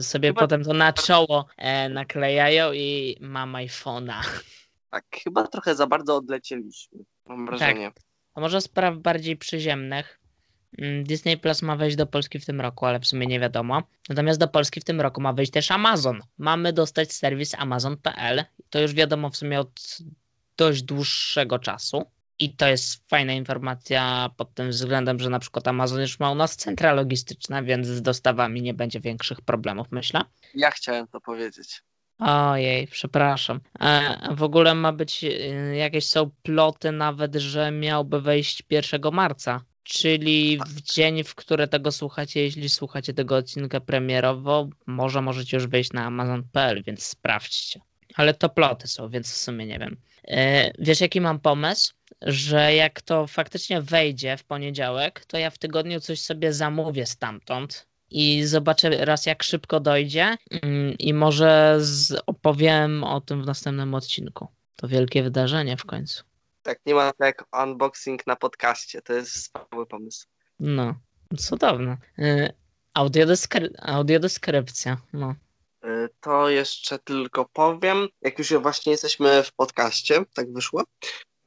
sobie 0.00 0.28
chyba- 0.28 0.40
potem 0.40 0.64
to 0.64 0.72
na 0.72 0.92
czoło 0.92 1.46
e, 1.56 1.88
naklejają 1.88 2.72
i 2.72 3.16
mam 3.20 3.52
iPhone'a. 3.52 4.20
Tak, 4.90 5.04
chyba 5.24 5.46
trochę 5.46 5.74
za 5.74 5.86
bardzo 5.86 6.16
odlecieliśmy. 6.16 6.98
Mam 7.26 7.46
wrażenie. 7.46 7.92
A 8.34 8.40
może 8.40 8.60
spraw 8.60 8.98
bardziej 8.98 9.36
przyziemnych. 9.36 10.20
Mm, 10.78 11.04
Disney 11.04 11.36
Plus 11.38 11.62
ma 11.62 11.76
wejść 11.76 11.96
do 11.96 12.06
Polski 12.06 12.38
w 12.38 12.46
tym 12.46 12.60
roku, 12.60 12.86
ale 12.86 13.00
w 13.00 13.06
sumie 13.06 13.26
nie 13.26 13.40
wiadomo. 13.40 13.82
Natomiast 14.08 14.40
do 14.40 14.48
Polski 14.48 14.80
w 14.80 14.84
tym 14.84 15.00
roku 15.00 15.20
ma 15.20 15.32
wejść 15.32 15.52
też 15.52 15.70
Amazon. 15.70 16.20
Mamy 16.38 16.72
dostać 16.72 17.12
serwis 17.12 17.54
Amazon.pl. 17.54 18.44
To 18.70 18.80
już 18.80 18.94
wiadomo 18.94 19.30
w 19.30 19.36
sumie 19.36 19.60
od 19.60 19.98
dość 20.58 20.82
dłuższego 20.82 21.58
czasu. 21.58 22.04
I 22.38 22.56
to 22.56 22.66
jest 22.68 23.08
fajna 23.08 23.32
informacja 23.32 24.30
pod 24.36 24.54
tym 24.54 24.70
względem, 24.70 25.18
że 25.18 25.30
na 25.30 25.38
przykład 25.38 25.68
Amazon 25.68 26.00
już 26.00 26.20
ma 26.20 26.30
u 26.30 26.34
nas 26.34 26.56
centra 26.56 26.92
logistyczna, 26.92 27.62
więc 27.62 27.86
z 27.86 28.02
dostawami 28.02 28.62
nie 28.62 28.74
będzie 28.74 29.00
większych 29.00 29.40
problemów, 29.40 29.86
myślę. 29.90 30.20
Ja 30.54 30.70
chciałem 30.70 31.06
to 31.06 31.20
powiedzieć. 31.20 31.82
Ojej, 32.18 32.86
przepraszam. 32.86 33.60
E, 33.80 34.34
w 34.34 34.42
ogóle 34.42 34.74
ma 34.74 34.92
być, 34.92 35.24
e, 35.24 35.28
jakieś 35.76 36.06
są 36.06 36.30
ploty 36.42 36.92
nawet, 36.92 37.34
że 37.34 37.70
miałby 37.70 38.20
wejść 38.20 38.62
1 38.70 39.12
marca, 39.12 39.60
czyli 39.82 40.58
w 40.66 40.82
dzień, 40.82 41.24
w 41.24 41.34
który 41.34 41.68
tego 41.68 41.92
słuchacie, 41.92 42.40
jeśli 42.40 42.68
słuchacie 42.68 43.14
tego 43.14 43.36
odcinka 43.36 43.80
premierowo, 43.80 44.68
może 44.86 45.22
możecie 45.22 45.56
już 45.56 45.66
wejść 45.66 45.92
na 45.92 46.04
amazon.pl, 46.04 46.82
więc 46.82 47.02
sprawdźcie. 47.02 47.80
Ale 48.14 48.34
to 48.34 48.48
ploty 48.48 48.88
są, 48.88 49.08
więc 49.08 49.32
w 49.32 49.36
sumie 49.36 49.66
nie 49.66 49.78
wiem. 49.78 49.96
E, 50.30 50.70
wiesz, 50.78 51.00
jaki 51.00 51.20
mam 51.20 51.40
pomysł? 51.40 51.94
Że 52.22 52.74
jak 52.74 53.02
to 53.02 53.26
faktycznie 53.26 53.82
wejdzie 53.82 54.36
w 54.36 54.44
poniedziałek, 54.44 55.24
to 55.24 55.38
ja 55.38 55.50
w 55.50 55.58
tygodniu 55.58 56.00
coś 56.00 56.20
sobie 56.20 56.52
zamówię 56.52 57.06
stamtąd 57.06 57.86
i 58.10 58.44
zobaczę 58.44 59.04
raz, 59.04 59.26
jak 59.26 59.42
szybko 59.42 59.80
dojdzie 59.80 60.36
mm, 60.62 60.94
i 60.98 61.14
może 61.14 61.80
opowiem 62.26 63.04
o 63.04 63.20
tym 63.20 63.42
w 63.42 63.46
następnym 63.46 63.94
odcinku. 63.94 64.48
To 64.76 64.88
wielkie 64.88 65.22
wydarzenie 65.22 65.76
w 65.76 65.84
końcu. 65.84 66.24
Tak, 66.62 66.80
nie 66.86 66.94
ma 66.94 67.12
tak 67.12 67.26
jak 67.26 67.62
unboxing 67.62 68.26
na 68.26 68.36
podcaście. 68.36 69.02
To 69.02 69.12
jest 69.12 69.30
wspaniały 69.30 69.86
pomysł. 69.86 70.26
No, 70.60 70.94
cudowne. 71.36 71.96
Y, 72.18 72.52
Audiodeskry- 72.94 73.70
audiodeskrypcja, 73.82 74.96
no. 75.12 75.34
Y, 75.84 76.08
To 76.20 76.48
jeszcze 76.48 76.98
tylko 76.98 77.44
powiem, 77.52 78.08
jak 78.22 78.38
już 78.38 78.52
właśnie 78.54 78.92
jesteśmy 78.92 79.42
w 79.42 79.52
podcaście, 79.52 80.24
tak 80.34 80.52
wyszło, 80.52 80.84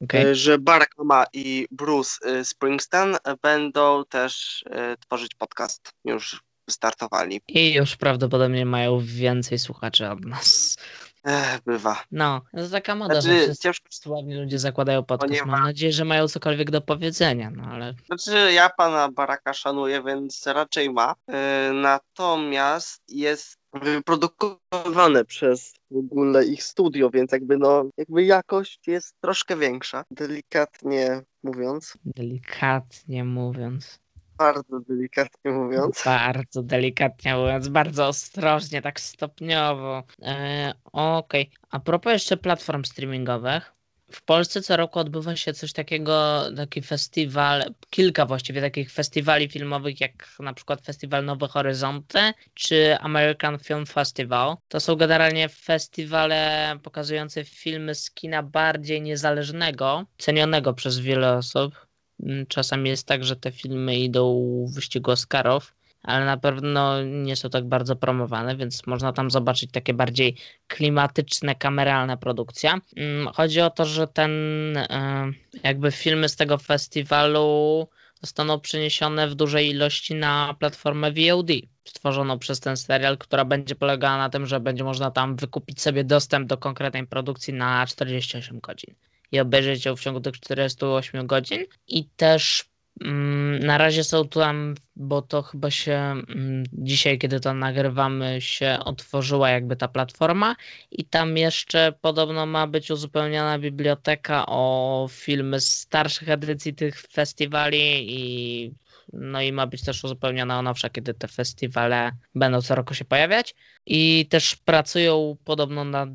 Okej. 0.02 0.26
y, 0.26 0.34
że 0.34 0.58
Barack 0.58 0.92
Obama 0.98 1.24
i 1.32 1.66
Bruce 1.70 2.30
y, 2.40 2.44
Springsteen 2.44 3.16
będą 3.42 4.04
też 4.04 4.62
y, 4.62 4.96
tworzyć 5.06 5.34
podcast. 5.34 5.90
Już 6.04 6.40
wystartowali. 6.68 7.40
I 7.48 7.72
już 7.74 7.96
prawdopodobnie 7.96 8.66
mają 8.66 9.00
więcej 9.04 9.58
słuchaczy 9.58 10.08
od 10.10 10.24
nas. 10.24 10.76
Ech, 11.24 11.60
bywa. 11.66 12.02
No, 12.10 12.40
to 12.56 12.68
taka 12.68 12.94
moda, 12.94 13.14
że 13.14 13.20
Znaczy, 13.22 13.42
wszyscy 13.42 13.62
ciężko, 13.62 13.86
sławni 13.90 14.34
ludzie 14.34 14.58
zakładają 14.58 15.02
podcast. 15.04 15.40
Mam 15.40 15.60
ma- 15.60 15.66
nadzieję, 15.66 15.92
że 15.92 16.04
mają 16.04 16.28
cokolwiek 16.28 16.70
do 16.70 16.80
powiedzenia, 16.80 17.50
no 17.50 17.62
ale 17.64 17.94
znaczy 18.06 18.52
ja 18.52 18.70
pana 18.70 19.08
Baracka 19.08 19.52
szanuję, 19.54 20.02
więc 20.02 20.46
raczej 20.46 20.90
ma. 20.90 21.12
Y, 21.12 21.72
Natomiast 21.72 23.02
jest 23.08 23.56
wyprodukowane 23.72 25.24
przez 25.24 25.74
w 25.90 25.96
ogóle 25.96 26.44
ich 26.44 26.62
studio, 26.62 27.10
więc 27.10 27.32
jakby 27.32 27.58
no, 27.58 27.84
jakby 27.96 28.24
jakość 28.24 28.80
jest 28.86 29.14
troszkę 29.20 29.56
większa, 29.56 30.04
delikatnie 30.10 31.22
mówiąc, 31.42 31.94
delikatnie 32.04 33.24
mówiąc. 33.24 34.01
Bardzo 34.42 34.80
delikatnie 34.80 35.50
mówiąc. 35.50 36.02
Bardzo 36.04 36.62
delikatnie 36.62 37.36
mówiąc, 37.36 37.68
bardzo 37.68 38.06
ostrożnie, 38.06 38.82
tak 38.82 39.00
stopniowo. 39.00 40.02
E, 40.22 40.72
Okej. 40.92 41.50
A 41.70 41.80
propos 41.80 42.12
jeszcze 42.12 42.36
platform 42.36 42.84
streamingowych, 42.84 43.72
w 44.12 44.22
Polsce 44.22 44.62
co 44.62 44.76
roku 44.76 44.98
odbywa 44.98 45.36
się 45.36 45.52
coś 45.52 45.72
takiego, 45.72 46.42
taki 46.56 46.82
festiwal, 46.82 47.64
kilka 47.90 48.26
właściwie 48.26 48.60
takich 48.60 48.92
festiwali 48.92 49.48
filmowych, 49.48 50.00
jak 50.00 50.28
na 50.40 50.54
przykład 50.54 50.80
Festiwal 50.80 51.24
Nowe 51.24 51.48
Horyzonty 51.48 52.18
czy 52.54 52.98
American 52.98 53.58
Film 53.58 53.86
Festival. 53.86 54.56
To 54.68 54.80
są 54.80 54.96
generalnie 54.96 55.48
festiwale 55.48 56.72
pokazujące 56.82 57.44
filmy 57.44 57.94
z 57.94 58.10
kina 58.10 58.42
bardziej 58.42 59.02
niezależnego, 59.02 60.04
cenionego 60.18 60.74
przez 60.74 60.98
wiele 60.98 61.36
osób. 61.36 61.91
Mm, 62.22 62.46
czasami 62.46 62.90
jest 62.90 63.06
tak, 63.06 63.24
że 63.24 63.36
te 63.36 63.52
filmy 63.52 63.96
idą 63.96 64.44
w 64.68 64.74
wyścigu 64.74 65.10
Oscarów 65.10 65.74
ale 66.02 66.24
na 66.24 66.36
pewno 66.36 67.02
nie 67.02 67.36
są 67.36 67.50
tak 67.50 67.68
bardzo 67.68 67.96
promowane, 67.96 68.56
więc 68.56 68.86
można 68.86 69.12
tam 69.12 69.30
zobaczyć 69.30 69.70
takie 69.70 69.94
bardziej 69.94 70.36
klimatyczne, 70.68 71.54
kameralne 71.54 72.16
produkcje. 72.16 72.72
Mm, 72.96 73.28
chodzi 73.34 73.60
o 73.60 73.70
to, 73.70 73.84
że 73.84 74.06
ten 74.06 74.30
e, 74.76 75.30
jakby 75.62 75.90
filmy 75.90 76.28
z 76.28 76.36
tego 76.36 76.58
festiwalu 76.58 77.88
zostaną 78.20 78.60
przeniesione 78.60 79.28
w 79.28 79.34
dużej 79.34 79.68
ilości 79.68 80.14
na 80.14 80.54
platformę 80.58 81.12
VOD, 81.12 81.50
stworzoną 81.84 82.38
przez 82.38 82.60
ten 82.60 82.76
serial, 82.76 83.18
która 83.18 83.44
będzie 83.44 83.74
polegała 83.74 84.18
na 84.18 84.30
tym, 84.30 84.46
że 84.46 84.60
będzie 84.60 84.84
można 84.84 85.10
tam 85.10 85.36
wykupić 85.36 85.80
sobie 85.80 86.04
dostęp 86.04 86.48
do 86.48 86.56
konkretnej 86.56 87.06
produkcji 87.06 87.54
na 87.54 87.86
48 87.86 88.60
godzin 88.60 88.94
i 89.32 89.40
obejrzeć 89.40 89.84
ją 89.84 89.96
w 89.96 90.00
ciągu 90.00 90.20
tych 90.20 90.40
48 90.40 91.26
godzin. 91.26 91.64
I 91.88 92.04
też 92.04 92.72
Mm, 93.00 93.58
na 93.58 93.78
razie 93.78 94.04
są 94.04 94.28
tam, 94.28 94.74
bo 94.96 95.22
to 95.22 95.42
chyba 95.42 95.70
się 95.70 95.92
mm, 95.92 96.64
dzisiaj, 96.72 97.18
kiedy 97.18 97.40
to 97.40 97.54
nagrywamy, 97.54 98.40
się 98.40 98.78
otworzyła 98.84 99.50
jakby 99.50 99.76
ta 99.76 99.88
platforma. 99.88 100.56
I 100.90 101.04
tam 101.04 101.36
jeszcze 101.36 101.92
podobno 102.00 102.46
ma 102.46 102.66
być 102.66 102.90
uzupełniona 102.90 103.58
biblioteka 103.58 104.44
o 104.46 105.06
filmy 105.10 105.60
z 105.60 105.68
starszych 105.68 106.28
edycji 106.28 106.74
tych 106.74 107.00
festiwali 107.00 108.06
i 108.08 108.74
no 109.12 109.42
i 109.42 109.52
ma 109.52 109.66
być 109.66 109.84
też 109.84 110.04
uzupełniona 110.04 110.58
o 110.58 110.62
nowsze, 110.62 110.90
kiedy 110.90 111.14
te 111.14 111.28
festiwale 111.28 112.12
będą 112.34 112.62
co 112.62 112.74
roku 112.74 112.94
się 112.94 113.04
pojawiać. 113.04 113.54
I 113.86 114.26
też 114.30 114.56
pracują 114.56 115.36
podobno 115.44 115.84
nad 115.84 116.10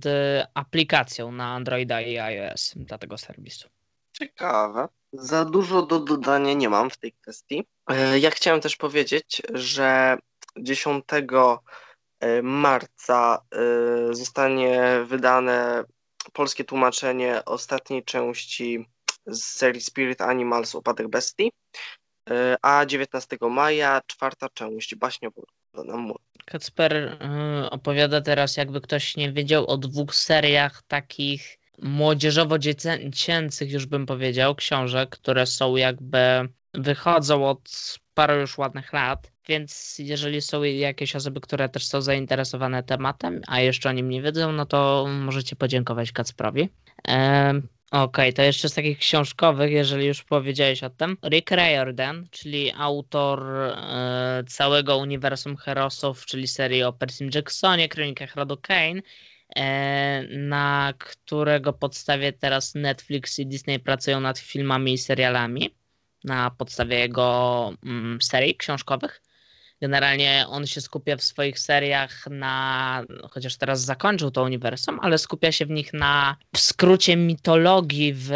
aplikacją 0.53 1.31
na 1.31 1.47
Androida 1.53 2.01
i 2.01 2.17
iOS 2.17 2.73
dla 2.75 2.97
tego 2.97 3.17
serwisu. 3.17 3.69
Ciekawe. 4.19 4.87
Za 5.13 5.45
dużo 5.45 5.81
do 5.81 5.99
dodania 5.99 6.53
nie 6.53 6.69
mam 6.69 6.89
w 6.89 6.97
tej 6.97 7.11
kwestii. 7.11 7.63
E, 7.89 8.19
ja 8.19 8.31
chciałem 8.31 8.61
też 8.61 8.75
powiedzieć, 8.75 9.41
że 9.53 10.17
10 10.57 11.05
e, 12.19 12.41
marca 12.41 13.45
e, 13.51 14.15
zostanie 14.15 15.01
wydane 15.05 15.83
polskie 16.33 16.63
tłumaczenie 16.63 17.45
ostatniej 17.45 18.03
części 18.03 18.85
z 19.25 19.43
serii 19.43 19.81
Spirit 19.81 20.21
Animals 20.21 20.75
Upadek 20.75 21.07
Bestii, 21.07 21.51
a 22.61 22.85
19 22.85 23.37
maja 23.41 24.01
czwarta 24.07 24.49
część 24.49 24.95
baśniowa. 24.95 25.41
Kacper 26.45 27.17
opowiada 27.71 28.21
teraz, 28.21 28.57
jakby 28.57 28.81
ktoś 28.81 29.17
nie 29.17 29.31
wiedział, 29.31 29.67
o 29.67 29.77
dwóch 29.77 30.15
seriach 30.15 30.83
takich 30.87 31.59
młodzieżowo-dziecięcych, 31.81 33.71
już 33.71 33.85
bym 33.85 34.05
powiedział, 34.05 34.55
książek, 34.55 35.09
które 35.09 35.45
są 35.45 35.75
jakby 35.75 36.49
wychodzą 36.73 37.49
od 37.49 37.69
paru 38.13 38.39
już 38.39 38.57
ładnych 38.57 38.93
lat, 38.93 39.31
więc 39.47 39.95
jeżeli 39.99 40.41
są 40.41 40.63
jakieś 40.63 41.15
osoby, 41.15 41.41
które 41.41 41.69
też 41.69 41.87
są 41.87 42.01
zainteresowane 42.01 42.83
tematem, 42.83 43.41
a 43.47 43.59
jeszcze 43.59 43.89
o 43.89 43.91
nim 43.91 44.09
nie 44.09 44.21
wiedzą, 44.21 44.51
no 44.51 44.65
to 44.65 45.05
możecie 45.09 45.55
podziękować 45.55 46.11
Kacprowi. 46.11 46.69
Ehm, 47.03 47.67
Okej, 47.91 48.03
okay, 48.05 48.33
to 48.33 48.41
jeszcze 48.41 48.69
z 48.69 48.73
takich 48.73 48.97
książkowych, 48.99 49.71
jeżeli 49.71 50.05
już 50.05 50.23
powiedziałeś 50.23 50.83
o 50.83 50.89
tym. 50.89 51.17
Rick 51.29 51.51
Riordan, 51.51 52.27
czyli 52.31 52.71
autor 52.77 53.43
e, 53.47 54.43
całego 54.47 54.97
uniwersum 54.97 55.55
Herosów, 55.55 56.25
czyli 56.25 56.47
serii 56.47 56.83
o 56.83 56.93
Percy 56.93 57.29
Jacksonie, 57.33 57.89
Kronikach 57.89 58.35
Rodu 58.35 58.57
Kane, 58.57 59.01
E, 59.55 60.23
na 60.37 60.93
którego 60.99 61.73
podstawie 61.73 62.33
teraz 62.33 62.75
Netflix 62.75 63.39
i 63.39 63.47
Disney 63.47 63.79
pracują 63.79 64.19
nad 64.19 64.39
filmami 64.39 64.93
i 64.93 64.97
serialami 64.97 65.75
na 66.23 66.51
podstawie 66.51 66.99
jego 66.99 67.73
mm, 67.83 68.21
serii 68.21 68.55
książkowych. 68.55 69.21
Generalnie 69.81 70.45
on 70.49 70.67
się 70.67 70.81
skupia 70.81 71.17
w 71.17 71.23
swoich 71.23 71.59
seriach 71.59 72.27
na, 72.29 73.03
chociaż 73.31 73.57
teraz 73.57 73.81
zakończył 73.81 74.31
to 74.31 74.43
uniwersum, 74.43 74.99
ale 75.01 75.17
skupia 75.17 75.51
się 75.51 75.65
w 75.65 75.69
nich 75.69 75.93
na 75.93 76.37
w 76.55 76.59
skrócie 76.59 77.15
mitologii 77.15 78.13
w. 78.13 78.31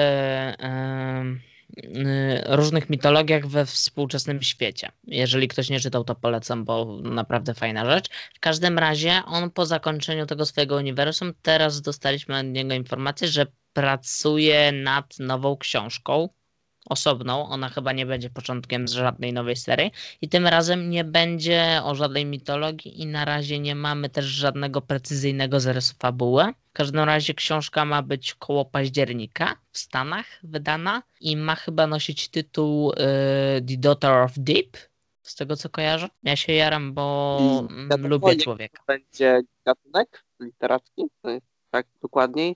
Y, 1.78 2.42
różnych 2.46 2.90
mitologiach 2.90 3.48
we 3.48 3.66
współczesnym 3.66 4.42
świecie. 4.42 4.92
Jeżeli 5.04 5.48
ktoś 5.48 5.70
nie 5.70 5.80
czytał, 5.80 6.04
to 6.04 6.16
polecam, 6.16 6.66
bo 6.66 7.00
naprawdę 7.04 7.54
fajna 7.54 7.86
rzecz. 7.86 8.10
W 8.34 8.40
każdym 8.40 8.80
razie 8.80 9.22
on 9.26 9.52
po 9.52 9.66
zakończeniu 9.66 10.26
tego 10.26 10.46
swojego 10.46 10.76
uniwersum, 10.76 11.34
teraz 11.42 11.82
dostaliśmy 11.82 12.40
od 12.40 12.46
niego 12.46 12.74
informację, 12.74 13.28
że 13.28 13.46
pracuje 13.74 14.72
nad 14.72 15.20
nową 15.20 15.58
książką 15.58 16.30
osobną. 16.90 17.48
Ona 17.48 17.70
chyba 17.70 17.92
nie 17.92 18.06
będzie 18.06 18.30
początkiem 18.30 18.88
z 18.88 18.92
żadnej 18.92 19.34
nowej 19.34 19.56
serii 19.56 19.92
i 20.22 20.30
tym 20.30 20.48
razem 20.48 20.90
nie 20.90 21.04
będzie 21.04 21.82
o 21.84 21.96
żadnej 21.96 22.26
mitologii 22.26 23.02
i 23.02 23.06
na 23.06 23.26
razie 23.26 23.60
nie 23.60 23.76
mamy 23.76 24.10
też 24.10 24.26
żadnego 24.26 24.82
precyzyjnego 24.82 25.60
zarysu 25.60 25.94
fabuły. 26.00 26.44
W 26.70 26.74
każdym 26.74 27.04
razie 27.04 27.34
książka 27.34 27.86
ma 27.86 28.02
być 28.02 28.34
koło 28.34 28.66
października 28.66 29.56
w 29.72 29.78
Stanach 29.78 30.26
wydana 30.44 31.04
i 31.20 31.38
ma 31.38 31.56
chyba 31.56 31.88
nosić 31.88 32.30
tytuł 32.30 32.92
y, 32.92 32.96
The 33.68 33.78
Daughter 33.78 34.12
of 34.12 34.32
Deep, 34.38 34.78
z 35.22 35.36
tego 35.36 35.56
co 35.56 35.70
kojarzę. 35.70 36.10
Ja 36.24 36.36
się 36.36 36.54
jaram, 36.54 36.94
bo 36.94 37.68
mm, 37.70 38.08
lubię 38.08 38.36
człowieka. 38.36 38.84
Będzie 38.88 39.42
gatunek 39.66 40.24
literacki? 40.40 41.04
Tak 41.70 41.88
dokładniej? 42.02 42.56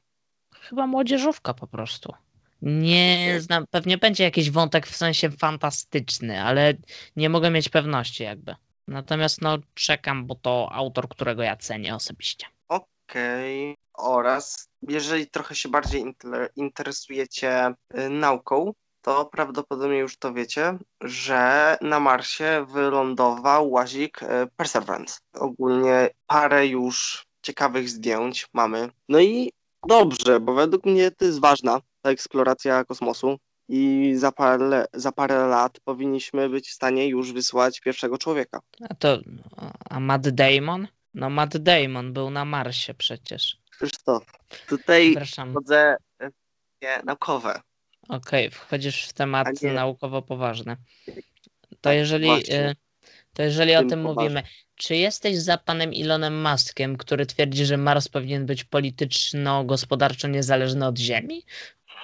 Chyba 0.62 0.88
młodzieżówka 0.88 1.54
po 1.54 1.68
prostu. 1.68 2.14
Nie 2.62 3.38
znam, 3.42 3.66
pewnie 3.72 3.98
będzie 3.98 4.24
jakiś 4.24 4.52
wątek 4.52 4.88
w 4.88 4.96
sensie 4.96 5.32
fantastyczny, 5.32 6.44
ale 6.44 6.74
nie 7.16 7.30
mogę 7.30 7.52
mieć 7.52 7.70
pewności 7.70 8.24
jakby. 8.24 8.56
Natomiast 8.88 9.42
no 9.42 9.58
czekam, 9.74 10.26
bo 10.26 10.36
to 10.36 10.70
autor, 10.72 11.10
którego 11.10 11.44
ja 11.44 11.56
cenię 11.56 11.96
osobiście. 11.96 12.46
Okej. 12.68 13.72
Okay. 13.72 13.86
Oraz 13.94 14.70
jeżeli 14.82 15.28
trochę 15.28 15.56
się 15.56 15.70
bardziej 15.70 16.16
interesujecie 16.56 17.74
y, 18.00 18.10
nauką, 18.10 18.74
to 19.02 19.26
prawdopodobnie 19.26 19.98
już 19.98 20.18
to 20.18 20.34
wiecie, 20.34 20.78
że 21.02 21.78
na 21.82 22.00
Marsie 22.00 22.66
wylądował 22.70 23.72
łazik 23.72 24.24
y, 24.24 24.28
Perseverance. 24.58 25.20
Ogólnie 25.34 26.10
parę 26.28 26.68
już 26.68 27.26
ciekawych 27.42 27.90
zdjęć 27.90 28.48
mamy. 28.54 28.90
No 29.10 29.20
i 29.20 29.52
dobrze, 29.88 30.40
bo 30.40 30.54
według 30.54 30.86
mnie 30.86 31.12
to 31.12 31.26
jest 31.26 31.40
ważna 31.40 31.82
ta 32.06 32.12
eksploracja 32.12 32.86
kosmosu 32.86 33.40
i 33.70 34.14
za 34.16 34.32
parę, 34.32 34.86
za 34.94 35.12
parę 35.12 35.48
lat 35.48 35.80
powinniśmy 35.80 36.50
być 36.50 36.70
w 36.70 36.74
stanie 36.74 37.08
już 37.08 37.34
wysłać 37.34 37.82
pierwszego 37.82 38.18
człowieka. 38.18 38.60
A 38.90 38.96
to, 38.96 39.20
a 39.90 40.00
Matt 40.00 40.30
Damon? 40.30 40.88
No 41.14 41.30
Matt 41.30 41.58
Damon 41.58 42.14
był 42.14 42.30
na 42.30 42.46
Marsie 42.46 42.94
przecież. 42.94 43.58
Krzysztof, 43.72 44.24
tutaj 44.68 45.16
wchodzę 45.52 45.96
w 46.22 47.06
naukowe. 47.06 47.62
Okej, 48.10 48.48
okay, 48.48 48.60
wchodzisz 48.60 49.08
w 49.08 49.14
temat 49.14 49.48
naukowo 49.62 50.22
poważny. 50.22 50.78
To 51.70 51.76
tak, 51.82 51.96
jeżeli, 51.96 52.30
y, 52.30 52.76
to 53.34 53.44
jeżeli 53.44 53.76
o 53.76 53.84
tym 53.84 54.04
poważny. 54.04 54.14
mówimy, 54.14 54.44
czy 54.76 54.96
jesteś 54.96 55.38
za 55.38 55.58
panem 55.58 55.92
Elonem 56.02 56.42
Muskiem, 56.42 56.98
który 56.98 57.26
twierdzi, 57.26 57.66
że 57.66 57.78
Mars 57.78 58.10
powinien 58.10 58.46
być 58.46 58.64
polityczno-gospodarczo 58.64 60.28
niezależny 60.28 60.88
od 60.88 61.00
Ziemi? 61.00 61.44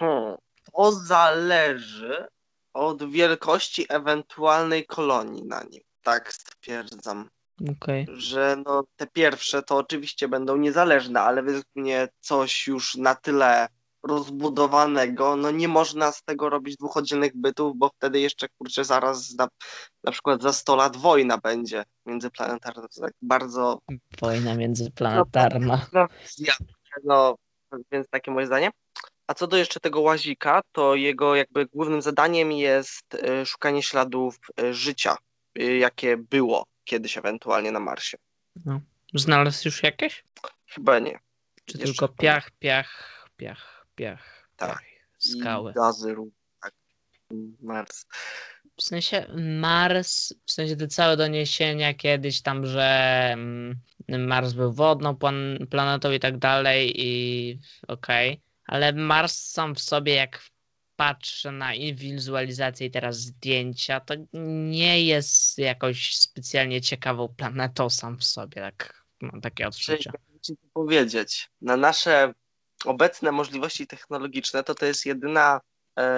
Hmm. 0.01 0.35
To 0.73 0.91
zależy 0.91 2.27
od 2.73 3.11
wielkości 3.11 3.85
ewentualnej 3.89 4.85
kolonii 4.85 5.43
na 5.43 5.63
nim. 5.63 5.81
Tak 6.03 6.33
stwierdzam. 6.33 7.29
Okay. 7.71 8.05
Że 8.17 8.57
no, 8.65 8.83
te 8.95 9.07
pierwsze 9.07 9.63
to 9.63 9.77
oczywiście 9.77 10.27
będą 10.27 10.57
niezależne, 10.57 11.21
ale 11.21 11.43
według 11.43 11.65
mnie 11.75 12.07
coś 12.19 12.67
już 12.67 12.95
na 12.95 13.15
tyle 13.15 13.67
rozbudowanego, 14.03 15.35
no 15.35 15.51
nie 15.51 15.67
można 15.67 16.11
z 16.11 16.23
tego 16.23 16.49
robić 16.49 16.77
dwóch 16.77 16.97
oddzielnych 16.97 17.31
bytów, 17.35 17.77
bo 17.77 17.89
wtedy 17.89 18.19
jeszcze 18.19 18.47
kurczę 18.57 18.85
zaraz 18.85 19.33
na, 19.33 19.47
na 20.03 20.11
przykład 20.11 20.41
za 20.41 20.53
100 20.53 20.75
lat 20.75 20.97
wojna 20.97 21.37
będzie 21.37 21.83
międzyplanetarna. 22.05 22.87
To 22.87 23.01
tak 23.01 23.13
bardzo. 23.21 23.79
Wojna 24.21 24.55
międzyplanetarna. 24.55 25.87
No, 25.93 26.07
no, 27.03 27.35
no, 27.71 27.77
więc 27.91 28.07
takie 28.09 28.31
moje 28.31 28.45
zdanie. 28.45 28.71
A 29.31 29.33
co 29.33 29.47
do 29.47 29.57
jeszcze 29.57 29.79
tego 29.79 30.01
łazika, 30.01 30.61
to 30.71 30.95
jego 30.95 31.35
jakby 31.35 31.65
głównym 31.65 32.01
zadaniem 32.01 32.51
jest 32.51 33.13
y, 33.13 33.45
szukanie 33.45 33.83
śladów 33.83 34.39
y, 34.61 34.73
życia, 34.73 35.17
y, 35.59 35.77
jakie 35.77 36.17
było 36.17 36.65
kiedyś 36.83 37.17
ewentualnie 37.17 37.71
na 37.71 37.79
Marsie. 37.79 38.17
No. 38.65 38.81
Znalazł 39.13 39.61
już 39.67 39.83
jakieś? 39.83 40.23
Chyba 40.67 40.99
nie. 40.99 41.19
Czy 41.65 41.77
jeszcze 41.77 41.85
tylko 41.85 42.07
piach, 42.07 42.51
piach, 42.51 43.25
piach, 43.37 43.85
piach? 43.95 44.49
tak. 44.57 44.77
Oj, 44.79 44.85
skały. 45.17 45.71
I 45.71 45.73
gazy, 45.73 46.15
tak. 46.61 46.73
Mars. 47.61 48.05
W 48.77 48.83
sensie 48.83 49.27
Mars, 49.59 50.33
w 50.45 50.51
sensie 50.51 50.75
te 50.75 50.87
całe 50.87 51.17
doniesienia 51.17 51.93
kiedyś 51.93 52.41
tam, 52.41 52.65
że 52.65 53.29
mm, 53.33 53.77
Mars 54.09 54.53
był 54.53 54.73
wodną 54.73 55.15
plan 55.15 55.67
planetą 55.69 56.11
i 56.11 56.19
tak 56.19 56.37
dalej 56.37 56.93
i 56.95 57.59
okej, 57.87 58.41
ale 58.71 58.93
Mars 58.93 59.33
sam 59.33 59.75
w 59.75 59.81
sobie 59.81 60.13
jak 60.13 60.49
patrzę 60.95 61.51
na 61.51 61.71
wizualizację 61.93 62.87
i 62.87 62.91
teraz 62.91 63.17
zdjęcia, 63.17 63.99
to 63.99 64.13
nie 64.33 65.05
jest 65.05 65.57
jakoś 65.57 66.15
specjalnie 66.15 66.81
ciekawą 66.81 67.27
planetą 67.37 67.89
sam 67.89 68.17
w 68.17 68.23
sobie, 68.23 68.61
tak 68.61 69.03
mam 69.21 69.41
takie 69.41 69.67
odczucia. 69.67 70.11
to 70.11 70.53
powiedzieć, 70.73 71.49
na 71.61 71.77
nasze 71.77 72.33
obecne 72.85 73.31
możliwości 73.31 73.87
technologiczne 73.87 74.63
to 74.63 74.75
to 74.75 74.85
jest 74.85 75.05
jedyna 75.05 75.61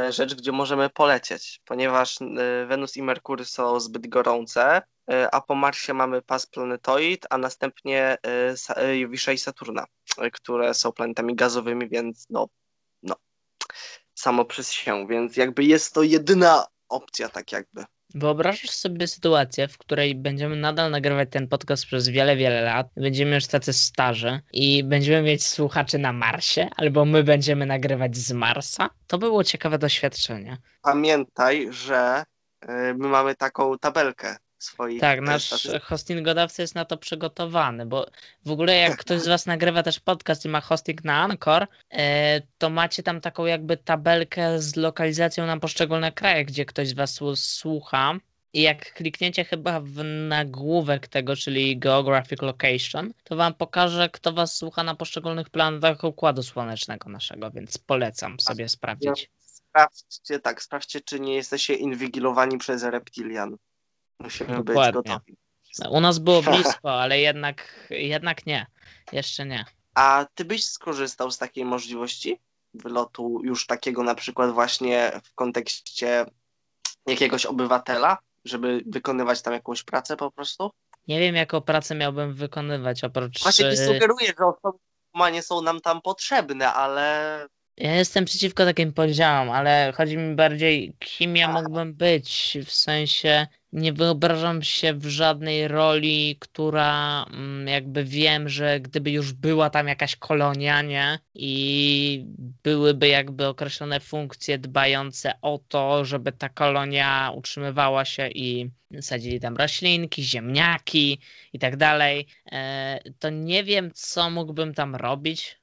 rzecz, 0.09 0.35
gdzie 0.35 0.51
możemy 0.51 0.89
polecieć, 0.89 1.61
ponieważ 1.65 2.21
e, 2.21 2.65
Wenus 2.65 2.97
i 2.97 3.03
Merkury 3.03 3.45
są 3.45 3.79
zbyt 3.79 4.07
gorące, 4.07 4.81
e, 5.11 5.35
a 5.35 5.41
po 5.41 5.55
Marsie 5.55 5.93
mamy 5.93 6.21
pas 6.21 6.45
planetoid, 6.45 7.25
a 7.29 7.37
następnie 7.37 8.17
e, 8.25 8.55
e, 8.75 8.97
Jowisza 8.97 9.31
i 9.31 9.37
Saturna, 9.37 9.85
e, 10.17 10.31
które 10.31 10.73
są 10.73 10.91
planetami 10.91 11.35
gazowymi, 11.35 11.89
więc 11.89 12.25
no, 12.29 12.47
no, 13.03 13.15
samo 14.13 14.45
przez 14.45 14.71
się, 14.71 15.07
więc 15.07 15.37
jakby 15.37 15.63
jest 15.63 15.93
to 15.93 16.03
jedyna 16.03 16.65
opcja, 16.89 17.29
tak 17.29 17.51
jakby. 17.51 17.85
Wyobrażasz 18.15 18.69
sobie 18.69 19.07
sytuację, 19.07 19.67
w 19.67 19.77
której 19.77 20.15
będziemy 20.15 20.55
nadal 20.55 20.91
nagrywać 20.91 21.29
ten 21.31 21.47
podcast 21.47 21.85
przez 21.85 22.09
wiele, 22.09 22.35
wiele 22.35 22.61
lat, 22.61 22.87
będziemy 22.97 23.35
już 23.35 23.47
tacy 23.47 23.73
starzy 23.73 24.39
i 24.53 24.83
będziemy 24.83 25.21
mieć 25.21 25.45
słuchaczy 25.45 25.97
na 25.97 26.13
Marsie, 26.13 26.69
albo 26.75 27.05
my 27.05 27.23
będziemy 27.23 27.65
nagrywać 27.65 28.17
z 28.17 28.31
Marsa? 28.31 28.89
To 29.07 29.17
było 29.17 29.43
ciekawe 29.43 29.77
doświadczenie. 29.77 30.57
Pamiętaj, 30.81 31.67
że 31.71 32.23
e, 32.61 32.93
my 32.93 33.07
mamy 33.07 33.35
taką 33.35 33.77
tabelkę 33.77 34.37
swoich 34.63 35.01
Tak, 35.01 35.17
e, 35.19 35.21
nasz 35.21 35.43
statystyk. 35.45 35.83
hostingodawca 35.83 36.61
jest 36.63 36.75
na 36.75 36.85
to 36.85 36.97
przygotowany, 36.97 37.85
bo 37.85 38.05
w 38.45 38.51
ogóle 38.51 38.75
jak 38.75 38.97
ktoś 38.97 39.21
z 39.21 39.27
Was 39.27 39.45
nagrywa 39.45 39.83
też 39.83 39.99
podcast 39.99 40.45
i 40.45 40.49
ma 40.49 40.61
hosting 40.61 41.03
na 41.03 41.23
Anchor, 41.23 41.67
e, 41.91 42.41
to 42.57 42.69
macie 42.69 43.03
tam 43.03 43.21
taką 43.21 43.45
jakby 43.45 43.77
tabelkę 43.77 44.59
z 44.61 44.75
lokalizacją 44.75 45.45
na 45.45 45.59
poszczególne 45.59 46.11
kraje, 46.11 46.45
gdzie 46.45 46.65
ktoś 46.65 46.87
z 46.87 46.93
Was 46.93 47.13
słu- 47.21 47.35
słucha. 47.35 48.13
I 48.55 48.61
jak 48.61 48.93
klikniecie 48.93 49.45
chyba 49.45 49.79
w 49.79 50.03
nagłówek 50.27 51.07
tego, 51.07 51.35
czyli 51.35 51.77
Geographic 51.79 52.41
Location, 52.41 53.13
to 53.23 53.35
Wam 53.35 53.53
pokaże, 53.53 54.09
kto 54.09 54.33
Was 54.33 54.55
słucha 54.57 54.83
na 54.83 54.95
poszczególnych 54.95 55.49
planetach 55.49 56.03
Układu 56.03 56.43
Słonecznego 56.43 57.09
naszego, 57.09 57.51
więc 57.51 57.77
polecam 57.77 58.39
sobie 58.39 58.69
sprawdzić. 58.69 59.29
Sprawdźcie, 59.45 60.39
tak, 60.39 60.61
sprawdźcie, 60.61 61.01
czy 61.01 61.19
nie 61.19 61.35
jesteście 61.35 61.73
inwigilowani 61.73 62.57
przez 62.57 62.83
reptilian. 62.83 63.57
Musimy 64.23 64.63
Dokładnie. 64.63 65.01
być 65.01 65.11
gotowi. 65.11 65.37
U 65.89 66.01
nas 66.01 66.19
było 66.19 66.41
blisko, 66.51 67.01
ale 67.01 67.19
jednak, 67.19 67.87
jednak 67.89 68.45
nie. 68.45 68.65
Jeszcze 69.11 69.45
nie. 69.45 69.65
A 69.95 70.25
ty 70.35 70.45
byś 70.45 70.65
skorzystał 70.65 71.31
z 71.31 71.37
takiej 71.37 71.65
możliwości 71.65 72.39
wylotu 72.73 73.41
już 73.43 73.65
takiego 73.65 74.03
na 74.03 74.15
przykład 74.15 74.51
właśnie 74.51 75.11
w 75.23 75.33
kontekście 75.33 76.25
jakiegoś 77.05 77.45
obywatela, 77.45 78.17
żeby 78.45 78.81
wykonywać 78.85 79.41
tam 79.41 79.53
jakąś 79.53 79.83
pracę 79.83 80.17
po 80.17 80.31
prostu? 80.31 80.71
Nie 81.07 81.19
wiem, 81.19 81.35
jaką 81.35 81.61
pracę 81.61 81.95
miałbym 81.95 82.33
wykonywać, 82.33 83.03
oprócz. 83.03 83.43
Właśnie 83.43 83.65
nie 83.65 83.71
e, 83.71 83.85
sugeruję, 83.85 84.33
że 84.39 84.45
osoby 84.45 84.77
nie 85.31 85.41
są 85.41 85.61
nam 85.61 85.81
tam 85.81 86.01
potrzebne, 86.01 86.73
ale 86.73 87.47
Ja 87.77 87.95
jestem 87.95 88.25
przeciwko 88.25 88.65
takim 88.65 88.93
podziałom, 88.93 89.49
ale 89.49 89.93
chodzi 89.97 90.17
mi 90.17 90.35
bardziej, 90.35 90.95
kim 90.99 91.37
ja 91.37 91.47
mógłbym 91.47 91.93
być. 91.93 92.57
W 92.65 92.71
sensie 92.71 93.47
nie 93.73 93.93
wyobrażam 93.93 94.63
się 94.63 94.93
w 94.93 95.05
żadnej 95.05 95.67
roli, 95.67 96.37
która 96.39 97.23
mm, 97.23 97.67
jakby 97.67 98.03
wiem, 98.03 98.49
że 98.49 98.79
gdyby 98.79 99.11
już 99.11 99.33
była 99.33 99.69
tam 99.69 99.87
jakaś 99.87 100.15
kolonia, 100.15 100.81
nie? 100.81 101.19
I 101.33 102.25
byłyby 102.63 103.07
jakby 103.07 103.47
określone 103.47 103.99
funkcje 103.99 104.57
dbające 104.57 105.33
o 105.41 105.59
to, 105.67 106.05
żeby 106.05 106.31
ta 106.31 106.49
kolonia 106.49 107.31
utrzymywała 107.35 108.05
się 108.05 108.27
i 108.27 108.69
sadzili 109.01 109.39
tam 109.39 109.55
roślinki, 109.57 110.23
ziemniaki 110.23 111.19
i 111.53 111.59
tak 111.59 111.77
dalej, 111.77 112.27
e, 112.51 112.99
to 113.19 113.29
nie 113.29 113.63
wiem, 113.63 113.91
co 113.93 114.29
mógłbym 114.29 114.73
tam 114.73 114.95
robić. 114.95 115.59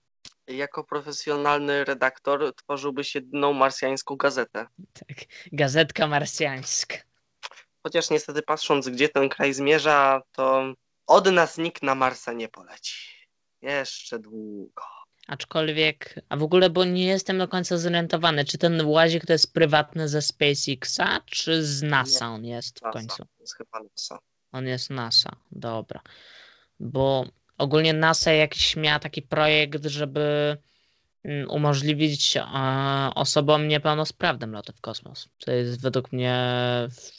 jako 0.49 0.85
profesjonalny 0.85 1.85
redaktor 1.85 2.55
tworzyłbyś 2.55 3.15
jedyną 3.15 3.53
marsjańską 3.53 4.17
gazetę. 4.17 4.67
Tak, 4.93 5.19
gazetka 5.53 6.07
marsjańska. 6.07 7.10
Chociaż 7.83 8.11
niestety 8.11 8.43
patrząc, 8.43 8.89
gdzie 8.89 9.09
ten 9.09 9.29
kraj 9.29 9.55
zmierza, 9.55 10.23
to 10.33 10.75
od 11.07 11.33
nas 11.33 11.59
nikt 11.59 11.83
na 11.83 11.95
Marsa 11.95 12.33
nie 12.33 12.49
poleci. 12.49 12.97
Jeszcze 13.63 14.19
długo. 14.19 14.83
Aczkolwiek, 15.27 16.15
a 16.29 16.37
w 16.37 16.43
ogóle, 16.43 16.71
bo 16.71 16.85
nie 16.85 17.07
jestem 17.07 17.39
do 17.39 17.49
końca 17.49 17.79
zorientowany, 17.79 18.45
czy 18.45 18.59
ten 18.59 18.87
łazik 18.87 19.27
to 19.27 19.33
jest 19.33 19.55
prywatny 19.55 20.09
ze 20.09 20.23
SpaceXa, 20.23 21.21
czy 21.27 21.65
z 21.65 21.83
NASA 21.83 22.29
on 22.29 22.45
jest 22.45 22.79
w 22.79 22.83
NASA. 22.83 22.93
końcu? 22.93 23.17
To 23.17 23.29
jest 23.41 23.57
chyba 23.57 23.81
NASA. 23.81 24.19
On 24.53 24.67
jest 24.67 24.91
NASA, 24.91 25.37
dobra. 25.53 26.01
Bo 26.81 27.25
ogólnie 27.59 27.93
NASA 27.93 28.33
jakiś 28.33 28.77
miała 28.77 28.99
taki 28.99 29.23
projekt, 29.23 29.87
żeby 29.87 30.57
umożliwić 31.49 32.37
e, 32.37 32.45
osobom 33.15 33.69
niepełnosprawnym 33.69 34.53
loty 34.53 34.73
w 34.73 34.81
kosmos. 34.81 35.29
To 35.39 35.53
jest 35.53 35.83
według 35.83 36.13
mnie 36.13 36.39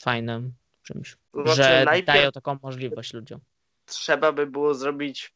fajnym 0.00 0.52
czymś, 0.82 1.16
znaczy, 1.34 1.54
że 1.56 1.86
dają 2.06 2.32
taką 2.32 2.58
możliwość 2.62 3.14
ludziom. 3.14 3.40
Trzeba 3.86 4.32
by 4.32 4.46
było 4.46 4.74
zrobić 4.74 5.32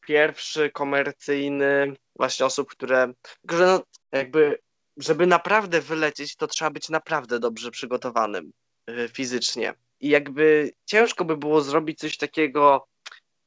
pierwszy 0.00 0.70
komercyjny 0.70 1.96
właśnie 2.16 2.46
osób, 2.46 2.70
które, 2.70 3.12
że 3.50 3.66
no, 3.66 3.82
jakby, 4.12 4.58
żeby 4.96 5.26
naprawdę 5.26 5.80
wylecieć, 5.80 6.36
to 6.36 6.46
trzeba 6.46 6.70
być 6.70 6.88
naprawdę 6.88 7.40
dobrze 7.40 7.70
przygotowanym 7.70 8.52
y, 8.90 9.08
fizycznie. 9.08 9.74
I 10.00 10.08
jakby 10.08 10.72
ciężko 10.84 11.24
by 11.24 11.36
było 11.36 11.60
zrobić 11.60 11.98
coś 11.98 12.16
takiego, 12.16 12.86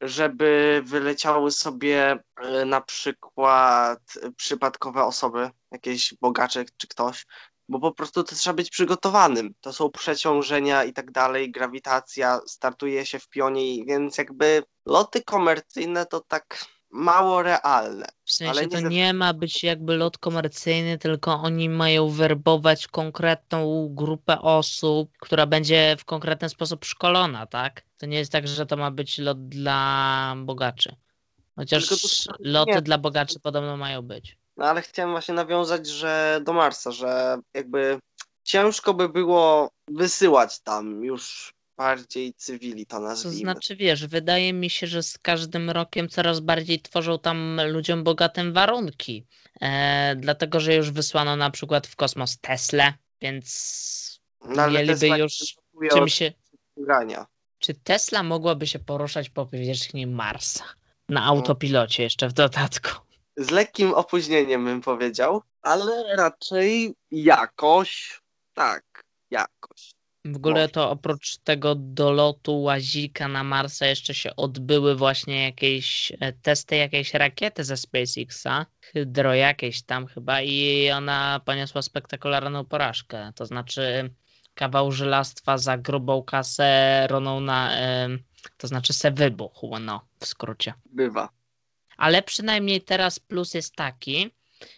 żeby 0.04 0.82
wyleciały 0.86 1.51
sobie 1.51 2.20
y, 2.62 2.66
na 2.66 2.82
przykład 2.82 3.99
przypadkowe 4.38 5.04
osoby, 5.04 5.49
jakieś 5.72 6.14
bogacze 6.22 6.66
czy 6.78 6.88
ktoś, 6.88 7.26
bo 7.70 7.80
po 7.80 7.91
prostu 7.91 8.24
to 8.24 8.36
trzeba 8.36 8.54
być 8.54 8.70
przygotowanym. 8.70 9.54
To 9.62 9.74
są 9.74 9.89
przeciążenia 9.89 10.84
i 10.84 10.93
tak 10.93 11.12
dalej, 11.12 11.51
grawitacja, 11.51 12.39
startuje 12.47 13.06
się 13.06 13.20
w 13.20 13.30
pionie, 13.30 13.86
więc 13.86 14.18
jakby 14.18 14.64
loty 14.86 15.24
komercyjne 15.24 16.06
to 16.06 16.20
tak 16.20 16.66
mało 16.94 17.41
realne. 17.44 18.06
W 18.26 18.32
sensie 18.32 18.52
Ale 18.52 18.68
to 18.68 18.76
nie 18.78 18.82
ze- 18.84 18.89
nie 18.89 19.14
ma 19.14 19.34
być 19.34 19.64
jakby 19.64 19.98
lot 19.98 20.18
komercyjny, 20.18 20.98
tylko 20.98 21.34
oni 21.34 21.70
mają 21.70 22.10
werbować 22.10 22.88
konkretną 22.88 23.89
grupę 23.91 24.41
osób, 24.41 25.10
która 25.20 25.46
będzie 25.46 25.96
w 26.00 26.06
konkretny 26.06 26.50
sposób 26.50 26.86
szkolona, 26.86 27.46
tak? 27.46 27.82
To 27.98 28.06
nie 28.06 28.18
jest 28.18 28.32
tak, 28.32 28.48
że 28.48 28.66
to 28.66 28.78
ma 28.78 28.91
być 28.91 29.18
lot 29.18 29.48
dla 29.50 30.36
bogaczy. 30.38 30.96
Chociaż 31.56 31.88
to- 31.88 32.34
loty 32.39 32.72
nie. 32.72 32.82
dla 32.82 32.98
bogaczy 32.98 33.39
podobno 33.39 33.78
mają 33.78 34.02
być. 34.02 34.38
No 34.58 34.66
ale 34.66 34.82
chciałem 34.82 35.12
właśnie 35.12 35.34
nawiązać, 35.34 35.88
że 35.88 36.39
do 36.44 36.54
Marsa, 36.54 36.91
że 36.91 37.38
jakby 37.54 38.00
ciężko 38.44 38.94
by 38.94 39.10
było 39.10 39.70
wysyłać 39.88 40.60
tam 40.60 41.04
już 41.04 41.54
bardziej 41.84 42.34
cywili, 42.34 42.86
to 42.86 42.98
To 42.98 43.04
nazwijmy. 43.04 43.38
znaczy, 43.52 43.76
wiesz, 43.76 44.08
wydaje 44.08 44.54
mi 44.54 44.70
się, 44.70 44.88
że 44.88 45.04
z 45.04 45.18
każdym 45.18 45.70
rokiem 45.70 46.10
coraz 46.10 46.40
bardziej 46.40 46.82
tworzą 46.82 47.20
tam 47.20 47.62
ludziom 47.68 48.04
bogatym 48.04 48.54
warunki. 48.54 49.26
E, 49.62 50.16
dlatego, 50.16 50.60
że 50.60 50.76
już 50.76 50.92
wysłano 50.92 51.36
na 51.36 51.50
przykład 51.52 51.88
w 51.88 51.96
kosmos 51.96 52.38
Tesla, 52.38 52.94
więc 53.22 54.20
No, 54.46 54.68
mieliby 54.70 55.00
Tesla 55.00 55.18
już 55.18 55.34
czym 55.94 56.08
się. 56.10 56.32
grania. 56.78 57.26
Czy 57.60 57.74
Tesla 57.74 58.24
mogłaby 58.24 58.68
się 58.68 58.80
poruszać 58.80 59.30
po 59.30 59.46
powierzchni 59.46 60.08
Marsa? 60.08 60.64
Na 61.10 61.24
autopilocie 61.26 62.04
jeszcze 62.04 62.30
w 62.30 62.34
dodatku. 62.34 62.90
Z 63.38 63.50
lekkim 63.52 63.94
opóźnieniem 63.94 64.66
bym 64.66 64.82
powiedział, 64.82 65.42
ale 65.62 66.16
raczej 66.16 66.96
jakoś, 67.12 68.22
tak, 68.54 69.04
jakoś. 69.32 69.94
W 70.26 70.36
ogóle 70.36 70.53
Może. 70.55 70.69
to 70.69 70.89
oprócz 70.89 71.38
tego 71.38 71.76
dolotu 71.76 72.61
łazika 72.61 73.28
na 73.28 73.43
Marsa 73.43 73.86
jeszcze 73.86 74.13
się 74.13 74.36
odbyły 74.36 74.95
właśnie 74.95 75.43
jakieś 75.43 76.11
e, 76.19 76.34
testy 76.34 76.76
jakiejś 76.76 77.13
rakiety 77.13 77.63
ze 77.63 77.78
SpaceXa, 77.78 78.65
Hydro 78.82 79.34
jakieś 79.34 79.82
tam 79.82 80.07
chyba 80.07 80.41
i 80.41 80.89
ona 80.91 81.41
poniosła 81.45 81.82
spektakularną 81.82 82.65
porażkę. 82.65 83.32
To 83.36 83.45
znaczy 83.45 84.09
kawał 84.53 84.91
żelastwa 84.91 85.57
za 85.57 85.78
grubą 85.78 86.24
kasę 86.24 87.07
ronął 87.09 87.39
na, 87.39 87.71
to 88.57 88.67
znaczy 88.67 88.93
se 88.93 89.11
wybuchł, 89.11 89.80
no 89.80 90.05
w 90.19 90.26
skrócie. 90.26 90.74
Bywa. 90.86 91.30
Ale 91.97 92.21
przynajmniej 92.21 92.82
teraz 92.82 93.19
plus 93.19 93.53
jest 93.53 93.76
taki, 93.76 94.32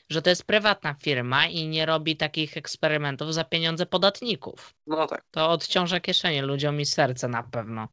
że 0.09 0.21
to 0.21 0.29
jest 0.29 0.43
prywatna 0.43 0.93
firma 0.93 1.47
i 1.47 1.67
nie 1.67 1.85
robi 1.85 2.17
takich 2.17 2.57
eksperymentów 2.57 3.33
za 3.33 3.43
pieniądze 3.43 3.85
podatników. 3.85 4.73
No 4.87 5.07
tak. 5.07 5.23
To 5.31 5.49
odciąża 5.49 5.99
kieszenie 5.99 6.41
ludziom 6.41 6.81
i 6.81 6.85
serce 6.85 7.27
na 7.27 7.43
pewno. 7.43 7.87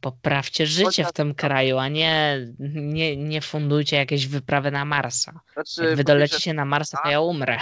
Poprawcie 0.00 0.66
życie 0.66 1.04
w 1.04 1.12
tym 1.12 1.34
kraju, 1.34 1.78
a 1.78 1.88
nie, 1.88 2.46
nie, 2.58 3.16
nie 3.16 3.40
fundujcie 3.40 3.96
jakieś 3.96 4.26
wyprawy 4.26 4.70
na 4.70 4.84
Marsa. 4.84 5.40
Znaczy, 5.52 5.84
Jak 5.84 5.96
wy 5.96 6.04
dolecicie 6.04 6.54
na 6.54 6.64
Marsa, 6.64 6.98
to 7.04 7.10
ja 7.10 7.20
umrę. 7.20 7.58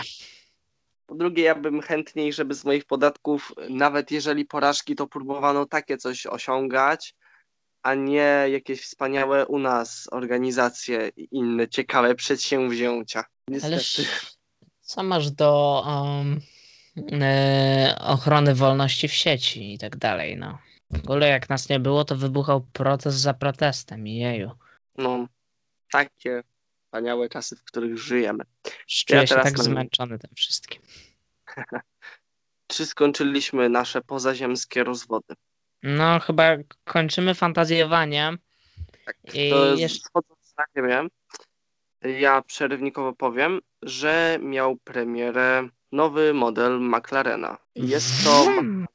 Po 1.07 1.15
drugie, 1.15 1.43
ja 1.43 1.55
bym 1.55 1.81
chętniej, 1.81 2.33
żeby 2.33 2.55
z 2.55 2.65
moich 2.65 2.85
podatków, 2.85 3.53
nawet 3.69 4.11
jeżeli 4.11 4.45
porażki, 4.45 4.97
to 4.97 5.07
próbowano 5.07 5.67
takie 5.67 5.97
coś 5.97 6.27
osiągać, 6.27 7.15
a 7.83 7.95
nie 7.95 8.47
jakieś 8.49 8.83
wspaniałe 8.83 9.47
u 9.47 9.59
nas 9.59 10.09
organizacje 10.11 11.11
i 11.17 11.29
inne 11.33 11.69
ciekawe 11.69 12.15
przedsięwzięcia. 12.15 13.25
Niestety. 13.49 13.75
Ależ 13.75 14.01
co 14.81 15.03
masz 15.03 15.31
do 15.31 15.83
um, 15.87 16.41
ochrony 18.01 18.55
wolności 18.55 19.09
w 19.09 19.13
sieci 19.13 19.75
i 19.75 19.79
tak 19.79 19.97
dalej, 19.97 20.37
no. 20.37 20.59
W 20.91 20.99
ogóle 20.99 21.29
jak 21.29 21.49
nas 21.49 21.69
nie 21.69 21.81
było, 21.81 22.05
to 22.05 22.17
wybuchał 22.17 22.61
protest 22.73 23.19
za 23.19 23.35
protestem 23.35 24.07
jeju. 24.07 24.51
No, 24.99 25.27
takie 25.93 26.43
wspaniałe 26.85 27.29
czasy, 27.29 27.57
w 27.57 27.65
których 27.65 27.99
żyjemy. 27.99 28.45
Czuję 28.87 29.27
się 29.27 29.35
teraz 29.35 29.45
tak 29.45 29.57
mam- 29.57 29.65
zmęczony 29.65 30.19
tym 30.19 30.31
wszystkim. 30.37 30.83
Czy 32.67 32.87
skończyliśmy 32.87 33.69
nasze 33.69 34.01
pozaziemskie 34.01 34.85
rozwody? 34.85 35.35
No, 35.83 36.21
chyba 36.21 36.57
kończymy 36.85 37.35
fantazjowanie. 37.35 38.33
Tak, 39.05 39.17
I 39.35 39.51
to 39.51 39.75
jeszcze- 39.75 40.09
schodząc 40.09 40.55
na 40.59 40.65
ziemię, 40.77 41.09
ja 42.05 42.43
przerywnikowo 42.43 43.13
powiem, 43.13 43.61
że 43.83 44.39
miał 44.43 44.77
premierę 44.77 45.69
nowy 45.93 46.35
model 46.35 46.81
McLarena. 46.81 47.59
Jest 47.75 48.25
to 48.25 48.45
Mm. 48.47 48.87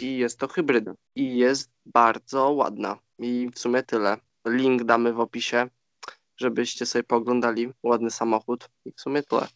i 0.00 0.16
jest 0.16 0.38
to 0.38 0.48
hybryda. 0.48 0.92
I 1.16 1.36
jest 1.36 1.70
bardzo 1.86 2.50
ładna. 2.50 2.98
I 3.18 3.48
w 3.54 3.58
sumie 3.58 3.82
tyle. 3.82 4.16
Link 4.46 4.84
damy 4.84 5.12
w 5.12 5.20
opisie, 5.20 5.68
żebyście 6.36 6.86
sobie 6.86 7.02
pooglądali. 7.02 7.68
Ładny 7.82 8.10
samochód. 8.10 8.68
I 8.84 8.92
w 8.92 9.00
sumie 9.00 9.22
tyle. 9.22 9.46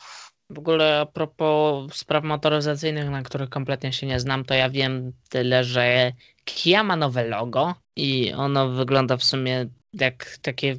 W 0.51 0.59
ogóle 0.59 1.01
a 1.01 1.07
propos 1.07 1.95
spraw 1.95 2.25
motoryzacyjnych, 2.25 3.11
na 3.11 3.23
których 3.23 3.51
kompletnie 3.51 3.93
się 3.93 4.07
nie 4.07 4.21
znam, 4.21 4.45
to 4.45 4.55
ja 4.55 4.71
wiem 4.71 5.13
tyle, 5.29 5.65
że 5.65 6.13
Kia 6.45 6.85
ma 6.85 6.97
nowe 6.97 7.25
logo 7.29 7.75
i 7.97 8.33
ono 8.37 8.69
wygląda 8.69 9.17
w 9.17 9.25
sumie 9.25 9.67
jak 9.93 10.39
takie 10.43 10.77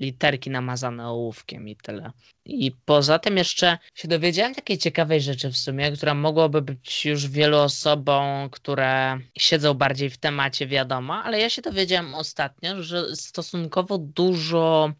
literki 0.00 0.50
namazane 0.50 1.08
ołówkiem 1.08 1.68
i 1.68 1.76
tyle. 1.76 2.12
I 2.44 2.72
poza 2.84 3.18
tym 3.18 3.36
jeszcze 3.36 3.78
się 3.94 4.08
dowiedziałem 4.08 4.54
takiej 4.54 4.78
ciekawej 4.78 5.20
rzeczy 5.20 5.50
w 5.50 5.56
sumie, 5.56 5.92
która 5.92 6.14
mogłaby 6.14 6.62
być 6.62 7.06
już 7.06 7.28
wielu 7.28 7.58
osobom, 7.58 8.50
które 8.50 9.18
siedzą 9.38 9.74
bardziej 9.74 10.10
w 10.10 10.18
temacie 10.18 10.66
wiadoma, 10.66 11.24
ale 11.24 11.40
ja 11.40 11.50
się 11.50 11.62
dowiedziałem 11.62 12.14
ostatnio, 12.14 12.82
że 12.82 13.16
stosunkowo 13.16 13.98
dużo 13.98 14.92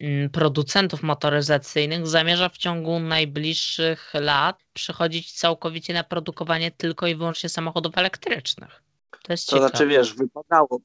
mm, 0.00 0.30
producentów 0.30 1.02
motoryzacyjnych 1.02 2.06
zamierza 2.06 2.48
w 2.48 2.56
ciągu 2.56 3.00
najbliższych 3.00 4.12
lat 4.14 4.60
przechodzić 4.72 5.32
całkowicie 5.32 5.94
na 5.94 6.04
produkowanie 6.04 6.70
tylko 6.70 7.06
i 7.06 7.14
wyłącznie 7.14 7.48
samochodów 7.48 7.98
elektrycznych. 7.98 8.82
To 9.22 9.34
To 9.46 9.58
znaczy, 9.58 9.86
wiesz, 9.86 10.14
wypadałoby. 10.14 10.84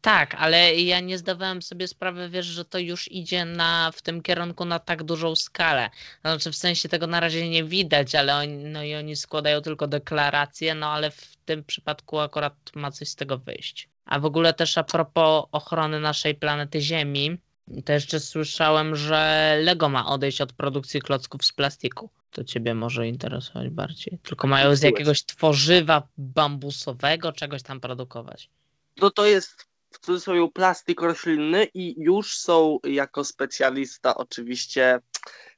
Tak, 0.00 0.34
ale 0.34 0.74
ja 0.74 1.00
nie 1.00 1.18
zdawałem 1.18 1.62
sobie 1.62 1.88
sprawy, 1.88 2.28
wiesz, 2.28 2.46
że 2.46 2.64
to 2.64 2.78
już 2.78 3.12
idzie 3.12 3.44
na, 3.44 3.90
w 3.94 4.02
tym 4.02 4.22
kierunku 4.22 4.64
na 4.64 4.78
tak 4.78 5.02
dużą 5.02 5.36
skalę. 5.36 5.90
Znaczy 6.20 6.52
w 6.52 6.56
sensie 6.56 6.88
tego 6.88 7.06
na 7.06 7.20
razie 7.20 7.50
nie 7.50 7.64
widać, 7.64 8.14
ale 8.14 8.36
oni, 8.36 8.64
no 8.64 8.82
i 8.82 8.94
oni 8.94 9.16
składają 9.16 9.60
tylko 9.60 9.86
deklaracje, 9.86 10.74
no 10.74 10.86
ale 10.86 11.10
w 11.10 11.36
tym 11.44 11.64
przypadku 11.64 12.18
akurat 12.18 12.54
ma 12.74 12.90
coś 12.90 13.08
z 13.08 13.16
tego 13.16 13.38
wyjść. 13.38 13.88
A 14.04 14.18
w 14.18 14.24
ogóle 14.24 14.54
też 14.54 14.78
a 14.78 14.84
propos 14.84 15.44
ochrony 15.52 16.00
naszej 16.00 16.34
planety 16.34 16.80
Ziemi, 16.80 17.38
to 17.84 17.92
jeszcze 17.92 18.20
słyszałem, 18.20 18.96
że 18.96 19.56
Lego 19.62 19.88
ma 19.88 20.06
odejść 20.06 20.40
od 20.40 20.52
produkcji 20.52 21.00
klocków 21.00 21.44
z 21.44 21.52
plastiku. 21.52 22.10
To 22.30 22.44
ciebie 22.44 22.74
może 22.74 23.08
interesować 23.08 23.68
bardziej. 23.68 24.18
Tylko 24.22 24.46
mają 24.46 24.76
z 24.76 24.82
jakiegoś 24.82 25.24
tworzywa 25.24 26.08
bambusowego 26.18 27.32
czegoś 27.32 27.62
tam 27.62 27.80
produkować. 27.80 28.50
No 28.96 29.10
to 29.10 29.26
jest 29.26 29.69
w 30.00 30.06
cudzysłowie 30.06 30.48
plastik 30.54 31.00
roślinny 31.02 31.64
i 31.74 32.02
już 32.02 32.38
są 32.38 32.78
jako 32.84 33.24
specjalista, 33.24 34.14
oczywiście 34.14 35.00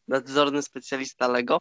nadzorny 0.08 0.62
specjalista 0.62 1.28
Lego, 1.28 1.58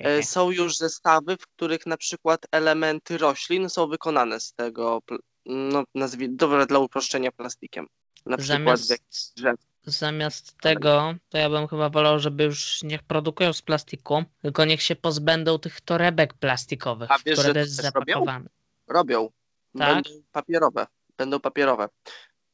e, 0.00 0.22
są 0.22 0.50
już 0.50 0.76
zestawy, 0.76 1.36
w 1.36 1.46
których 1.46 1.86
na 1.86 1.96
przykład 1.96 2.46
elementy 2.52 3.18
roślin 3.18 3.68
są 3.70 3.86
wykonane 3.86 4.40
z 4.40 4.52
tego, 4.52 5.02
no 5.46 5.84
nazwijmy, 5.94 6.36
dobra, 6.36 6.66
dla 6.66 6.78
uproszczenia 6.78 7.32
plastikiem. 7.32 7.86
Na 8.26 8.36
przykład 8.36 8.78
Zamiast, 8.80 9.34
drzew. 9.36 9.56
zamiast 9.84 10.56
tego, 10.60 11.14
to 11.28 11.38
ja 11.38 11.50
bym 11.50 11.68
chyba 11.68 11.88
wolał, 11.90 12.18
żeby 12.18 12.44
już 12.44 12.82
niech 12.82 13.02
produkują 13.02 13.52
z 13.52 13.62
plastiku, 13.62 14.24
tylko 14.42 14.64
niech 14.64 14.82
się 14.82 14.96
pozbędą 14.96 15.58
tych 15.58 15.80
torebek 15.80 16.34
plastikowych, 16.34 17.10
A 17.10 17.18
wiesz, 17.26 17.38
które 17.38 17.60
jest 17.60 17.76
też 17.82 17.94
robią? 17.94 18.14
zapakowane. 18.14 18.48
robią. 18.88 19.30
Tak? 19.78 19.94
Będą 19.94 20.10
papierowe. 20.32 20.86
Będą 21.18 21.40
papierowe. 21.40 21.88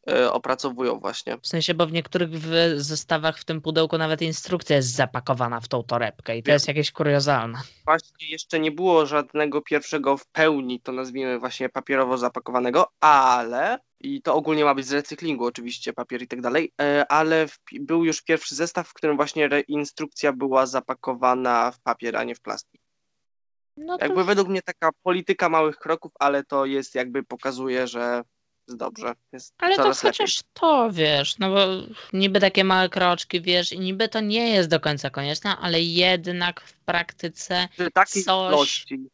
E, 0.08 0.32
opracowują 0.32 1.00
właśnie. 1.00 1.36
W 1.42 1.46
sensie, 1.46 1.74
bo 1.74 1.86
w 1.86 1.92
niektórych 1.92 2.30
w 2.30 2.74
zestawach 2.76 3.38
w 3.38 3.44
tym 3.44 3.60
pudełku 3.60 3.98
nawet 3.98 4.22
instrukcja 4.22 4.76
jest 4.76 4.94
zapakowana 4.94 5.60
w 5.60 5.68
tą 5.68 5.82
torebkę 5.82 6.38
i 6.38 6.42
to 6.42 6.52
jest 6.52 6.68
jakieś 6.68 6.92
kuriozalne. 6.92 7.58
Właśnie 7.84 8.28
jeszcze 8.28 8.60
nie 8.60 8.70
było 8.70 9.06
żadnego 9.06 9.62
pierwszego 9.62 10.16
w 10.16 10.26
pełni, 10.26 10.80
to 10.80 10.92
nazwijmy 10.92 11.38
właśnie 11.38 11.68
papierowo 11.68 12.18
zapakowanego, 12.18 12.92
ale 13.00 13.78
i 14.00 14.22
to 14.22 14.34
ogólnie 14.34 14.64
ma 14.64 14.74
być 14.74 14.86
z 14.86 14.92
recyklingu 14.92 15.44
oczywiście, 15.44 15.92
papier 15.92 16.22
i 16.22 16.28
tak 16.28 16.40
dalej, 16.40 16.72
e, 16.80 17.12
ale 17.12 17.48
w, 17.48 17.58
był 17.80 18.04
już 18.04 18.22
pierwszy 18.22 18.54
zestaw, 18.54 18.88
w 18.88 18.94
którym 18.94 19.16
właśnie 19.16 19.48
instrukcja 19.68 20.32
była 20.32 20.66
zapakowana 20.66 21.70
w 21.70 21.80
papier, 21.80 22.16
a 22.16 22.24
nie 22.24 22.34
w 22.34 22.40
plastik. 22.40 22.80
No 23.76 23.98
to 23.98 24.04
Jakby 24.04 24.24
według 24.24 24.48
mnie 24.48 24.62
taka 24.62 24.90
polityka 25.02 25.48
małych 25.48 25.76
kroków, 25.76 26.12
ale 26.18 26.44
to 26.44 26.66
jest 26.66 26.94
jakby 26.94 27.22
pokazuje, 27.22 27.86
że 27.86 28.22
dobrze, 28.76 29.12
jest 29.32 29.54
Ale 29.58 29.76
to 29.76 29.82
coraz 29.82 30.04
lepiej. 30.04 30.12
chociaż 30.18 30.40
to, 30.52 30.88
wiesz, 30.92 31.38
no 31.38 31.50
bo 31.50 31.66
niby 32.12 32.40
takie 32.40 32.64
małe 32.64 32.88
kroczki, 32.88 33.40
wiesz, 33.40 33.72
i 33.72 33.80
niby 33.80 34.08
to 34.08 34.20
nie 34.20 34.48
jest 34.48 34.68
do 34.68 34.80
końca 34.80 35.10
konieczne, 35.10 35.56
ale 35.56 35.80
jednak 35.80 36.60
w 36.60 36.72
praktyce 36.78 37.68
coś- 37.94 38.16
ilości, 38.16 39.08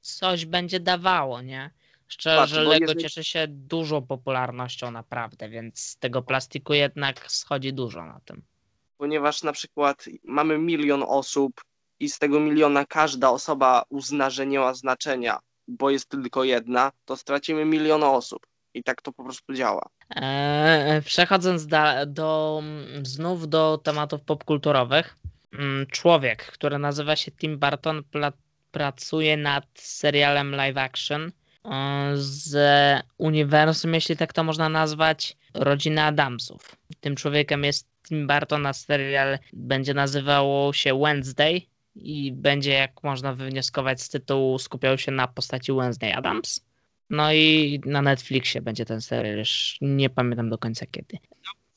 coś 0.00 0.46
będzie 0.46 0.80
dawało, 0.80 1.42
nie? 1.42 1.70
Szczerze, 2.08 2.36
Patrz, 2.40 2.52
Lego 2.52 2.74
jeżeli- 2.86 3.02
cieszy 3.02 3.24
się 3.24 3.46
dużą 3.48 4.06
popularnością 4.06 4.90
naprawdę, 4.90 5.48
więc 5.48 5.80
z 5.80 5.96
tego 5.96 6.22
plastiku 6.22 6.74
jednak 6.74 7.32
schodzi 7.32 7.72
dużo 7.72 8.04
na 8.04 8.20
tym. 8.24 8.42
ponieważ 8.98 9.42
na 9.42 9.52
przykład 9.52 10.04
mamy 10.24 10.58
milion 10.58 11.04
osób 11.08 11.60
i 12.00 12.08
z 12.08 12.18
tego 12.18 12.40
miliona 12.40 12.84
każda 12.86 13.30
osoba 13.30 13.84
uzna, 13.88 14.30
że 14.30 14.46
nie 14.46 14.58
ma 14.58 14.74
znaczenia, 14.74 15.38
bo 15.68 15.90
jest 15.90 16.08
tylko 16.08 16.44
jedna, 16.44 16.92
to 17.04 17.16
stracimy 17.16 17.64
milion 17.64 18.02
osób. 18.02 18.46
I 18.74 18.82
tak 18.82 19.02
to 19.02 19.12
po 19.12 19.24
prostu 19.24 19.54
działa. 19.54 19.88
Eee, 20.10 21.02
przechodząc 21.02 21.66
do, 22.06 22.60
mm, 22.62 23.06
znów 23.06 23.48
do 23.48 23.78
tematów 23.78 24.20
popkulturowych, 24.20 25.16
mm, 25.52 25.86
człowiek, 25.86 26.46
który 26.46 26.78
nazywa 26.78 27.16
się 27.16 27.32
Tim 27.32 27.58
Burton, 27.58 28.02
pracuje 28.70 29.36
nad 29.36 29.64
serialem 29.74 30.54
live 30.54 30.78
action 30.78 31.32
z 32.14 32.56
uniwersum, 33.18 33.94
jeśli 33.94 34.16
tak 34.16 34.32
to 34.32 34.44
można 34.44 34.68
nazwać, 34.68 35.36
rodziny 35.54 36.02
Adamsów. 36.02 36.76
Tym 37.00 37.16
człowiekiem 37.16 37.64
jest 37.64 37.88
Tim 38.08 38.26
Burton, 38.26 38.66
a 38.66 38.72
serial 38.72 39.38
będzie 39.52 39.94
nazywało 39.94 40.72
się 40.72 41.00
Wednesday 41.00 41.62
i 41.94 42.32
będzie, 42.32 42.70
jak 42.70 43.02
można 43.02 43.34
wywnioskować 43.34 44.02
z 44.02 44.08
tytułu, 44.08 44.58
skupiał 44.58 44.98
się 44.98 45.12
na 45.12 45.28
postaci 45.28 45.72
Wednesday 45.72 46.14
Adams. 46.14 46.60
No 47.10 47.32
i 47.32 47.80
na 47.86 48.02
Netflixie 48.02 48.62
będzie 48.62 48.84
ten 48.84 49.00
serial, 49.00 49.38
już 49.38 49.78
nie 49.80 50.10
pamiętam 50.10 50.50
do 50.50 50.58
końca 50.58 50.86
kiedy. 50.86 51.18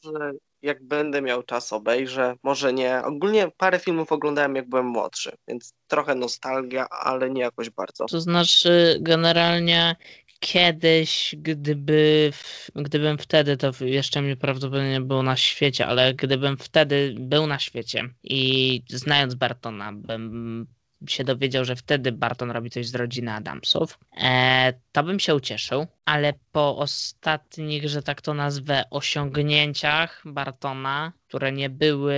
Że 0.03 0.31
jak 0.61 0.83
będę 0.83 1.21
miał 1.21 1.43
czas, 1.43 1.73
obejrzę. 1.73 2.35
Może 2.43 2.73
nie. 2.73 3.01
Ogólnie 3.03 3.51
parę 3.57 3.79
filmów 3.79 4.11
oglądałem, 4.11 4.55
jak 4.55 4.69
byłem 4.69 4.85
młodszy, 4.85 5.31
więc 5.47 5.73
trochę 5.87 6.15
nostalgia, 6.15 6.89
ale 6.89 7.29
nie 7.29 7.41
jakoś 7.41 7.69
bardzo. 7.69 8.05
To 8.05 8.21
znaczy, 8.21 8.97
generalnie 9.01 9.95
kiedyś, 10.39 11.35
gdyby, 11.37 12.31
gdybym 12.75 13.17
wtedy, 13.17 13.57
to 13.57 13.71
jeszcze 13.81 14.21
mi 14.21 14.37
prawdopodobnie 14.37 15.01
było 15.01 15.23
na 15.23 15.37
świecie, 15.37 15.87
ale 15.87 16.13
gdybym 16.13 16.57
wtedy 16.57 17.15
był 17.19 17.47
na 17.47 17.59
świecie 17.59 18.09
i 18.23 18.81
znając 18.89 19.35
Bartona, 19.35 19.93
bym 19.93 20.67
się 21.07 21.23
dowiedział, 21.23 21.65
że 21.65 21.75
wtedy 21.75 22.11
Barton 22.11 22.51
robi 22.51 22.69
coś 22.69 22.87
z 22.87 22.95
rodziny 22.95 23.33
Adamsów, 23.33 23.99
e, 24.21 24.73
to 24.91 25.03
bym 25.03 25.19
się 25.19 25.35
ucieszył, 25.35 25.87
ale 26.05 26.33
po 26.51 26.77
ostatnich, 26.77 27.89
że 27.89 28.03
tak 28.03 28.21
to 28.21 28.33
nazwę, 28.33 28.83
osiągnięciach 28.91 30.21
Bartona, 30.25 31.11
które 31.27 31.51
nie 31.51 31.69
były 31.69 32.17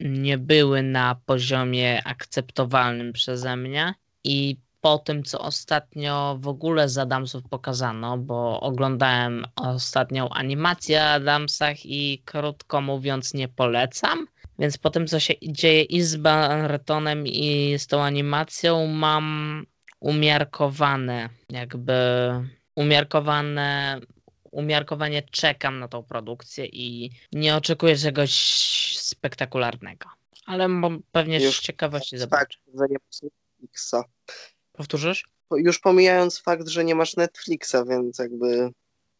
nie 0.00 0.38
były 0.38 0.82
na 0.82 1.16
poziomie 1.26 2.02
akceptowalnym 2.04 3.12
przeze 3.12 3.56
mnie 3.56 3.94
i 4.24 4.56
po 4.80 4.98
tym, 4.98 5.22
co 5.22 5.40
ostatnio 5.40 6.38
w 6.40 6.48
ogóle 6.48 6.88
z 6.88 6.98
Adamsów 6.98 7.42
pokazano, 7.48 8.18
bo 8.18 8.60
oglądałem 8.60 9.46
ostatnią 9.56 10.28
animację 10.28 11.02
o 11.02 11.10
Adamsach 11.10 11.86
i 11.86 12.22
krótko 12.24 12.80
mówiąc 12.80 13.34
nie 13.34 13.48
polecam. 13.48 14.26
Więc 14.60 14.78
po 14.78 14.90
tym, 14.90 15.06
co 15.06 15.20
się 15.20 15.34
dzieje 15.42 15.82
i 15.82 16.02
z 16.02 16.16
Bartonem, 16.16 17.26
i 17.26 17.74
z 17.78 17.86
tą 17.86 18.02
animacją, 18.02 18.86
mam 18.86 19.66
umiarkowane, 20.00 21.28
jakby 21.50 21.94
umiarkowane, 22.74 24.00
umiarkowanie 24.50 25.22
czekam 25.22 25.78
na 25.78 25.88
tą 25.88 26.02
produkcję 26.02 26.66
i 26.66 27.10
nie 27.32 27.56
oczekuję 27.56 27.96
czegoś 27.96 28.32
spektakularnego. 28.98 30.08
Ale 30.46 30.68
pewnie 31.12 31.44
Już 31.44 31.58
z 31.58 31.62
ciekawości 31.62 32.18
zobaczę. 32.18 32.58
że 32.74 32.86
nie 32.90 32.96
Netflixa. 33.22 33.94
Powtórzysz? 34.72 35.24
Już 35.56 35.78
pomijając 35.78 36.38
fakt, 36.38 36.68
że 36.68 36.84
nie 36.84 36.94
masz 36.94 37.16
Netflixa, 37.16 37.76
więc 37.88 38.18
jakby. 38.18 38.70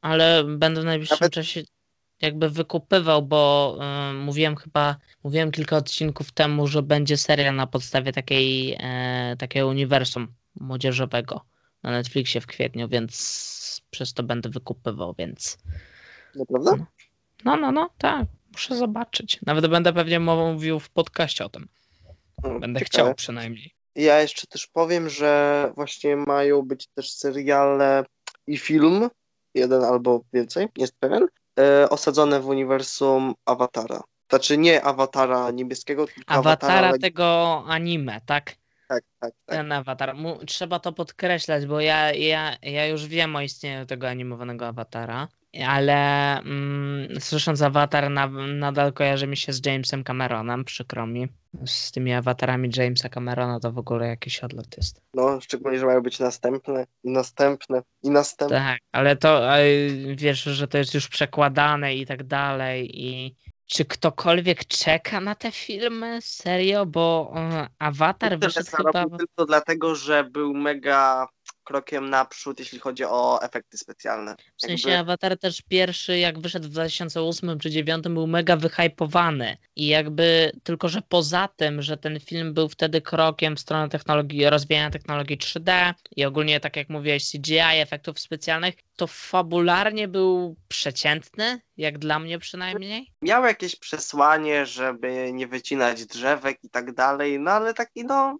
Ale 0.01 0.45
będę 0.45 0.81
w 0.81 0.85
najbliższym 0.85 1.19
Nawet... 1.21 1.33
czasie 1.33 1.63
jakby 2.23 2.51
wykupywał, 2.51 3.23
bo 3.23 3.79
y, 4.11 4.15
mówiłem 4.15 4.57
chyba, 4.57 4.97
mówiłem 5.25 5.51
kilka 5.51 5.77
odcinków 5.77 6.33
temu, 6.33 6.67
że 6.67 6.83
będzie 6.83 7.17
serial 7.17 7.57
na 7.57 7.67
podstawie 7.67 8.13
takiej, 8.13 8.77
e, 8.81 9.37
takiego 9.39 9.69
uniwersum 9.69 10.29
młodzieżowego 10.61 11.45
na 11.83 11.91
Netflixie 11.91 12.41
w 12.41 12.47
kwietniu, 12.47 12.89
więc 12.89 13.83
przez 13.91 14.15
to 14.15 14.23
będę 14.23 14.49
wykupywał, 14.49 15.15
więc. 15.19 15.59
Naprawdę? 16.35 16.71
No, 16.71 16.87
no, 17.45 17.57
no, 17.57 17.73
no 17.73 17.91
tak. 17.99 18.27
Muszę 18.53 18.77
zobaczyć. 18.77 19.39
Nawet 19.47 19.67
będę 19.67 19.93
pewnie 19.93 20.21
mówił 20.21 20.81
w 20.81 20.91
podcaście 20.91 21.45
o 21.45 21.49
tym. 21.49 21.69
Będę 22.43 22.81
Ciekawe. 22.81 22.87
chciał 22.87 23.15
przynajmniej. 23.15 23.75
Ja 23.95 24.21
jeszcze 24.21 24.47
też 24.47 24.67
powiem, 24.67 25.09
że 25.09 25.73
właśnie 25.75 26.17
mają 26.17 26.63
być 26.63 26.87
też 26.87 27.13
seriale 27.13 28.05
i 28.47 28.59
film, 28.59 29.09
jeden 29.55 29.85
albo 29.85 30.25
więcej, 30.33 30.65
nie 30.77 30.83
jest 30.83 30.97
pewien, 31.01 31.27
osadzone 31.91 32.41
w 32.41 32.47
uniwersum 32.49 33.35
Awatara. 33.45 34.01
Znaczy 34.31 34.59
nie 34.59 34.83
Awatara 34.85 35.51
niebieskiego, 35.51 36.07
tylko 36.07 36.33
Awatara, 36.33 36.75
Awatara 36.75 36.99
tego 36.99 37.65
anime, 37.67 38.21
tak? 38.27 38.55
Tak, 38.89 39.05
tak, 39.21 39.33
tak. 39.47 39.57
Ten 39.57 39.73
awatar. 39.73 40.17
Trzeba 40.47 40.79
to 40.79 40.93
podkreślać, 40.93 41.67
bo 41.67 41.81
ja, 41.81 42.13
ja, 42.13 42.57
ja 42.63 42.87
już 42.87 43.07
wiem 43.07 43.37
o 43.37 43.41
istnieniu 43.41 43.87
tego 43.87 44.09
animowanego 44.09 44.67
awatara 44.67 45.29
ale 45.67 46.39
mm, 46.39 47.21
słysząc 47.21 47.63
awatar 47.63 48.11
na, 48.11 48.27
nadal 48.55 48.93
kojarzy 48.93 49.27
mi 49.27 49.37
się 49.37 49.53
z 49.53 49.67
Jamesem 49.67 50.05
Cameronem, 50.05 50.65
przykro 50.65 51.07
mi. 51.07 51.29
Z 51.67 51.93
tymi 51.93 52.13
awatarami 52.13 52.71
Jamesa 52.77 53.09
Camerona 53.09 53.61
to 53.61 53.73
w 53.73 53.79
ogóle 53.79 54.07
jakiś 54.07 54.41
odlot 54.41 54.77
jest. 54.77 55.03
No, 55.15 55.41
szczególnie, 55.41 55.79
że 55.79 55.87
mają 55.87 56.01
być 56.01 56.19
następne 56.19 56.87
i 57.05 57.11
następne 57.11 57.83
i 58.03 58.11
następne. 58.11 58.57
Tak, 58.57 58.79
ale 58.93 59.17
to 59.17 59.43
wiesz, 60.17 60.43
że 60.43 60.69
to 60.69 60.79
jest 60.79 60.95
już 60.95 61.09
przekładane 61.09 61.95
i 61.95 62.07
tak 62.07 62.23
dalej 62.23 63.05
i 63.05 63.37
czy 63.71 63.85
ktokolwiek 63.85 64.65
czeka 64.65 65.21
na 65.21 65.35
te 65.35 65.53
filmy? 65.53 66.19
Serio? 66.23 66.87
Bo 66.87 67.33
um, 67.35 67.67
Avatar 67.79 68.39
wyszedł 68.39 68.71
chyba... 68.77 69.05
Tylko 69.19 69.47
dlatego, 69.47 69.95
że 69.95 70.25
był 70.25 70.55
mega 70.55 71.29
krokiem 71.71 72.11
naprzód, 72.11 72.59
jeśli 72.59 72.79
chodzi 72.79 73.05
o 73.05 73.43
efekty 73.43 73.79
specjalne. 73.79 74.37
W 74.57 74.63
sensie 74.63 74.91
Jakby... 74.91 75.01
Avatar 75.01 75.39
też 75.39 75.63
pierwszy, 75.63 76.19
jak 76.19 76.39
wyszedł 76.39 76.67
w 76.67 76.71
2008 76.71 77.49
czy 77.49 77.69
2009, 77.69 78.05
był 78.05 78.27
mega 78.27 78.57
wyhypowany. 78.57 79.57
I 79.77 79.87
jakby 79.87 80.53
tylko, 80.63 80.89
że 80.89 81.03
poza 81.09 81.49
tym, 81.57 81.83
że 81.83 81.97
ten 81.97 82.21
film 82.21 82.55
był 82.55 82.69
wtedy 82.69 83.01
krokiem 83.01 83.57
w 83.57 83.61
stronę 83.61 83.89
technologii, 83.89 84.51
rozwijania 84.51 84.91
technologii 84.91 85.39
3D 85.39 85.95
i 86.17 86.25
ogólnie, 86.25 86.61
tak 86.61 86.77
jak 86.77 86.89
mówiłeś, 86.89 87.31
CGI, 87.31 87.59
efektów 87.59 88.21
specjalnych, 88.21 88.75
to 88.97 89.07
fabularnie 89.07 90.09
był 90.09 90.57
przeciętny, 90.69 91.61
jak 91.77 91.99
dla 91.99 92.19
mnie 92.19 92.39
przynajmniej. 92.39 93.13
Miał 93.23 93.45
jakieś 93.45 93.77
przesłanie, 93.77 94.67
żeby 94.67 95.33
nie 95.33 95.47
wycinać 95.47 96.07
drzewek 96.07 96.59
i 96.63 96.71
tak 96.71 96.95
dalej, 96.95 97.41
no 97.41 97.51
ale 97.51 97.75
taki 97.75 98.05
no, 98.05 98.39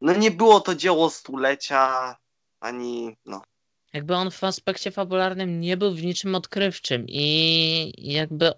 no 0.00 0.12
nie 0.12 0.30
było 0.30 0.60
to 0.60 0.74
dzieło 0.74 1.10
stulecia, 1.10 2.16
ani 2.60 3.16
no. 3.26 3.42
Jakby 3.92 4.14
on 4.14 4.30
w 4.30 4.44
aspekcie 4.44 4.90
fabularnym 4.90 5.60
nie 5.60 5.76
był 5.76 5.94
w 5.94 6.02
niczym 6.02 6.34
odkrywczym 6.34 7.04
i 7.08 7.92
jakby 8.12 8.52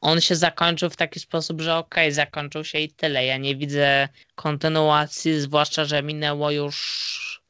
on 0.00 0.20
się 0.20 0.36
zakończył 0.36 0.90
w 0.90 0.96
taki 0.96 1.20
sposób, 1.20 1.60
że 1.60 1.76
okej, 1.76 2.04
okay, 2.04 2.12
zakończył 2.12 2.64
się 2.64 2.78
i 2.78 2.92
tyle. 2.92 3.26
Ja 3.26 3.36
nie 3.36 3.56
widzę 3.56 4.08
kontynuacji, 4.34 5.40
zwłaszcza, 5.40 5.84
że 5.84 6.02
minęło 6.02 6.50
już 6.50 7.42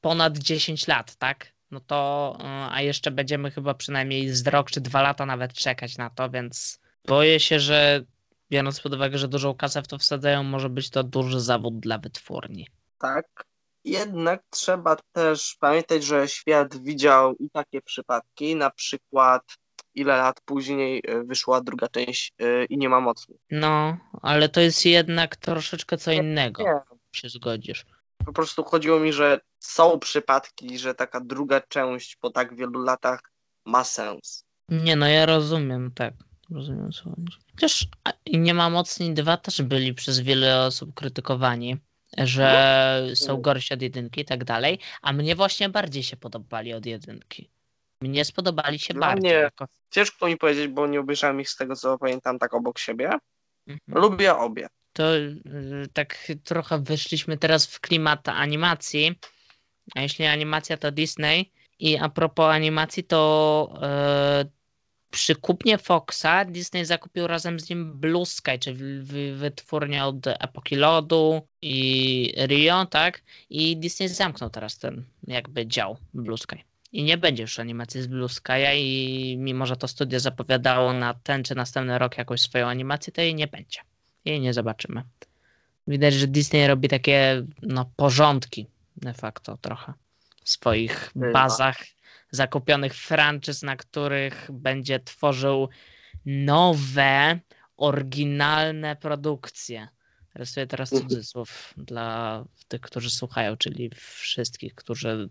ponad 0.00 0.38
10 0.38 0.86
lat, 0.86 1.16
tak? 1.16 1.52
No 1.70 1.80
to, 1.80 2.36
a 2.70 2.82
jeszcze 2.82 3.10
będziemy 3.10 3.50
chyba 3.50 3.74
przynajmniej 3.74 4.28
z 4.28 4.46
rok 4.46 4.70
czy 4.70 4.80
dwa 4.80 5.02
lata 5.02 5.26
nawet 5.26 5.52
czekać 5.52 5.98
na 5.98 6.10
to, 6.10 6.30
więc 6.30 6.80
boję 7.08 7.40
się, 7.40 7.60
że 7.60 8.04
biorąc 8.50 8.80
pod 8.80 8.94
uwagę, 8.94 9.18
że 9.18 9.28
dużą 9.28 9.54
kasę 9.54 9.82
w 9.82 9.88
to 9.88 9.98
wsadzają, 9.98 10.42
może 10.42 10.68
być 10.68 10.90
to 10.90 11.02
duży 11.02 11.40
zawód 11.40 11.80
dla 11.80 11.98
wytwórni. 11.98 12.68
Tak, 12.98 13.44
jednak 13.84 14.42
trzeba 14.50 14.96
też 15.12 15.56
pamiętać, 15.60 16.04
że 16.04 16.28
świat 16.28 16.82
widział 16.82 17.34
i 17.34 17.50
takie 17.50 17.82
przypadki, 17.82 18.56
na 18.56 18.70
przykład 18.70 19.42
ile 19.94 20.16
lat 20.16 20.40
później 20.44 21.02
e, 21.06 21.24
wyszła 21.24 21.60
druga 21.60 21.88
część 21.88 22.32
e, 22.38 22.64
i 22.64 22.78
nie 22.78 22.88
ma 22.88 23.00
mocy. 23.00 23.38
No, 23.50 23.96
ale 24.22 24.48
to 24.48 24.60
jest 24.60 24.86
jednak 24.86 25.36
troszeczkę 25.36 25.98
co 25.98 26.12
innego. 26.12 26.62
Nie. 26.62 26.80
Się 27.12 27.28
zgodzisz. 27.28 27.84
Po 28.26 28.32
prostu 28.32 28.64
chodziło 28.64 29.00
mi, 29.00 29.12
że 29.12 29.40
są 29.58 29.98
przypadki, 29.98 30.78
że 30.78 30.94
taka 30.94 31.20
druga 31.20 31.60
część 31.60 32.16
po 32.16 32.30
tak 32.30 32.56
wielu 32.56 32.82
latach 32.82 33.20
ma 33.64 33.84
sens. 33.84 34.44
Nie, 34.68 34.96
no 34.96 35.08
ja 35.08 35.26
rozumiem, 35.26 35.92
tak. 35.94 36.14
Rozumiem 36.50 36.92
co 36.92 37.02
chodzi. 37.04 37.38
Chociaż 37.50 37.88
nie 38.26 38.54
ma 38.54 38.70
mocni 38.70 39.14
dwa 39.14 39.36
też 39.36 39.62
byli 39.62 39.94
przez 39.94 40.20
wiele 40.20 40.66
osób 40.66 40.94
krytykowani 40.94 41.76
że 42.18 43.06
no. 43.08 43.16
są 43.16 43.40
gorsi 43.40 43.74
od 43.74 43.82
jedynki 43.82 44.20
i 44.20 44.24
tak 44.24 44.44
dalej, 44.44 44.78
a 45.02 45.12
mnie 45.12 45.36
właśnie 45.36 45.68
bardziej 45.68 46.02
się 46.02 46.16
podobali 46.16 46.74
od 46.74 46.86
jedynki. 46.86 47.50
Mnie 48.00 48.24
spodobali 48.24 48.78
się 48.78 48.94
no 48.94 49.00
bardziej. 49.00 49.30
Nie, 49.30 49.36
jako... 49.36 49.66
ciężko 49.90 50.26
mi 50.26 50.36
powiedzieć, 50.36 50.68
bo 50.68 50.86
nie 50.86 51.00
obejrzałem 51.00 51.40
ich 51.40 51.50
z 51.50 51.56
tego, 51.56 51.76
co 51.76 51.98
pamiętam, 51.98 52.38
tak 52.38 52.54
obok 52.54 52.78
siebie. 52.78 53.10
Mhm. 53.66 54.02
Lubię 54.02 54.36
obie. 54.36 54.66
To 54.92 55.16
y, 55.16 55.42
tak 55.92 56.32
trochę 56.44 56.82
wyszliśmy 56.82 57.38
teraz 57.38 57.66
w 57.66 57.80
klimat 57.80 58.28
animacji, 58.28 59.18
a 59.94 60.00
jeśli 60.00 60.26
animacja 60.26 60.76
to 60.76 60.92
Disney 60.92 61.52
i 61.78 61.96
a 61.96 62.08
propos 62.08 62.46
animacji, 62.46 63.04
to 63.04 63.74
y, 64.42 64.50
przy 65.14 65.34
kupnie 65.34 65.78
Foxa 65.78 66.44
Disney 66.44 66.84
zakupił 66.84 67.26
razem 67.26 67.60
z 67.60 67.70
nim 67.70 67.92
Blue 68.00 68.26
Sky, 68.26 68.58
czyli 68.60 69.00
wytwórnię 69.36 70.04
od 70.04 70.26
Epoki 70.26 70.76
Lodu 70.76 71.42
i 71.62 72.34
Rio, 72.46 72.86
tak? 72.86 73.22
I 73.50 73.76
Disney 73.76 74.08
zamknął 74.08 74.50
teraz 74.50 74.78
ten 74.78 75.04
jakby 75.26 75.66
dział 75.66 75.96
Blue 76.14 76.38
Sky. 76.38 76.56
I 76.92 77.02
nie 77.02 77.18
będzie 77.18 77.42
już 77.42 77.58
animacji 77.58 78.02
z 78.02 78.06
Blue 78.06 78.28
Sky'a 78.28 78.76
i 78.76 79.36
mimo, 79.38 79.66
że 79.66 79.76
to 79.76 79.88
studio 79.88 80.20
zapowiadało 80.20 80.92
na 80.92 81.14
ten 81.14 81.44
czy 81.44 81.54
następny 81.54 81.98
rok 81.98 82.18
jakąś 82.18 82.40
swoją 82.40 82.66
animację, 82.66 83.12
to 83.12 83.20
jej 83.20 83.34
nie 83.34 83.46
będzie. 83.46 83.80
Jej 84.24 84.40
nie 84.40 84.52
zobaczymy. 84.52 85.02
Widać, 85.86 86.14
że 86.14 86.26
Disney 86.26 86.66
robi 86.66 86.88
takie 86.88 87.42
no, 87.62 87.90
porządki 87.96 88.66
de 88.96 89.14
facto 89.14 89.58
trochę 89.60 89.92
w 90.44 90.50
swoich 90.50 91.10
bazach 91.32 91.76
zakupionych 92.34 92.94
franczyz, 92.94 93.62
na 93.62 93.76
których 93.76 94.48
będzie 94.52 95.00
tworzył 95.00 95.68
nowe, 96.26 97.40
oryginalne 97.76 98.96
produkcje. 98.96 99.88
Rysuję 100.34 100.66
teraz 100.66 100.92
mhm. 100.92 101.08
cudzysłów 101.08 101.74
dla 101.76 102.44
tych, 102.68 102.80
którzy 102.80 103.10
słuchają, 103.10 103.56
czyli 103.56 103.90
wszystkich, 103.94 104.74
którzy, 104.74 105.28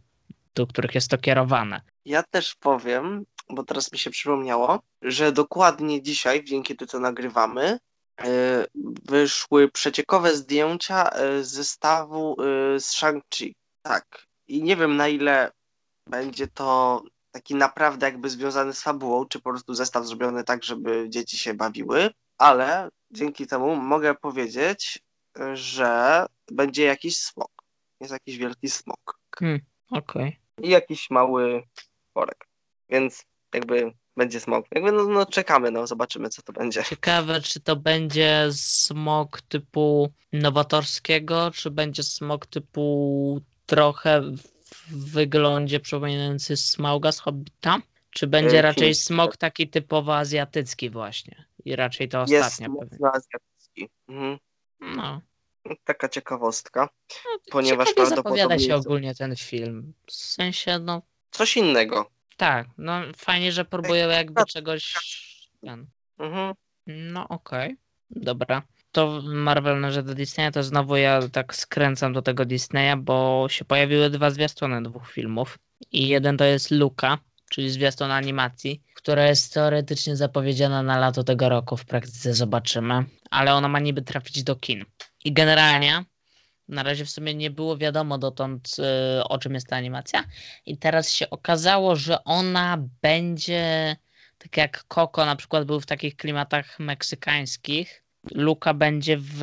do 0.55 0.67
których 0.67 0.95
jest 0.95 1.09
to 1.09 1.17
kierowane. 1.17 1.81
Ja 2.05 2.23
też 2.23 2.55
powiem, 2.55 3.25
bo 3.49 3.63
teraz 3.63 3.91
mi 3.91 3.99
się 3.99 4.09
przypomniało, 4.09 4.79
że 5.01 5.31
dokładnie 5.31 6.01
dzisiaj, 6.01 6.43
dzięki 6.43 6.75
temu 6.75 6.89
co 6.89 6.99
nagrywamy, 6.99 7.79
e, 8.21 8.65
wyszły 9.05 9.71
przeciekowe 9.71 10.35
zdjęcia 10.35 11.09
e, 11.09 11.43
zestawu 11.43 12.35
e, 12.41 12.79
z 12.79 12.93
Shang-Chi. 12.93 13.53
Tak. 13.81 14.25
I 14.47 14.63
nie 14.63 14.75
wiem 14.75 14.95
na 14.95 15.07
ile 15.07 15.51
będzie 16.07 16.47
to 16.47 17.01
taki 17.31 17.55
naprawdę 17.55 18.05
jakby 18.05 18.29
związany 18.29 18.73
z 18.73 18.81
fabułą, 18.81 19.25
czy 19.25 19.39
po 19.39 19.49
prostu 19.49 19.73
zestaw 19.73 20.05
zrobiony 20.05 20.43
tak, 20.43 20.63
żeby 20.63 21.05
dzieci 21.09 21.37
się 21.37 21.53
bawiły, 21.53 22.09
ale 22.37 22.89
dzięki 23.11 23.47
temu 23.47 23.75
mogę 23.75 24.15
powiedzieć, 24.15 24.99
że 25.53 26.25
będzie 26.51 26.83
jakiś 26.83 27.17
smok. 27.17 27.51
Jest 27.99 28.13
jakiś 28.13 28.37
wielki 28.37 28.69
smok. 28.69 29.19
Hmm, 29.35 29.59
Okej. 29.91 30.27
Okay. 30.27 30.65
I 30.65 30.69
jakiś 30.69 31.09
mały 31.09 31.63
worek. 32.15 32.47
Więc 32.89 33.25
jakby 33.53 33.93
będzie 34.17 34.39
smog. 34.39 34.65
Jakby 34.71 34.91
no, 34.91 35.03
no 35.03 35.25
czekamy, 35.25 35.71
no 35.71 35.87
zobaczymy 35.87 36.29
co 36.29 36.41
to 36.41 36.53
będzie. 36.53 36.83
Ciekawe, 36.83 37.41
czy 37.41 37.59
to 37.59 37.75
będzie 37.75 38.49
smog 38.51 39.41
typu 39.41 40.13
nowatorskiego, 40.33 41.51
czy 41.51 41.71
będzie 41.71 42.03
smog 42.03 42.45
typu 42.45 43.41
trochę 43.65 44.21
w 44.87 45.11
wyglądzie 45.11 45.79
przypominający 45.79 46.57
smauga 46.57 47.11
z 47.11 47.19
Hobbita? 47.19 47.77
Czy 48.09 48.27
będzie 48.27 48.59
E, 48.59 48.61
raczej 48.61 48.95
smog 48.95 49.37
taki 49.37 49.67
typowo 49.69 50.17
azjatycki 50.17 50.89
właśnie? 50.89 51.45
I 51.65 51.75
raczej 51.75 52.09
to 52.09 52.25
Jest 52.27 52.33
ostatnia 52.45 52.67
pewnie. 52.79 52.87
mocno 52.91 53.07
azjatycki. 53.13 53.89
Mhm. 54.07 54.37
No. 54.79 55.21
Taka 55.83 56.09
ciekawostka. 56.09 56.89
no 57.25 57.37
Ponieważ 57.51 57.93
prawdopodobnie 57.93 58.59
się 58.59 58.73
jest- 58.73 58.85
ogólnie 58.87 59.15
ten 59.15 59.35
film. 59.35 59.93
W 60.07 60.11
sensie, 60.13 60.79
no 60.79 61.01
Coś 61.31 61.57
innego. 61.57 62.09
tak, 62.37 62.67
no 62.77 63.01
fajnie, 63.17 63.51
że 63.51 63.65
próbują 63.65 64.09
jakby 64.09 64.45
czegoś... 64.45 64.93
Ten. 65.61 65.87
Mhm. 66.19 66.53
No 66.87 67.27
okej, 67.27 67.77
dobra. 68.09 68.61
To 68.93 69.21
Marvel 69.23 69.79
należy 69.79 70.03
do 70.03 70.15
Disneya, 70.15 70.51
to 70.51 70.63
znowu 70.63 70.95
ja 70.95 71.19
tak 71.31 71.55
skręcam 71.55 72.13
do 72.13 72.21
tego 72.21 72.45
Disneya, 72.45 72.97
bo 72.97 73.47
się 73.49 73.65
pojawiły 73.65 74.09
dwa 74.09 74.29
zwiastuny 74.29 74.83
dwóch 74.83 75.11
filmów. 75.11 75.59
I 75.91 76.07
jeden 76.07 76.37
to 76.37 76.45
jest 76.45 76.71
Luka, 76.71 77.17
czyli 77.49 77.69
zwiastun 77.69 78.11
animacji, 78.11 78.81
która 78.93 79.27
jest 79.27 79.53
teoretycznie 79.53 80.15
zapowiedziana 80.15 80.83
na 80.83 80.97
lato 80.97 81.23
tego 81.23 81.49
roku, 81.49 81.77
w 81.77 81.85
praktyce 81.85 82.33
zobaczymy. 82.33 83.05
Ale 83.29 83.53
ona 83.53 83.67
ma 83.67 83.79
niby 83.79 84.01
trafić 84.01 84.43
do 84.43 84.55
kin. 84.55 84.85
I 85.25 85.33
generalnie 85.33 86.05
na 86.67 86.83
razie 86.83 87.05
w 87.05 87.09
sumie 87.09 87.35
nie 87.35 87.51
było 87.51 87.77
wiadomo 87.77 88.17
dotąd 88.17 88.75
y, 89.19 89.23
o 89.23 89.37
czym 89.37 89.53
jest 89.53 89.67
ta 89.67 89.75
animacja. 89.75 90.23
I 90.65 90.77
teraz 90.77 91.11
się 91.11 91.29
okazało, 91.29 91.95
że 91.95 92.23
ona 92.23 92.77
będzie 93.01 93.95
tak 94.37 94.57
jak 94.57 94.83
Coco 94.87 95.25
na 95.25 95.35
przykład 95.35 95.65
był 95.65 95.79
w 95.79 95.85
takich 95.85 96.15
klimatach 96.15 96.79
meksykańskich. 96.79 98.02
Luka 98.31 98.73
będzie 98.73 99.17
w 99.17 99.41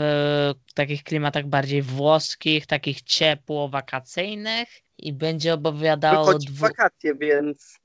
takich 0.74 1.02
klimatach 1.02 1.46
bardziej 1.46 1.82
włoskich, 1.82 2.66
takich 2.66 3.02
ciepło-wakacyjnych 3.02 4.68
i 4.98 5.12
będzie 5.12 5.54
opowiadało 5.54 6.26
Wychodzi 6.26 6.46
dwu... 6.46 6.60
wakacje, 6.60 7.14
więc 7.14 7.78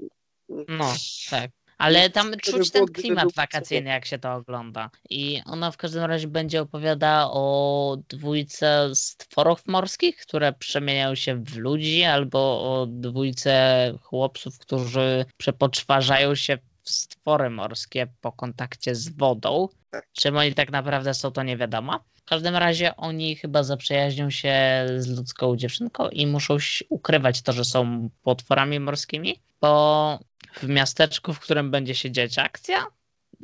No, 0.49 0.93
tak. 1.29 1.51
Ale 1.77 2.09
tam 2.09 2.33
czuć 2.41 2.71
ten 2.71 2.85
klimat 2.85 3.33
wakacyjny, 3.33 3.89
jak 3.89 4.05
się 4.05 4.19
to 4.19 4.33
ogląda. 4.33 4.89
I 5.09 5.41
ona 5.45 5.71
w 5.71 5.77
każdym 5.77 6.03
razie 6.03 6.27
będzie 6.27 6.61
opowiadała 6.61 7.31
o 7.31 7.97
dwójce 8.09 8.89
stworów 8.93 9.67
morskich, 9.67 10.17
które 10.17 10.53
przemieniają 10.53 11.15
się 11.15 11.43
w 11.43 11.57
ludzi, 11.57 12.03
albo 12.03 12.39
o 12.39 12.85
dwójce 12.85 13.93
chłopców, 14.01 14.59
którzy 14.59 15.25
przepoczwarzają 15.37 16.35
się 16.35 16.57
w 16.83 16.89
stwory 16.89 17.49
morskie 17.49 18.07
po 18.21 18.31
kontakcie 18.31 18.95
z 18.95 19.09
wodą. 19.09 19.67
Czym 20.13 20.37
oni 20.37 20.53
tak 20.53 20.71
naprawdę 20.71 21.13
są, 21.13 21.31
to 21.31 21.43
nie 21.43 21.57
wiadomo. 21.57 21.99
W 22.13 22.23
każdym 22.23 22.55
razie 22.55 22.95
oni 22.95 23.35
chyba 23.35 23.63
zaprzyjaźnią 23.63 24.29
się 24.29 24.53
z 24.97 25.07
ludzką 25.17 25.55
dziewczynką 25.55 26.09
i 26.09 26.27
muszą 26.27 26.57
ukrywać 26.89 27.41
to, 27.41 27.53
że 27.53 27.65
są 27.65 28.09
potworami 28.23 28.79
morskimi, 28.79 29.41
bo 29.61 30.19
w 30.53 30.67
miasteczku, 30.67 31.33
w 31.33 31.39
którym 31.39 31.71
będzie 31.71 31.95
się 31.95 32.11
dziać 32.11 32.37
akcja, 32.37 32.85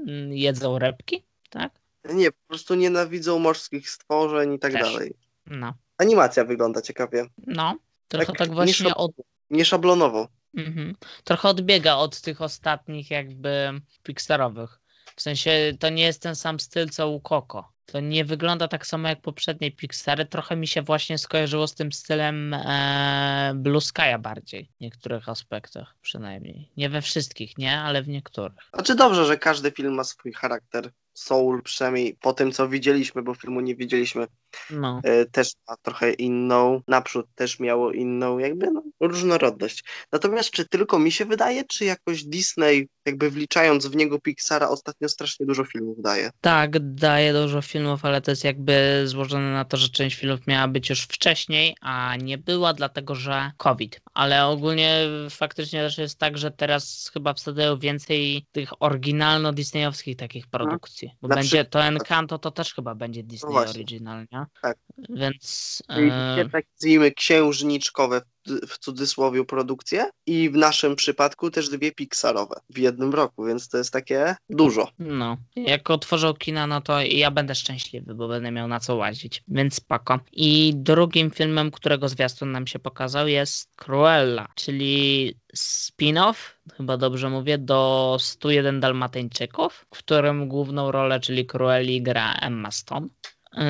mm, 0.07 0.33
jedzą 0.33 0.79
rybki, 0.79 1.23
tak? 1.49 1.71
nie, 2.13 2.31
po 2.31 2.37
prostu 2.47 2.75
nienawidzą 2.75 3.39
morskich 3.39 3.89
stworzeń 3.89 4.53
i 4.53 4.59
tak 4.59 4.71
Też. 4.73 4.81
dalej. 4.81 5.13
No, 5.45 5.73
Animacja 5.97 6.45
wygląda 6.45 6.81
ciekawie. 6.81 7.25
no. 7.47 7.75
Trochę 8.07 8.25
Tak 8.25 8.37
tak, 8.37 8.53
właśnie 8.53 8.95
od, 8.95 9.11
Nieszablonowo. 9.49 10.27
mhm. 10.57 10.95
trochę 11.23 11.49
odbiega 11.49 11.95
od 11.95 12.21
tych 12.21 12.41
ostatnich 12.41 13.11
jakby 13.11 13.81
Pixarowych. 14.03 14.80
W 15.15 15.21
sensie 15.21 15.73
to 15.79 15.89
nie 15.89 16.03
jest 16.03 16.21
ten 16.21 16.35
sam 16.35 16.59
styl 16.59 16.89
co 16.89 17.09
u 17.09 17.21
Coco. 17.21 17.71
To 17.85 17.99
nie 17.99 18.25
wygląda 18.25 18.67
tak 18.67 18.87
samo 18.87 19.07
jak 19.07 19.21
poprzednie 19.21 19.71
Pixary. 19.71 20.25
Trochę 20.25 20.55
mi 20.55 20.67
się 20.67 20.81
właśnie 20.81 21.17
skojarzyło 21.17 21.67
z 21.67 21.75
tym 21.75 21.91
stylem 21.91 22.53
e, 22.53 23.53
Blue 23.55 23.79
Sky'a 23.79 24.19
bardziej. 24.19 24.69
W 24.77 24.81
niektórych 24.81 25.29
aspektach 25.29 25.95
przynajmniej. 26.01 26.71
Nie 26.77 26.89
we 26.89 27.01
wszystkich, 27.01 27.57
nie? 27.57 27.79
Ale 27.79 28.03
w 28.03 28.07
niektórych. 28.07 28.69
Znaczy 28.73 28.95
dobrze, 28.95 29.25
że 29.25 29.37
każdy 29.37 29.71
film 29.71 29.93
ma 29.93 30.03
swój 30.03 30.33
charakter. 30.33 30.91
Soul 31.13 31.61
przynajmniej 31.63 32.17
po 32.21 32.33
tym, 32.33 32.51
co 32.51 32.69
widzieliśmy, 32.69 33.21
bo 33.21 33.33
filmu 33.35 33.61
nie 33.61 33.75
widzieliśmy, 33.75 34.27
No. 34.69 35.01
e, 35.03 35.25
też 35.25 35.51
ma 35.69 35.75
trochę 35.81 36.13
inną. 36.13 36.81
Naprzód 36.87 37.25
też 37.35 37.59
miało 37.59 37.91
inną, 37.91 38.39
jakby 38.39 38.71
no, 38.71 38.83
różnorodność. 38.99 39.83
Natomiast 40.11 40.51
czy 40.51 40.65
tylko 40.67 40.99
mi 40.99 41.11
się 41.11 41.25
wydaje, 41.25 41.63
czy 41.63 41.85
jakoś 41.85 42.23
Disney, 42.23 42.87
jakby 43.05 43.29
wliczając 43.31 43.87
w 43.87 43.95
niego 43.95 44.19
Pixara, 44.19 44.69
ostatnio 44.69 45.09
strasznie 45.09 45.45
dużo 45.45 45.63
filmów 45.65 46.01
daje? 46.01 46.29
Tak, 46.41 46.93
daje 46.93 47.33
dużo 47.33 47.61
filmów, 47.61 48.05
ale 48.05 48.21
to 48.21 48.31
jest 48.31 48.43
jakby 48.43 49.03
złożone 49.05 49.51
na 49.53 49.65
to, 49.65 49.77
że 49.77 49.89
część 49.89 50.17
filmów 50.17 50.47
miała 50.47 50.67
być 50.67 50.89
już 50.89 51.01
wcześniej, 51.01 51.75
a 51.81 52.15
nie 52.15 52.37
była, 52.37 52.73
dlatego 52.73 53.15
że 53.15 53.51
COVID. 53.57 54.01
Ale 54.13 54.45
ogólnie 54.45 55.07
faktycznie 55.29 55.79
też 55.81 55.97
jest 55.97 56.19
tak, 56.19 56.37
że 56.37 56.51
teraz 56.51 57.09
chyba 57.13 57.33
wsadzają 57.33 57.79
więcej 57.79 58.45
tych 58.51 58.69
oryginalno-disneyowskich 58.79 60.15
takich 60.15 60.47
produkcji. 60.47 61.10
Bo 61.21 61.27
Na 61.27 61.35
będzie 61.35 61.65
to 61.65 61.79
przykład- 61.79 61.85
Encanto, 62.01 62.39
to 62.39 62.51
też 62.51 62.73
chyba 62.73 62.95
będzie 62.95 63.23
Disney 63.23 63.51
właśnie. 63.51 63.73
Original, 63.73 64.25
nie? 64.31 64.45
Tak. 64.61 64.77
Więc 65.09 65.83
Czyli 65.95 66.09
e, 66.13 66.33
dwie 66.35 66.49
tak 66.49 67.11
księżniczkowe 67.11 68.21
w- 68.47 68.77
cudzysłowie 68.77 69.45
produkcje 69.45 70.09
i 70.25 70.49
w 70.49 70.55
naszym 70.55 70.95
przypadku 70.95 71.51
też 71.51 71.69
dwie 71.69 71.91
Pixarowe 71.91 72.55
w 72.69 72.77
jednym 72.77 73.13
roku, 73.13 73.45
więc 73.45 73.69
to 73.69 73.77
jest 73.77 73.93
takie 73.93 74.35
dużo. 74.49 74.91
No, 74.99 75.37
jak 75.55 75.89
otworzą 75.89 76.33
kina, 76.33 76.67
no 76.67 76.81
to 76.81 77.01
ja 77.01 77.31
będę 77.31 77.55
szczęśliwy, 77.55 78.15
bo 78.15 78.27
będę 78.27 78.51
miał 78.51 78.67
na 78.67 78.79
co 78.79 78.95
łazić, 78.95 79.43
więc 79.47 79.75
spoko. 79.75 80.19
I 80.31 80.73
drugim 80.75 81.31
filmem, 81.31 81.71
którego 81.71 82.09
zwiastun 82.09 82.51
nam 82.51 82.67
się 82.67 82.79
pokazał 82.79 83.27
jest 83.27 83.69
Cruella, 83.75 84.47
czyli 84.55 85.33
spin-off, 85.57 86.35
chyba 86.77 86.97
dobrze 86.97 87.29
mówię, 87.29 87.57
do 87.57 88.17
101 88.19 88.79
Dalmatyńczyków, 88.79 89.85
w 89.93 89.97
którym 89.97 90.47
główną 90.47 90.91
rolę, 90.91 91.19
czyli 91.19 91.45
Cruelli 91.45 92.01
gra 92.01 92.33
Emma 92.33 92.71
Stone. 92.71 93.07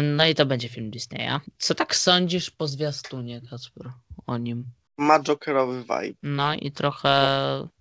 No 0.03 0.25
i 0.27 0.35
to 0.35 0.45
będzie 0.45 0.69
film 0.69 0.91
Disneya. 0.91 1.39
Co 1.57 1.75
tak 1.75 1.95
sądzisz 1.95 2.51
po 2.51 2.67
zwiastunie, 2.67 3.41
Kasper, 3.49 3.91
o 4.27 4.37
nim? 4.37 4.65
Ma 4.97 5.19
Jokerowy 5.19 5.81
vibe. 5.81 6.17
No 6.23 6.53
i 6.53 6.71
trochę 6.71 7.09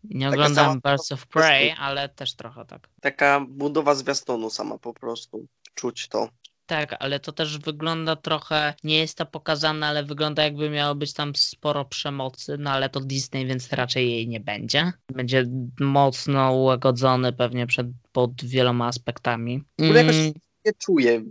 nie 0.05 0.27
Taka 0.27 0.37
oglądałem 0.37 0.81
sama- 0.83 0.93
Birds 0.97 1.13
of 1.13 1.27
Prey, 1.27 1.75
ale 1.79 2.09
też 2.09 2.35
trochę 2.35 2.65
tak. 2.65 2.89
Taka 3.01 3.41
budowa 3.49 3.95
zwiastunu 3.95 4.51
sama 4.51 4.79
po 4.79 4.95
prostu. 4.95 5.47
Czuć 5.75 6.09
to. 6.09 6.29
Tak, 6.67 6.97
ale 6.99 7.21
to 7.21 7.33
też 7.33 7.59
wygląda 7.59 8.17
trochę, 8.17 8.75
nie 8.85 8.97
jest 8.99 9.19
to 9.19 9.27
pokazane, 9.27 9.87
ale 9.87 10.05
wygląda 10.05 10.45
jakby 10.45 10.71
miało 10.71 10.95
być 10.95 11.13
tam 11.13 11.37
sporo 11.37 11.85
przemocy, 11.85 12.57
no 12.59 12.71
ale 12.71 12.89
to 12.89 13.01
Disney, 13.01 13.47
więc 13.47 13.73
raczej 13.73 14.11
jej 14.11 14.29
nie 14.29 14.41
będzie. 14.41 14.93
Będzie 15.13 15.47
mocno 15.81 16.53
ułagodzony 16.53 17.33
pewnie 17.33 17.67
przed, 17.67 17.87
pod 18.13 18.45
wieloma 18.45 18.87
aspektami. 18.87 19.63
Jakoś 19.79 20.17
Mm, 20.17 20.33
nie 20.65 20.73
czuję, 20.73 21.23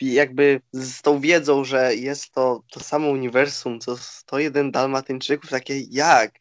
jakby 0.00 0.60
z 0.72 1.02
tą 1.02 1.20
wiedzą, 1.20 1.64
że 1.64 1.94
jest 1.94 2.32
to 2.32 2.62
to 2.70 2.80
samo 2.80 3.08
uniwersum, 3.08 3.80
co 3.80 3.96
101 3.96 4.70
Dalmatyńczyków, 4.70 5.50
takie 5.50 5.80
jak? 5.80 6.40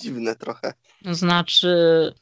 Dziwne 0.00 0.36
trochę. 0.36 0.74
Znaczy, 1.04 1.68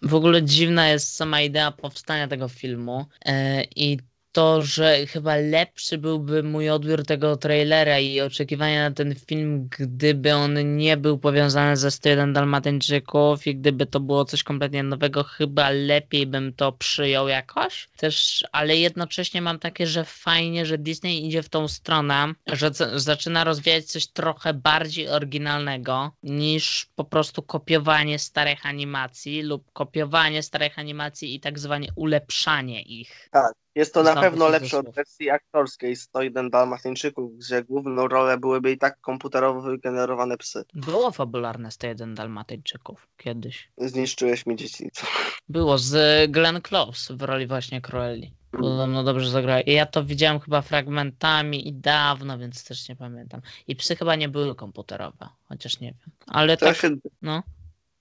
w 0.03 0.15
ogóle 0.15 0.43
dziwna 0.43 0.89
jest 0.89 1.17
sama 1.17 1.41
idea 1.41 1.73
powstania 1.73 2.29
tego 2.29 2.49
filmu 2.49 3.07
e, 3.25 3.65
i 3.65 3.99
to, 4.33 4.63
że 4.63 5.07
chyba 5.07 5.37
lepszy 5.37 5.99
byłby 5.99 6.43
mój 6.43 6.71
odbiór 6.71 7.07
tego 7.07 7.37
trailera 7.37 7.99
i 7.99 8.21
oczekiwania 8.21 8.89
na 8.89 8.95
ten 8.95 9.15
film, 9.15 9.69
gdyby 9.79 10.35
on 10.35 10.77
nie 10.77 10.97
był 10.97 11.19
powiązany 11.19 11.77
ze 11.77 11.91
101 11.91 12.33
Dalmatyńczyków 12.33 13.47
i 13.47 13.57
gdyby 13.57 13.87
to 13.87 14.01
było 14.01 14.25
coś 14.25 14.43
kompletnie 14.43 14.83
nowego, 14.83 15.25
chyba 15.25 15.71
lepiej 15.71 16.27
bym 16.27 16.53
to 16.53 16.73
przyjął 16.73 17.29
jakoś. 17.29 17.89
Też, 17.97 18.45
ale 18.53 18.77
jednocześnie 18.77 19.43
mam 19.43 19.59
takie, 19.59 19.87
że 19.87 20.05
fajnie, 20.05 20.67
że 20.67 20.79
Disney 20.79 21.27
idzie 21.27 21.43
w 21.43 21.49
tą 21.49 21.69
stronę, 21.69 22.33
że 22.47 22.71
zaczyna 22.95 23.45
rozwijać 23.45 23.85
coś 23.85 24.07
trochę 24.07 24.55
bardziej 24.55 25.09
oryginalnego 25.09 26.13
niż 26.23 26.87
po 26.95 27.05
prostu 27.05 27.43
kopiowanie 27.43 28.19
starych 28.19 28.67
animacji 28.67 29.43
lub 29.43 29.73
kopiowanie 29.73 30.43
starych 30.43 30.79
animacji 30.79 31.35
i 31.35 31.41
tak 31.41 31.59
zwane 31.59 31.87
ulepszanie 31.97 32.83
ich. 32.83 33.31
Jest 33.79 33.95
to 33.95 34.03
na 34.03 34.13
Znowu 34.13 34.27
pewno 34.27 34.49
lepsze 34.49 34.79
od 34.79 34.91
wersji 34.91 35.31
aktorskiej 35.31 35.97
101 35.97 36.51
Dalmatyńczyków, 36.51 37.39
gdzie 37.39 37.65
główną 37.65 38.09
rolę 38.09 38.39
byłyby 38.39 38.73
i 38.73 38.79
tak 38.79 39.01
komputerowo 39.01 39.61
wygenerowane 39.61 40.37
psy. 40.37 40.65
Było 40.75 41.11
fabularne 41.11 41.71
101 41.71 42.15
Dalmatyńczyków 42.15 43.09
kiedyś. 43.17 43.71
Zniszczyłeś 43.77 44.47
mi 44.47 44.57
dzieciństwo. 44.57 45.07
Było 45.49 45.79
z 45.79 46.31
Glenn 46.31 46.61
Close 46.61 47.17
w 47.17 47.23
roli 47.23 47.47
właśnie 47.47 47.81
Cruelli. 47.81 48.35
Podobno 48.51 49.05
dobrze 49.05 49.31
zagrała. 49.31 49.61
I 49.61 49.73
ja 49.73 49.87
to 49.87 50.05
widziałem 50.05 50.41
chyba 50.41 50.63
fragmentami 50.63 51.69
i 51.69 51.73
dawno, 51.73 52.39
więc 52.39 52.65
też 52.65 52.89
nie 52.89 52.97
pamiętam. 52.97 53.41
I 53.67 53.77
psy 53.77 53.97
chyba 53.97 54.17
nie 54.17 54.29
były 54.29 54.55
komputerowe, 54.55 55.29
chociaż 55.49 55.81
nie 55.81 55.89
wiem. 55.89 56.13
Ale 56.27 56.57
To 56.57 56.67
tak, 56.67 56.77
się 56.77 56.91
no. 57.23 57.43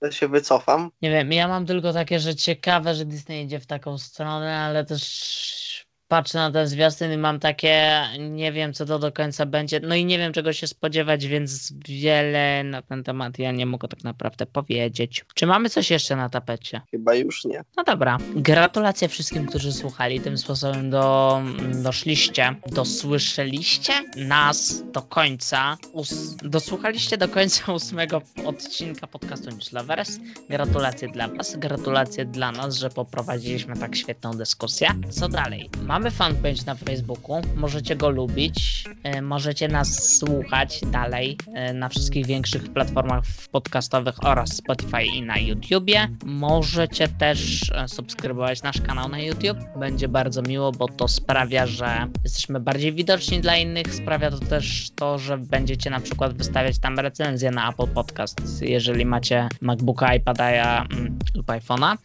Ja 0.02 0.12
się 0.12 0.28
wycofam. 0.28 0.90
Nie 1.02 1.10
wiem, 1.10 1.32
ja 1.32 1.48
mam 1.48 1.66
tylko 1.66 1.92
takie, 1.92 2.20
że 2.20 2.34
ciekawe, 2.34 2.94
że 2.94 3.04
Disney 3.04 3.44
idzie 3.44 3.60
w 3.60 3.66
taką 3.66 3.98
stronę, 3.98 4.58
ale 4.58 4.84
też 4.84 5.67
patrzę 6.08 6.38
na 6.38 6.50
ten 6.50 6.66
zwiastun 6.66 7.12
i 7.12 7.16
mam 7.16 7.40
takie, 7.40 8.02
nie 8.18 8.52
wiem 8.52 8.72
co 8.72 8.86
to 8.86 8.98
do 8.98 9.12
końca 9.12 9.46
będzie, 9.46 9.80
no 9.80 9.94
i 9.94 10.04
nie 10.04 10.18
wiem 10.18 10.32
czego 10.32 10.52
się 10.52 10.66
spodziewać, 10.66 11.26
więc 11.26 11.72
wiele 11.88 12.64
na 12.64 12.82
ten 12.82 13.04
temat 13.04 13.38
ja 13.38 13.52
nie 13.52 13.66
mogę 13.66 13.88
tak 13.88 14.04
naprawdę 14.04 14.46
powiedzieć. 14.46 15.24
Czy 15.34 15.46
mamy 15.46 15.70
coś 15.70 15.90
jeszcze 15.90 16.16
na 16.16 16.28
tapecie? 16.28 16.80
Chyba 16.90 17.14
już 17.14 17.44
nie. 17.44 17.62
No 17.76 17.84
dobra, 17.84 18.18
gratulacje 18.36 19.08
wszystkim, 19.08 19.46
którzy 19.46 19.72
słuchali. 19.72 20.20
Tym 20.20 20.38
sposobem 20.38 20.90
do, 20.90 21.40
doszliście, 21.82 22.54
dosłyszeliście 22.66 23.92
nas 24.16 24.84
do 24.92 25.02
końca, 25.02 25.76
us, 25.92 26.36
dosłuchaliście 26.36 27.16
do 27.16 27.28
końca 27.28 27.72
ósmego 27.78 28.22
odcinka 28.44 29.06
podcastu 29.06 29.50
Newslovers. 29.50 30.18
Gratulacje 30.50 31.08
dla 31.08 31.28
Was, 31.28 31.56
gratulacje 31.56 32.24
dla 32.24 32.52
nas, 32.52 32.76
że 32.76 32.90
poprowadziliśmy 32.90 33.76
tak 33.76 33.96
świetną 33.96 34.30
dyskusję. 34.30 34.88
Co 35.10 35.28
dalej? 35.28 35.70
Mamy 35.82 35.97
fanpage 36.06 36.64
na 36.66 36.74
Facebooku, 36.74 37.40
możecie 37.56 37.96
go 37.96 38.08
lubić, 38.08 38.84
e, 39.02 39.22
możecie 39.22 39.68
nas 39.68 40.16
słuchać 40.18 40.80
dalej 40.92 41.36
e, 41.54 41.72
na 41.72 41.88
wszystkich 41.88 42.26
większych 42.26 42.72
platformach 42.72 43.24
podcastowych 43.52 44.24
oraz 44.24 44.56
Spotify 44.56 45.04
i 45.04 45.22
na 45.22 45.38
YouTubie. 45.38 46.08
Możecie 46.24 47.08
też 47.08 47.70
e, 47.70 47.88
subskrybować 47.88 48.62
nasz 48.62 48.80
kanał 48.80 49.08
na 49.08 49.18
YouTube. 49.18 49.58
Będzie 49.76 50.08
bardzo 50.08 50.42
miło, 50.42 50.72
bo 50.72 50.88
to 50.88 51.08
sprawia, 51.08 51.66
że 51.66 52.06
jesteśmy 52.24 52.60
bardziej 52.60 52.92
widoczni 52.92 53.40
dla 53.40 53.56
innych. 53.56 53.94
Sprawia 53.94 54.30
to 54.30 54.38
też 54.38 54.90
to, 54.94 55.18
że 55.18 55.38
będziecie 55.38 55.90
na 55.90 56.00
przykład 56.00 56.34
wystawiać 56.34 56.78
tam 56.78 56.98
recenzję 56.98 57.50
na 57.50 57.70
Apple 57.70 57.86
Podcast, 57.86 58.62
jeżeli 58.62 59.06
macie 59.06 59.48
MacBooka, 59.60 60.14
iPada 60.14 60.48
mm, 60.50 61.18
lub 61.34 61.46
iPhone'a. 61.46 61.96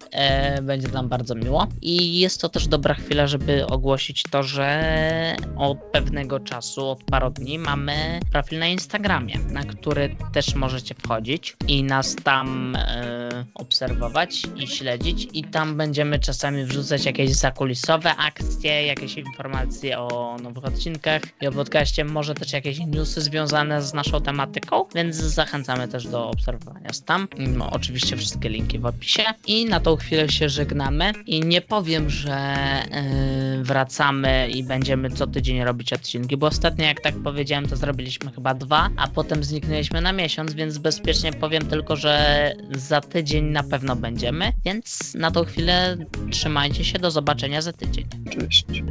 Będzie 0.62 0.88
nam 0.88 1.10
bardzo 1.10 1.36
miło. 1.36 1.68
I 1.82 2.20
jest 2.20 2.41
to 2.41 2.50
też 2.50 2.68
dobra 2.68 2.94
chwila, 2.94 3.28
żeby 3.28 3.68
ogłosić 3.84 4.24
to, 4.24 4.44
że 4.44 5.36
od 5.58 5.78
pewnego 5.78 6.40
czasu, 6.40 6.90
od 6.90 7.04
paru 7.04 7.30
dni 7.30 7.60
mamy 7.60 8.20
profil 8.32 8.60
na 8.60 8.68
Instagramie, 8.68 9.40
na 9.52 9.64
który 9.64 10.16
też 10.34 10.56
możecie 10.56 10.96
wchodzić 10.96 11.56
i 11.68 11.84
nas 11.84 12.16
tam 12.16 12.76
e, 12.76 13.46
obserwować 13.56 14.42
i 14.56 14.68
śledzić 14.68 15.28
i 15.34 15.44
tam 15.44 15.78
będziemy 15.78 16.20
czasami 16.20 16.64
wrzucać 16.66 17.06
jakieś 17.06 17.32
zakulisowe 17.32 18.16
akcje, 18.16 18.86
jakieś 18.86 19.18
informacje 19.18 20.00
o 20.00 20.38
nowych 20.44 20.66
odcinkach 20.66 21.22
i 21.42 21.48
o 21.48 21.52
podcaście, 21.52 22.06
może 22.06 22.36
też 22.36 22.54
jakieś 22.54 22.80
newsy 22.80 23.22
związane 23.22 23.82
z 23.82 23.94
naszą 23.94 24.22
tematyką, 24.22 24.86
więc 24.96 25.16
zachęcamy 25.16 25.88
też 25.88 26.08
do 26.08 26.30
obserwowania 26.30 26.94
nas 26.94 27.04
tam. 27.04 27.28
No, 27.38 27.70
oczywiście 27.72 28.18
wszystkie 28.18 28.50
linki 28.50 28.80
w 28.80 28.86
opisie 28.86 29.24
i 29.48 29.66
na 29.66 29.80
tą 29.80 29.96
chwilę 29.96 30.30
się 30.30 30.50
żegnamy 30.50 31.14
i 31.26 31.40
nie 31.40 31.62
powiem, 31.62 32.10
że 32.10 32.34
e, 32.34 33.64
wracamy 33.74 34.48
i 34.50 34.64
będziemy 34.64 35.10
co 35.10 35.28
tydzień 35.28 35.64
robić 35.64 35.94
odcinki, 35.94 36.38
bo 36.38 36.48
ostatnio 36.48 36.86
jak 36.86 37.02
tak 37.02 37.16
powiedziałem, 37.24 37.68
to 37.68 37.76
zrobiliśmy 37.76 38.32
chyba 38.32 38.54
dwa, 38.54 38.90
a 38.98 39.08
potem 39.08 39.44
zniknęliśmy 39.44 40.02
na 40.02 40.14
miesiąc, 40.14 40.54
więc 40.54 40.78
bezpiecznie 40.78 41.34
powiem 41.34 41.66
tylko, 41.66 41.96
że 41.96 42.54
za 42.72 43.02
tydzień 43.02 43.46
na 43.46 43.64
pewno 43.64 43.96
będziemy, 43.96 44.52
więc 44.66 45.14
na 45.14 45.32
tą 45.32 45.44
chwilę 45.44 45.98
trzymajcie 46.32 46.86
się, 46.86 47.00
do 47.00 47.12
zobaczenia 47.12 47.62
za 47.62 47.74
tydzień. 47.74 48.06
Oczywiście. 48.28 48.84